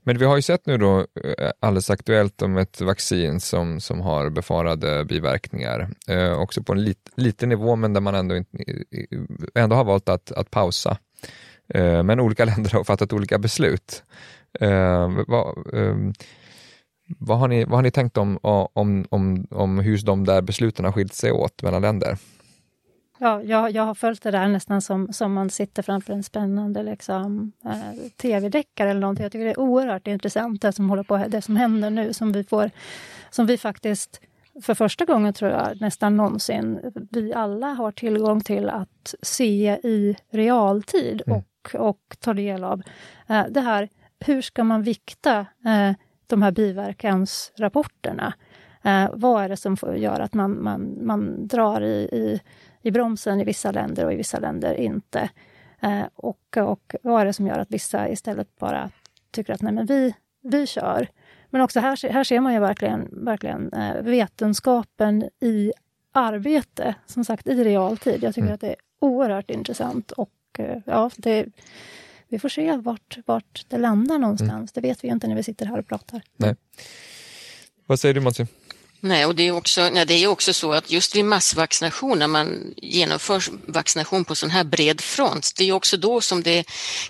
Men 0.02 0.18
vi 0.18 0.24
har 0.24 0.36
ju 0.36 0.42
sett 0.42 0.66
nu 0.66 0.78
då 0.78 0.98
eh, 0.98 1.50
alldeles 1.60 1.90
aktuellt 1.90 2.42
om 2.42 2.56
ett 2.56 2.80
vaccin 2.80 3.40
som, 3.40 3.80
som 3.80 4.00
har 4.00 4.30
befarade 4.30 5.04
biverkningar. 5.04 5.90
Eh, 6.08 6.32
också 6.32 6.62
på 6.62 6.72
en 6.72 6.84
lit, 6.84 7.10
liten 7.16 7.48
nivå 7.48 7.76
men 7.76 7.92
där 7.92 8.00
man 8.00 8.14
ändå, 8.14 8.36
inte, 8.36 8.58
ändå 9.54 9.76
har 9.76 9.84
valt 9.84 10.08
att, 10.08 10.32
att 10.32 10.50
pausa. 10.50 10.98
Eh, 11.74 12.02
men 12.02 12.20
olika 12.20 12.44
länder 12.50 12.70
har 12.70 12.84
fattat 12.84 13.12
olika 13.12 13.38
beslut. 13.38 14.02
Eh, 14.60 15.10
vad, 15.26 15.74
eh, 15.74 15.96
vad, 17.18 17.38
har 17.38 17.48
ni, 17.48 17.64
vad 17.64 17.74
har 17.74 17.82
ni 17.82 17.90
tänkt 17.90 18.16
om, 18.16 18.38
om, 18.42 19.06
om, 19.10 19.46
om 19.50 19.78
hur 19.78 19.98
de 19.98 20.24
där 20.24 20.42
besluten 20.42 20.84
har 20.84 20.92
skilt 20.92 21.14
sig 21.14 21.32
åt 21.32 21.62
mellan 21.62 21.82
länder? 21.82 22.18
Ja, 23.22 23.42
jag, 23.42 23.70
jag 23.70 23.82
har 23.82 23.94
följt 23.94 24.22
det 24.22 24.30
där 24.30 24.48
nästan 24.48 24.82
som, 24.82 25.12
som 25.12 25.32
man 25.32 25.50
sitter 25.50 25.82
framför 25.82 26.12
en 26.12 26.22
spännande 26.22 26.82
liksom, 26.82 27.52
eh, 27.64 28.10
tv-deckare 28.16 28.90
eller 28.90 29.00
någonting. 29.00 29.22
Jag 29.22 29.32
tycker 29.32 29.44
det 29.44 29.50
är 29.50 29.60
oerhört 29.60 30.06
intressant 30.06 30.62
det 30.62 30.72
som 30.72 30.90
håller 30.90 31.02
på, 31.02 31.16
det 31.16 31.42
som 31.42 31.56
händer 31.56 31.90
nu, 31.90 32.12
som 32.12 32.32
vi 32.32 32.44
får, 32.44 32.70
som 33.30 33.46
vi 33.46 33.58
faktiskt 33.58 34.20
för 34.62 34.74
första 34.74 35.04
gången 35.04 35.34
tror 35.34 35.50
jag 35.50 35.80
nästan 35.80 36.16
någonsin, 36.16 36.92
vi 37.10 37.34
alla 37.34 37.66
har 37.66 37.92
tillgång 37.92 38.40
till 38.40 38.68
att 38.68 39.14
se 39.22 39.78
i 39.82 40.16
realtid 40.30 41.22
mm. 41.26 41.38
och, 41.38 41.74
och 41.74 42.16
ta 42.20 42.34
del 42.34 42.64
av 42.64 42.82
eh, 43.28 43.44
det 43.50 43.60
här, 43.60 43.88
hur 44.20 44.42
ska 44.42 44.64
man 44.64 44.82
vikta 44.82 45.38
eh, 45.40 45.92
de 46.26 46.42
här 46.42 46.50
biverkansrapporterna? 46.50 48.34
Eh, 48.82 49.10
vad 49.12 49.44
är 49.44 49.48
det 49.48 49.56
som 49.56 49.76
gör 49.96 50.20
att 50.20 50.34
man, 50.34 50.62
man, 50.62 51.06
man 51.06 51.46
drar 51.46 51.80
i, 51.80 52.08
i 52.12 52.40
i 52.82 52.90
bromsen 52.90 53.40
i 53.40 53.44
vissa 53.44 53.70
länder 53.70 54.06
och 54.06 54.12
i 54.12 54.16
vissa 54.16 54.38
länder 54.38 54.74
inte. 54.74 55.30
Eh, 55.80 56.02
och, 56.14 56.56
och 56.56 56.94
vad 57.02 57.20
är 57.20 57.26
det 57.26 57.32
som 57.32 57.46
gör 57.46 57.58
att 57.58 57.70
vissa 57.70 58.08
istället 58.08 58.58
bara 58.58 58.90
tycker 59.30 59.52
att 59.52 59.62
nej 59.62 59.72
men 59.72 59.86
vi, 59.86 60.14
vi 60.42 60.66
kör. 60.66 61.08
Men 61.50 61.60
också 61.60 61.80
här, 61.80 62.12
här 62.12 62.24
ser 62.24 62.40
man 62.40 62.52
ju 62.52 62.60
verkligen, 62.60 63.24
verkligen 63.24 63.72
eh, 63.72 64.02
vetenskapen 64.02 65.28
i 65.40 65.72
arbete, 66.12 66.94
som 67.06 67.24
sagt 67.24 67.46
i 67.46 67.64
realtid. 67.64 68.22
Jag 68.22 68.34
tycker 68.34 68.46
mm. 68.46 68.54
att 68.54 68.60
det 68.60 68.68
är 68.68 68.76
oerhört 68.98 69.50
intressant 69.50 70.10
och 70.10 70.30
eh, 70.58 70.78
ja, 70.86 71.10
det, 71.16 71.46
vi 72.28 72.38
får 72.38 72.48
se 72.48 72.76
vart, 72.76 73.18
vart 73.26 73.64
det 73.68 73.78
landar 73.78 74.18
någonstans. 74.18 74.50
Mm. 74.50 74.68
Det 74.74 74.80
vet 74.80 75.04
vi 75.04 75.08
inte 75.08 75.28
när 75.28 75.36
vi 75.36 75.42
sitter 75.42 75.66
här 75.66 75.78
och 75.78 75.86
pratar. 75.86 76.22
Nej. 76.36 76.56
Vad 77.86 78.00
säger 78.00 78.14
du 78.14 78.20
Matsi? 78.20 78.46
Nej, 79.02 79.26
och 79.26 79.34
det 79.34 79.48
är, 79.48 79.52
också, 79.52 79.90
nej, 79.90 80.06
det 80.06 80.14
är 80.14 80.26
också 80.26 80.52
så 80.52 80.72
att 80.72 80.90
just 80.90 81.16
vid 81.16 81.24
massvaccination, 81.24 82.18
när 82.18 82.26
man 82.26 82.74
genomför 82.76 83.42
vaccination 83.66 84.24
på 84.24 84.34
sån 84.34 84.50
här 84.50 84.64
bred 84.64 85.00
front, 85.00 85.52
det 85.56 85.68
är 85.68 85.72
också 85.72 85.96
då 85.96 86.20
som 86.20 86.42
det 86.42 86.64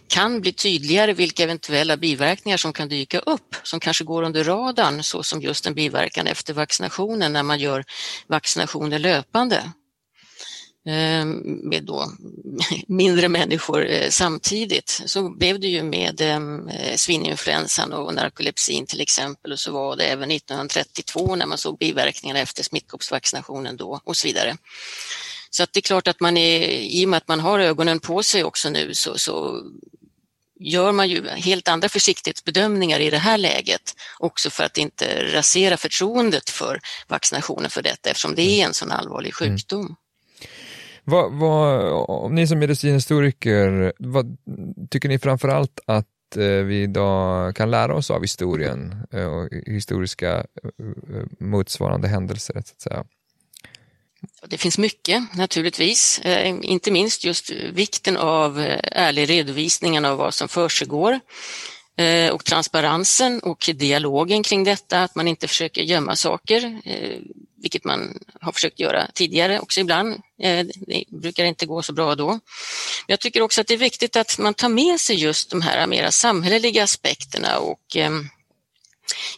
kan 0.09 0.41
bli 0.41 0.53
tydligare 0.53 1.13
vilka 1.13 1.43
eventuella 1.43 1.97
biverkningar 1.97 2.57
som 2.57 2.73
kan 2.73 2.89
dyka 2.89 3.19
upp, 3.19 3.57
som 3.63 3.81
kanske 3.81 4.05
går 4.05 4.23
under 4.23 4.45
radarn, 4.45 5.03
så 5.03 5.23
som 5.23 5.41
just 5.41 5.67
en 5.67 5.75
biverkan 5.75 6.27
efter 6.27 6.55
vaccinationen 6.55 7.33
när 7.33 7.43
man 7.43 7.59
gör 7.59 7.85
vaccinationer 8.27 8.99
löpande. 8.99 9.73
Ehm, 10.87 11.39
med 11.69 11.85
då 11.85 12.13
mindre 12.87 13.29
människor 13.29 13.87
eh, 13.87 14.11
samtidigt. 14.11 15.03
Så 15.07 15.31
blev 15.31 15.61
det 15.61 15.67
ju 15.67 15.83
med 15.83 16.21
eh, 16.21 16.97
svininfluensan 16.97 17.93
och 17.93 18.15
narkolepsin 18.15 18.87
till 18.87 19.01
exempel 19.01 19.53
och 19.53 19.61
så 19.61 19.73
var 19.73 19.97
det 19.97 20.05
även 20.05 20.31
1932 20.31 21.37
när 21.37 21.47
man 21.47 21.59
såg 21.59 21.79
biverkningarna 21.79 22.41
efter 22.41 22.63
smittkoppsvaccinationen 22.63 23.77
då 23.77 24.01
och 24.05 24.17
så 24.17 24.27
vidare. 24.27 24.57
Så 25.51 25.63
att 25.63 25.73
det 25.73 25.79
är 25.81 25.83
klart 25.83 26.09
att 26.09 26.21
man 26.21 26.37
är, 26.37 26.69
i 26.71 27.05
och 27.05 27.09
med 27.09 27.17
att 27.17 27.29
man 27.29 27.41
har 27.41 27.59
ögonen 27.59 28.01
på 28.01 28.23
sig 28.23 28.45
också 28.45 28.71
nu 28.71 28.95
så, 28.95 29.19
så 29.19 29.63
gör 30.61 30.93
man 30.93 31.09
ju 31.09 31.29
helt 31.29 31.69
andra 31.69 31.89
försiktighetsbedömningar 31.89 33.01
i 33.01 33.11
det 33.11 33.19
här 33.19 33.39
läget 33.39 33.95
också 34.19 34.51
för 34.51 34.65
att 34.65 34.79
inte 34.79 35.35
rasera 35.35 35.77
förtroendet 35.77 36.51
för 36.51 36.81
vaccinationen 37.09 37.71
för 37.71 37.83
detta 37.83 38.11
eftersom 38.11 38.35
det 38.35 38.43
är 38.43 38.67
en 38.67 38.75
sån 38.75 38.93
allvarlig 38.93 39.33
mm. 39.41 39.53
Vad, 41.05 41.33
Vad, 41.33 41.93
om 42.09 42.35
ni 42.35 42.47
som 42.47 42.59
medicinhistoriker, 42.59 43.93
vad 43.99 44.37
tycker 44.91 45.09
ni 45.09 45.19
framförallt 45.19 45.81
att 45.87 46.07
eh, 46.37 46.43
vi 46.47 46.83
idag 46.83 47.57
kan 47.57 47.71
lära 47.71 47.95
oss 47.95 48.11
av 48.11 48.23
historien 48.23 49.07
eh, 49.13 49.25
och 49.25 49.49
historiska 49.67 50.37
eh, 50.37 51.47
motsvarande 51.47 52.09
händelser? 52.09 52.53
Så 52.53 52.59
att 52.59 52.81
säga? 52.81 53.05
Det 54.47 54.59
finns 54.59 54.79
mycket 54.79 55.35
naturligtvis, 55.35 56.21
inte 56.63 56.91
minst 56.91 57.25
just 57.25 57.51
vikten 57.51 58.17
av 58.17 58.59
ärlig 58.83 59.31
redovisning 59.31 60.07
av 60.07 60.19
vad 60.19 60.35
som 60.35 60.49
försiggår 60.49 61.21
och 62.33 62.45
transparensen 62.45 63.41
och 63.41 63.71
dialogen 63.75 64.43
kring 64.43 64.65
detta, 64.65 65.03
att 65.03 65.15
man 65.15 65.29
inte 65.29 65.49
försöker 65.49 65.83
gömma 65.83 66.17
saker 66.17 66.81
vilket 67.61 67.85
man 67.85 68.19
har 68.41 68.53
försökt 68.53 68.81
göra 68.81 69.07
tidigare 69.15 69.61
också 69.61 69.81
ibland. 69.81 70.15
Eh, 70.43 70.67
det 70.87 71.05
brukar 71.09 71.45
inte 71.45 71.67
gå 71.67 71.83
så 71.83 71.93
bra 71.93 72.15
då. 72.15 72.41
Jag 73.07 73.21
tycker 73.21 73.43
också 73.43 73.61
att 73.61 73.67
det 73.67 73.75
är 73.75 73.79
viktigt 73.79 74.17
att 74.17 74.39
man 74.39 74.55
tar 74.55 74.69
med 74.69 75.01
sig 75.01 75.17
just 75.17 75.51
de 75.51 75.63
här 75.63 75.87
mera 75.87 76.11
samhälleliga 76.11 76.85
aspekterna 76.85 77.59
och 77.59 77.97
ehm, 77.97 78.29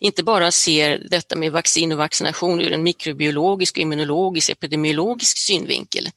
inte 0.00 0.22
bara 0.22 0.50
ser 0.50 1.06
detta 1.10 1.36
med 1.36 1.52
vaccin 1.52 1.92
och 1.92 1.98
vaccination 1.98 2.60
ur 2.60 2.72
en 2.72 2.82
mikrobiologisk, 2.82 3.78
immunologisk, 3.78 4.50
epidemiologisk 4.50 5.38
synvinkel, 5.38 6.10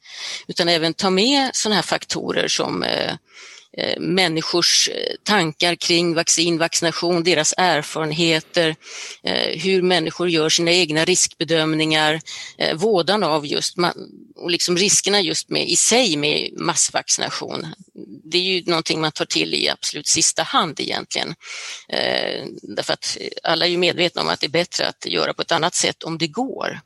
utan 0.46 0.68
även 0.68 0.94
ta 0.94 1.10
med 1.10 1.50
sådana 1.52 1.74
här 1.74 1.82
faktorer 1.82 2.48
som 2.48 2.82
Eh, 2.82 3.14
Eh, 3.78 4.00
människors 4.00 4.88
eh, 4.88 5.14
tankar 5.22 5.74
kring 5.74 6.14
vaccin, 6.14 6.58
vaccination, 6.58 7.24
deras 7.24 7.54
erfarenheter, 7.56 8.76
eh, 9.22 9.60
hur 9.60 9.82
människor 9.82 10.28
gör 10.28 10.48
sina 10.48 10.70
egna 10.70 11.04
riskbedömningar, 11.04 12.20
vådan 12.74 13.22
av 13.22 13.46
just 13.46 13.76
och 14.36 14.50
liksom 14.50 14.76
riskerna 14.76 15.20
just 15.20 15.50
med 15.50 15.68
i 15.68 15.76
sig 15.76 16.16
med 16.16 16.50
massvaccination. 16.60 17.66
Det 18.24 18.38
är 18.38 18.42
ju 18.42 18.62
någonting 18.66 19.00
man 19.00 19.12
tar 19.12 19.24
till 19.24 19.54
i 19.54 19.68
absolut 19.68 20.06
sista 20.06 20.42
hand 20.42 20.80
egentligen. 20.80 21.34
Därför 22.62 22.92
att 22.92 23.18
alla 23.42 23.66
är 23.66 23.70
ju 23.70 23.78
medvetna 23.78 24.22
om 24.22 24.28
att 24.28 24.40
det 24.40 24.46
är 24.46 24.50
bättre 24.50 24.88
att 24.88 25.06
göra 25.06 25.34
på 25.34 25.42
ett 25.42 25.52
annat 25.52 25.74
sätt 25.74 26.02
om 26.02 26.18
det 26.18 26.26
går. 26.26 26.80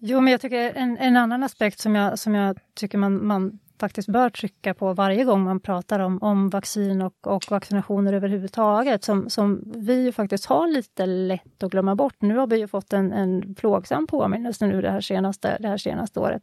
Jo, 0.00 0.20
men 0.20 0.32
jag 0.32 0.40
tycker 0.40 0.72
en, 0.72 0.96
en 0.98 1.16
annan 1.16 1.42
aspekt 1.42 1.80
som 1.80 1.94
jag, 1.94 2.18
som 2.18 2.34
jag 2.34 2.58
tycker 2.74 2.98
man, 2.98 3.26
man 3.26 3.58
faktiskt 3.80 4.08
bör 4.08 4.30
trycka 4.30 4.74
på 4.74 4.92
varje 4.92 5.24
gång 5.24 5.42
man 5.42 5.60
pratar 5.60 6.00
om, 6.00 6.22
om 6.22 6.48
vaccin 6.48 7.02
och, 7.02 7.26
och 7.26 7.44
vaccinationer 7.50 8.12
överhuvudtaget, 8.12 9.04
som, 9.04 9.30
som 9.30 9.72
vi 9.76 10.12
faktiskt 10.12 10.46
har 10.46 10.68
lite 10.68 11.06
lätt 11.06 11.62
att 11.62 11.70
glömma 11.70 11.94
bort. 11.94 12.16
Nu 12.18 12.36
har 12.36 12.46
vi 12.46 12.58
ju 12.58 12.68
fått 12.68 12.92
en, 12.92 13.12
en 13.12 13.54
plågsam 13.54 14.06
påminnelse 14.06 14.66
nu 14.66 14.82
det 14.82 14.90
här, 14.90 15.00
senaste, 15.00 15.56
det 15.60 15.68
här 15.68 15.76
senaste 15.76 16.20
året. 16.20 16.42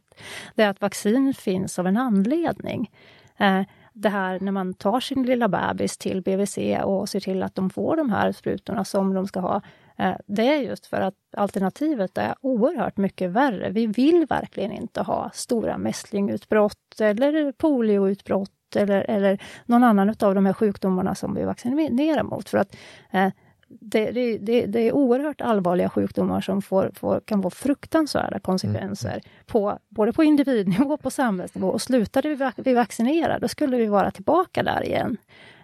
Det 0.54 0.62
är 0.62 0.68
att 0.68 0.80
vaccin 0.80 1.34
finns 1.34 1.78
av 1.78 1.86
en 1.86 1.96
anledning. 1.96 2.90
Eh, 3.36 3.62
det 3.92 4.08
här 4.08 4.40
när 4.40 4.52
man 4.52 4.74
tar 4.74 5.00
sin 5.00 5.22
lilla 5.22 5.48
bebis 5.48 5.98
till 5.98 6.22
BVC 6.22 6.58
och 6.84 7.08
ser 7.08 7.20
till 7.20 7.42
att 7.42 7.54
de 7.54 7.70
får 7.70 7.96
de 7.96 8.10
här 8.10 8.32
sprutorna 8.32 8.84
som 8.84 9.14
de 9.14 9.26
ska 9.26 9.40
ha. 9.40 9.62
Eh, 9.98 10.16
det 10.26 10.48
är 10.48 10.58
just 10.58 10.86
för 10.86 11.00
att 11.00 11.14
alternativet 11.36 12.18
är 12.18 12.34
oerhört 12.40 12.96
mycket 12.96 13.30
värre. 13.30 13.70
Vi 13.70 13.86
vill 13.86 14.26
verkligen 14.28 14.72
inte 14.72 15.00
ha 15.00 15.30
stora 15.34 15.78
mässlingutbrott 15.78 17.00
eller 17.00 17.52
polioutbrott 17.52 18.76
eller, 18.76 19.10
eller 19.10 19.42
någon 19.66 19.84
annan 19.84 20.14
av 20.20 20.34
de 20.34 20.46
här 20.46 20.52
sjukdomarna 20.52 21.14
som 21.14 21.34
vi 21.34 21.44
vaccinerar 21.44 22.22
mot. 22.22 22.48
För 22.48 22.58
att 22.58 22.76
eh, 23.10 23.28
det, 23.68 24.10
det, 24.10 24.38
det, 24.38 24.66
det, 24.66 24.80
är 24.80 24.92
oerhört 24.92 25.40
allvarliga 25.40 25.88
sjukdomar 25.88 26.40
som 26.40 26.62
får, 26.62 26.90
får, 26.94 27.20
kan 27.20 27.42
få 27.42 27.50
fruktansvärda 27.50 28.40
konsekvenser, 28.40 29.10
mm. 29.10 29.22
på, 29.46 29.78
både 29.88 30.12
på 30.12 30.24
individnivå 30.24 30.94
och 30.94 31.02
på 31.02 31.10
samhällsnivå. 31.10 31.68
Och 31.68 31.82
slutade 31.82 32.28
vi, 32.28 32.50
vi 32.56 32.74
vaccinera, 32.74 33.38
då 33.38 33.48
skulle 33.48 33.76
vi 33.76 33.86
vara 33.86 34.10
tillbaka 34.10 34.62
där 34.62 34.84
igen. 34.84 35.16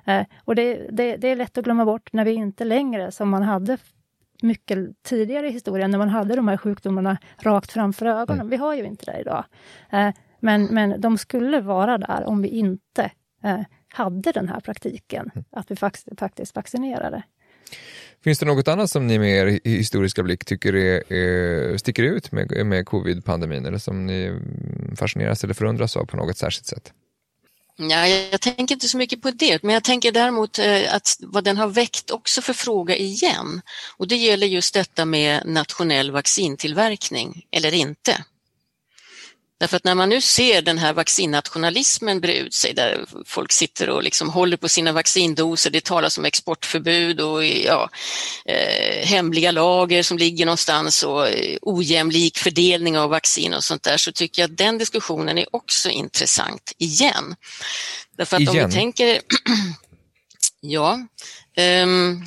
Eh, 0.04 0.22
och 0.44 0.54
det, 0.54 1.24
är 1.24 1.36
lätt 1.36 1.58
att 1.58 1.64
glömma 1.64 1.84
bort 1.84 2.12
när 2.12 2.24
vi 2.24 2.32
inte 2.32 2.64
längre, 2.64 3.12
som 3.12 3.28
man 3.28 3.42
hade 3.42 3.78
mycket 4.44 4.78
tidigare 5.02 5.48
i 5.48 5.50
historien, 5.50 5.90
när 5.90 5.98
man 5.98 6.08
hade 6.08 6.36
de 6.36 6.48
här 6.48 6.56
sjukdomarna 6.56 7.18
rakt 7.38 7.72
framför 7.72 8.06
ögonen. 8.06 8.40
Mm. 8.40 8.50
Vi 8.50 8.56
har 8.56 8.74
ju 8.74 8.84
inte 8.84 9.04
det 9.12 9.20
idag. 9.20 9.44
Eh, 9.92 10.10
men, 10.40 10.64
men 10.64 11.00
de 11.00 11.18
skulle 11.18 11.60
vara 11.60 11.98
där 11.98 12.24
om 12.24 12.42
vi 12.42 12.48
inte 12.48 13.10
eh, 13.44 13.60
hade 13.88 14.32
den 14.32 14.48
här 14.48 14.60
praktiken, 14.60 15.30
mm. 15.34 15.44
att 15.50 15.70
vi 15.70 15.76
faktiskt, 15.76 16.08
faktiskt 16.18 16.56
vaccinerade. 16.56 17.22
Finns 18.24 18.38
det 18.38 18.46
något 18.46 18.68
annat 18.68 18.90
som 18.90 19.06
ni 19.06 19.18
med 19.18 19.30
er 19.30 19.60
historiska 19.64 20.22
blick 20.22 20.44
tycker 20.44 20.74
är, 20.74 21.12
är, 21.12 21.76
sticker 21.76 22.02
ut 22.02 22.32
med, 22.32 22.66
med 22.66 22.86
covid-pandemin 22.86 23.66
eller 23.66 23.78
som 23.78 24.06
ni 24.06 24.40
fascineras 24.96 25.44
eller 25.44 25.54
förundras 25.54 25.96
av 25.96 26.06
på 26.06 26.16
något 26.16 26.36
särskilt 26.36 26.66
sätt? 26.66 26.92
Ja, 27.76 28.06
jag 28.06 28.40
tänker 28.40 28.74
inte 28.74 28.88
så 28.88 28.96
mycket 28.96 29.22
på 29.22 29.30
det, 29.30 29.62
men 29.62 29.74
jag 29.74 29.84
tänker 29.84 30.12
däremot 30.12 30.58
eh, 30.58 30.94
att 30.94 31.16
vad 31.20 31.44
den 31.44 31.56
har 31.56 31.68
väckt 31.68 32.10
också 32.10 32.42
för 32.42 32.52
fråga 32.52 32.96
igen. 32.96 33.62
Och 33.96 34.08
det 34.08 34.16
gäller 34.16 34.46
just 34.46 34.74
detta 34.74 35.04
med 35.04 35.42
nationell 35.46 36.10
vaccintillverkning 36.10 37.42
eller 37.50 37.74
inte. 37.74 38.24
Därför 39.64 39.76
att 39.76 39.84
när 39.84 39.94
man 39.94 40.08
nu 40.08 40.20
ser 40.20 40.62
den 40.62 40.78
här 40.78 40.92
vaccinnationalismen 40.92 42.20
bre 42.20 42.36
ut 42.36 42.54
sig, 42.54 42.74
där 42.74 43.06
folk 43.26 43.52
sitter 43.52 43.90
och 43.90 44.02
liksom 44.02 44.30
håller 44.30 44.56
på 44.56 44.68
sina 44.68 44.92
vaccindoser, 44.92 45.70
det 45.70 45.84
talas 45.84 46.18
om 46.18 46.24
exportförbud 46.24 47.20
och 47.20 47.44
ja, 47.44 47.90
eh, 48.46 49.06
hemliga 49.06 49.50
lager 49.50 50.02
som 50.02 50.18
ligger 50.18 50.46
någonstans 50.46 51.02
och 51.02 51.28
eh, 51.28 51.56
ojämlik 51.62 52.38
fördelning 52.38 52.98
av 52.98 53.10
vaccin 53.10 53.54
och 53.54 53.64
sånt 53.64 53.82
där, 53.82 53.96
så 53.96 54.12
tycker 54.12 54.42
jag 54.42 54.50
att 54.50 54.58
den 54.58 54.78
diskussionen 54.78 55.38
är 55.38 55.56
också 55.56 55.90
intressant 55.90 56.72
igen. 56.78 57.36
Därför 58.16 58.36
att 58.36 58.42
igen. 58.42 58.64
om 58.64 58.70
vi 58.70 58.74
tänker, 58.74 59.20
ja, 60.60 60.98
um, 61.82 62.26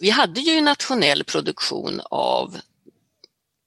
vi 0.00 0.10
hade 0.10 0.40
ju 0.40 0.60
nationell 0.60 1.24
produktion 1.24 2.00
av 2.10 2.56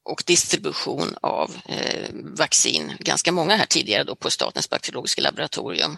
och 0.08 0.24
distribution 0.26 1.16
av 1.22 1.58
eh, 1.66 2.10
vaccin, 2.14 2.94
ganska 3.00 3.32
många 3.32 3.56
här 3.56 3.66
tidigare 3.66 4.04
då 4.04 4.16
på 4.16 4.32
Statens 4.32 4.70
bakteriologiska 4.70 5.22
laboratorium. 5.22 5.98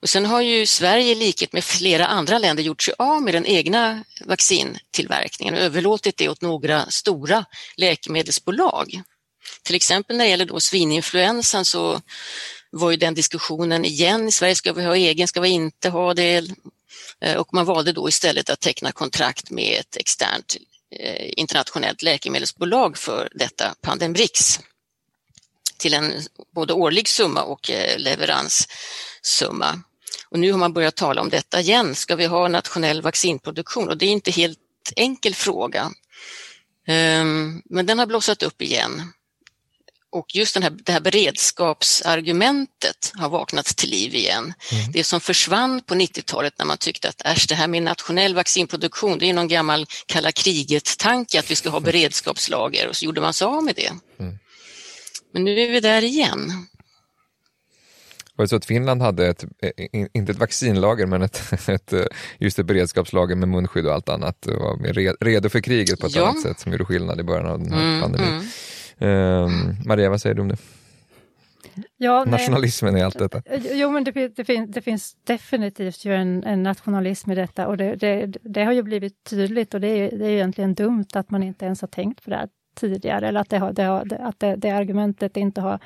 Och 0.00 0.08
sen 0.08 0.26
har 0.26 0.40
ju 0.40 0.66
Sverige 0.66 1.12
i 1.12 1.14
likhet 1.14 1.52
med 1.52 1.64
flera 1.64 2.06
andra 2.06 2.38
länder 2.38 2.62
gjort 2.62 2.82
sig 2.82 2.94
av 2.98 3.22
med 3.22 3.34
den 3.34 3.46
egna 3.46 4.04
vaccintillverkningen 4.24 5.54
och 5.54 5.60
överlåtit 5.60 6.16
det 6.16 6.28
åt 6.28 6.40
några 6.40 6.90
stora 6.90 7.44
läkemedelsbolag. 7.76 9.02
Till 9.62 9.74
exempel 9.74 10.16
när 10.16 10.24
det 10.24 10.30
gäller 10.30 10.46
då 10.46 10.60
svininfluensan 10.60 11.64
så 11.64 12.00
var 12.70 12.90
ju 12.90 12.96
den 12.96 13.14
diskussionen 13.14 13.84
igen, 13.84 14.28
i 14.28 14.32
Sverige 14.32 14.54
ska 14.54 14.72
vi 14.72 14.84
ha 14.84 14.96
egen, 14.96 15.28
ska 15.28 15.40
vi 15.40 15.48
inte 15.48 15.88
ha 15.88 16.14
det? 16.14 16.48
Eh, 17.20 17.36
och 17.36 17.54
man 17.54 17.64
valde 17.64 17.92
då 17.92 18.08
istället 18.08 18.50
att 18.50 18.60
teckna 18.60 18.92
kontrakt 18.92 19.50
med 19.50 19.80
ett 19.80 19.96
externt 19.96 20.56
Eh, 21.00 21.30
internationellt 21.36 22.02
läkemedelsbolag 22.02 22.98
för 22.98 23.28
detta 23.34 23.74
Pandemrix 23.80 24.60
till 25.76 25.94
en 25.94 26.12
både 26.54 26.72
årlig 26.72 27.08
summa 27.08 27.42
och 27.42 27.70
eh, 27.70 27.98
leveranssumma. 27.98 29.82
Och 30.28 30.38
nu 30.38 30.52
har 30.52 30.58
man 30.58 30.72
börjat 30.72 30.96
tala 30.96 31.20
om 31.20 31.28
detta 31.28 31.60
igen. 31.60 31.94
Ska 31.94 32.16
vi 32.16 32.26
ha 32.26 32.48
nationell 32.48 33.02
vaccinproduktion? 33.02 33.88
Och 33.88 33.96
det 33.96 34.06
är 34.06 34.10
inte 34.10 34.30
helt 34.30 34.58
enkel 34.96 35.34
fråga. 35.34 35.90
Ehm, 36.86 37.62
men 37.64 37.86
den 37.86 37.98
har 37.98 38.06
blossat 38.06 38.42
upp 38.42 38.62
igen. 38.62 39.02
Och 40.14 40.34
just 40.34 40.54
den 40.54 40.62
här, 40.62 40.70
det 40.70 40.92
här 40.92 41.00
beredskapsargumentet 41.00 43.12
har 43.14 43.28
vaknat 43.28 43.66
till 43.66 43.90
liv 43.90 44.14
igen. 44.14 44.54
Mm. 44.72 44.92
Det 44.92 45.04
som 45.04 45.20
försvann 45.20 45.80
på 45.80 45.94
90-talet 45.94 46.54
när 46.58 46.66
man 46.66 46.78
tyckte 46.78 47.08
att 47.08 47.26
äsch, 47.26 47.46
det 47.48 47.54
här 47.54 47.68
med 47.68 47.82
nationell 47.82 48.34
vaccinproduktion, 48.34 49.18
det 49.18 49.30
är 49.30 49.34
någon 49.34 49.48
gammal 49.48 49.86
kalla 50.06 50.32
kriget-tanke 50.32 51.38
att 51.38 51.50
vi 51.50 51.54
ska 51.54 51.68
ha 51.68 51.78
mm. 51.78 51.84
beredskapslager 51.84 52.88
och 52.88 52.96
så 52.96 53.04
gjorde 53.04 53.20
man 53.20 53.34
sig 53.34 53.46
av 53.46 53.64
med 53.64 53.74
det. 53.74 53.92
Mm. 54.18 54.38
Men 55.32 55.44
nu 55.44 55.60
är 55.60 55.70
vi 55.70 55.80
där 55.80 56.04
igen. 56.04 56.66
Var 58.36 58.44
det 58.44 58.48
så 58.48 58.56
att 58.56 58.64
Finland 58.64 59.02
hade 59.02 59.26
ett, 59.26 59.44
inte 60.12 60.32
ett 60.32 60.38
vaccinlager, 60.38 61.06
men 61.06 61.22
ett, 61.22 61.42
ett, 61.68 61.92
just 62.38 62.58
ett 62.58 62.66
beredskapslager 62.66 63.36
med 63.36 63.48
munskydd 63.48 63.86
och 63.86 63.94
allt 63.94 64.08
annat, 64.08 64.46
var 64.46 65.24
redo 65.24 65.48
för 65.48 65.60
kriget 65.60 66.00
på 66.00 66.06
ett 66.06 66.16
ja. 66.16 66.26
annat 66.26 66.42
sätt 66.42 66.60
som 66.60 66.72
gjorde 66.72 66.84
skillnad 66.84 67.20
i 67.20 67.22
början 67.22 67.46
av 67.46 67.58
den 67.58 67.72
här 67.72 67.82
mm, 67.82 68.02
pandemin. 68.02 68.50
Um, 68.98 69.76
Maria, 69.86 70.10
vad 70.10 70.20
säger 70.20 70.34
du 70.34 70.42
om 70.42 70.48
det? 70.48 70.56
Ja, 71.96 72.24
Nationalismen 72.24 72.96
i 72.96 73.02
allt 73.02 73.18
detta. 73.18 73.42
Jo, 73.72 73.90
men 73.90 74.04
det, 74.04 74.28
det, 74.36 74.44
finns, 74.44 74.70
det 74.70 74.82
finns 74.82 75.16
definitivt 75.24 76.04
ju 76.04 76.14
en, 76.14 76.44
en, 76.44 76.62
nationalism 76.62 77.30
i 77.30 77.34
detta 77.34 77.66
och 77.68 77.76
det, 77.76 77.94
det, 77.94 78.26
det, 78.42 78.64
har 78.64 78.72
ju 78.72 78.82
blivit 78.82 79.24
tydligt 79.24 79.74
och 79.74 79.80
det 79.80 79.88
är, 79.88 80.18
det 80.18 80.26
är 80.26 80.30
egentligen 80.30 80.74
dumt 80.74 81.06
att 81.12 81.30
man 81.30 81.42
inte 81.42 81.64
ens 81.64 81.80
har 81.80 81.88
tänkt 81.88 82.24
på 82.24 82.30
det 82.30 82.36
här 82.36 82.48
tidigare, 82.74 83.28
eller 83.28 83.40
att 83.40 83.50
det, 83.50 83.58
har, 83.58 83.72
det, 83.72 83.82
har, 83.82 84.12
att 84.20 84.40
det, 84.40 84.56
det, 84.56 84.70
argumentet 84.70 85.36
inte 85.36 85.60
har, 85.60 85.78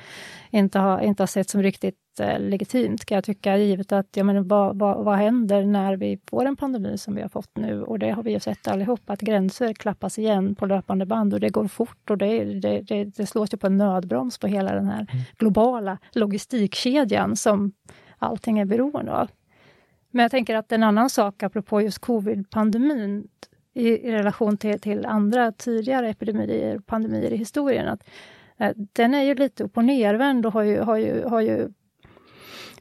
inte, 0.49 0.79
har, 0.79 1.01
inte 1.01 1.23
har 1.23 1.27
sett 1.27 1.49
som 1.49 1.63
riktigt 1.63 2.19
eh, 2.19 2.39
legitimt, 2.39 3.05
kan 3.05 3.15
jag 3.15 3.23
tycka, 3.23 3.57
givet 3.57 3.91
att 3.91 4.07
ja, 4.15 4.23
men 4.23 4.47
vad, 4.47 4.79
vad, 4.79 5.05
vad 5.05 5.17
händer 5.17 5.65
när 5.65 5.95
vi 5.95 6.19
får 6.29 6.45
en 6.45 6.55
pandemi 6.55 6.97
som 6.97 7.15
vi 7.15 7.21
har 7.21 7.29
fått 7.29 7.57
nu? 7.57 7.83
Och 7.83 7.99
det 7.99 8.09
har 8.09 8.23
vi 8.23 8.31
ju 8.31 8.39
sett 8.39 8.67
allihop, 8.67 9.09
att 9.09 9.21
gränser 9.21 9.73
klappas 9.73 10.19
igen 10.19 10.55
på 10.55 10.65
löpande 10.65 11.05
band 11.05 11.33
och 11.33 11.39
det 11.39 11.49
går 11.49 11.67
fort 11.67 12.09
och 12.09 12.17
det, 12.17 12.43
det, 12.43 12.81
det, 12.81 13.03
det 13.03 13.25
slås 13.25 13.53
ju 13.53 13.57
på 13.57 13.67
en 13.67 13.77
nödbroms 13.77 14.37
på 14.37 14.47
hela 14.47 14.75
den 14.75 14.85
här 14.85 15.07
mm. 15.11 15.23
globala 15.37 15.97
logistikkedjan 16.11 17.35
som 17.35 17.71
allting 18.17 18.59
är 18.59 18.65
beroende 18.65 19.13
av. 19.13 19.29
Men 20.11 20.21
jag 20.21 20.31
tänker 20.31 20.55
att 20.55 20.71
en 20.71 20.83
annan 20.83 21.09
sak, 21.09 21.43
apropå 21.43 21.81
just 21.81 21.99
covid-pandemin, 21.99 23.27
i, 23.79 24.07
i 24.07 24.11
relation 24.11 24.57
till, 24.57 24.79
till, 24.79 25.05
andra 25.05 25.51
tidigare 25.51 26.09
epidemier, 26.09 26.79
pandemier 26.79 27.33
i 27.33 27.37
historien. 27.37 27.87
Att, 27.87 28.03
eh, 28.57 28.71
den 28.75 29.13
är 29.13 29.21
ju 29.21 29.35
lite 29.35 29.63
upp 29.63 29.77
och 29.77 29.85
nervänd 29.85 30.45
och 30.45 30.53
har 30.53 30.63
ju, 30.63 30.79
har 30.79 30.97
ju, 30.97 31.23
har 31.23 31.41
ju 31.41 31.69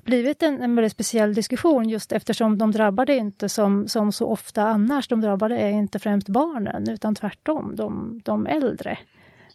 blivit 0.03 0.43
en, 0.43 0.63
en 0.63 0.75
väldigt 0.75 0.93
speciell 0.93 1.35
diskussion 1.35 1.89
just 1.89 2.13
eftersom 2.13 2.59
de 2.59 2.73
drabbade 2.73 3.17
inte 3.17 3.49
som, 3.49 3.89
som 3.89 4.13
så 4.13 4.27
ofta 4.27 4.63
annars, 4.63 5.09
de 5.09 5.21
drabbade 5.21 5.59
är 5.59 5.71
inte 5.71 5.99
främst 5.99 6.29
barnen 6.29 6.91
utan 6.91 7.15
tvärtom 7.15 7.77
de, 7.77 8.21
de 8.25 8.47
äldre. 8.47 8.99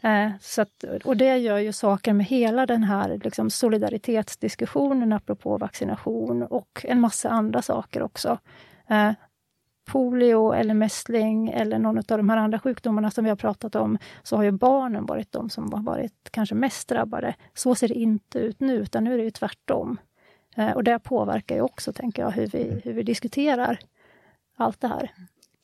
Eh, 0.03 0.31
så 0.41 0.61
att, 0.61 0.83
och 1.05 1.17
det 1.17 1.37
gör 1.37 1.57
ju 1.57 1.73
saker 1.73 2.13
med 2.13 2.25
hela 2.25 2.65
den 2.65 2.83
här 2.83 3.19
liksom, 3.23 3.49
solidaritetsdiskussionen 3.49 5.13
apropå 5.13 5.57
vaccination 5.57 6.43
och 6.43 6.85
en 6.87 6.99
massa 6.99 7.29
andra 7.29 7.61
saker 7.61 8.03
också. 8.03 8.37
Eh, 8.89 9.11
polio 9.85 10.53
eller 10.53 10.73
mässling 10.73 11.49
eller 11.49 11.79
någon 11.79 11.97
av 11.97 12.03
de 12.17 12.29
här 12.29 12.37
andra 12.37 12.59
sjukdomarna 12.59 13.11
som 13.11 13.23
vi 13.23 13.29
har 13.29 13.37
pratat 13.37 13.75
om, 13.75 13.97
så 14.23 14.35
har 14.35 14.43
ju 14.43 14.51
barnen 14.51 15.05
varit 15.05 15.31
de 15.31 15.49
som 15.49 15.73
har 15.73 15.83
varit 15.83 16.29
kanske 16.31 16.55
mest 16.55 16.87
drabbade. 16.87 17.35
Så 17.53 17.75
ser 17.75 17.87
det 17.87 17.93
inte 17.93 18.39
ut 18.39 18.59
nu, 18.59 18.75
utan 18.75 19.03
nu 19.03 19.13
är 19.13 19.17
det 19.17 19.23
ju 19.23 19.31
tvärtom. 19.31 19.97
Eh, 20.55 20.71
och 20.71 20.83
det 20.83 20.99
påverkar 20.99 21.55
ju 21.55 21.61
också, 21.61 21.93
tänker 21.93 22.21
jag, 22.21 22.31
hur 22.31 22.47
vi, 22.47 22.81
hur 22.83 22.93
vi 22.93 23.03
diskuterar 23.03 23.79
allt 24.57 24.81
det 24.81 24.87
här. 24.87 25.11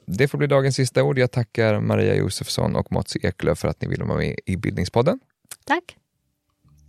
Det 0.06 0.28
får 0.28 0.38
bli 0.38 0.48
dagens 0.48 0.76
sista 0.76 1.04
ord. 1.04 1.20
Jag 1.20 1.32
tackar 1.32 1.80
Maria 1.80 2.16
Josefsson 2.16 2.76
och 2.76 2.92
Mats 2.92 3.16
Eklöf 3.16 3.60
för 3.60 3.68
att 3.68 3.82
ni 3.82 3.88
ville 3.88 4.04
vara 4.04 4.18
med 4.18 4.40
i 4.46 4.58
Bildningspodden. 4.58 5.20
Tack. 5.66 5.98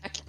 Tack. 0.03 0.22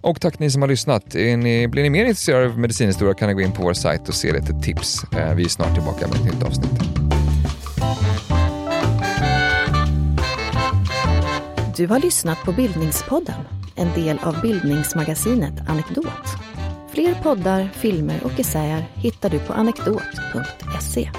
Och 0.00 0.20
tack 0.20 0.38
ni 0.38 0.50
som 0.50 0.62
har 0.62 0.68
lyssnat. 0.68 1.14
Ni, 1.14 1.68
blir 1.68 1.82
ni 1.82 1.90
mer 1.90 2.04
intresserade 2.04 2.46
av 2.46 2.58
medicinhistoria 2.58 3.14
kan 3.14 3.28
ni 3.28 3.34
gå 3.34 3.40
in 3.40 3.52
på 3.52 3.62
vår 3.62 3.72
sajt 3.72 4.08
och 4.08 4.14
se 4.14 4.32
lite 4.32 4.52
tips. 4.52 5.04
Eh, 5.12 5.34
vi 5.34 5.44
är 5.44 5.48
snart 5.48 5.74
tillbaka 5.74 6.08
med 6.08 6.16
ett 6.16 6.24
nytt 6.24 6.42
avsnitt. 6.42 6.98
Du 11.76 11.86
har 11.86 12.00
lyssnat 12.00 12.38
på 12.44 12.52
Bildningspodden, 12.52 13.40
en 13.76 13.92
del 13.94 14.18
av 14.18 14.40
bildningsmagasinet 14.40 15.68
Anekdot. 15.68 16.06
Fler 16.92 17.14
poddar, 17.14 17.70
filmer 17.74 18.20
och 18.24 18.40
essäer 18.40 18.88
hittar 18.94 19.30
du 19.30 19.38
på 19.38 19.52
anekdot.se. 19.52 21.10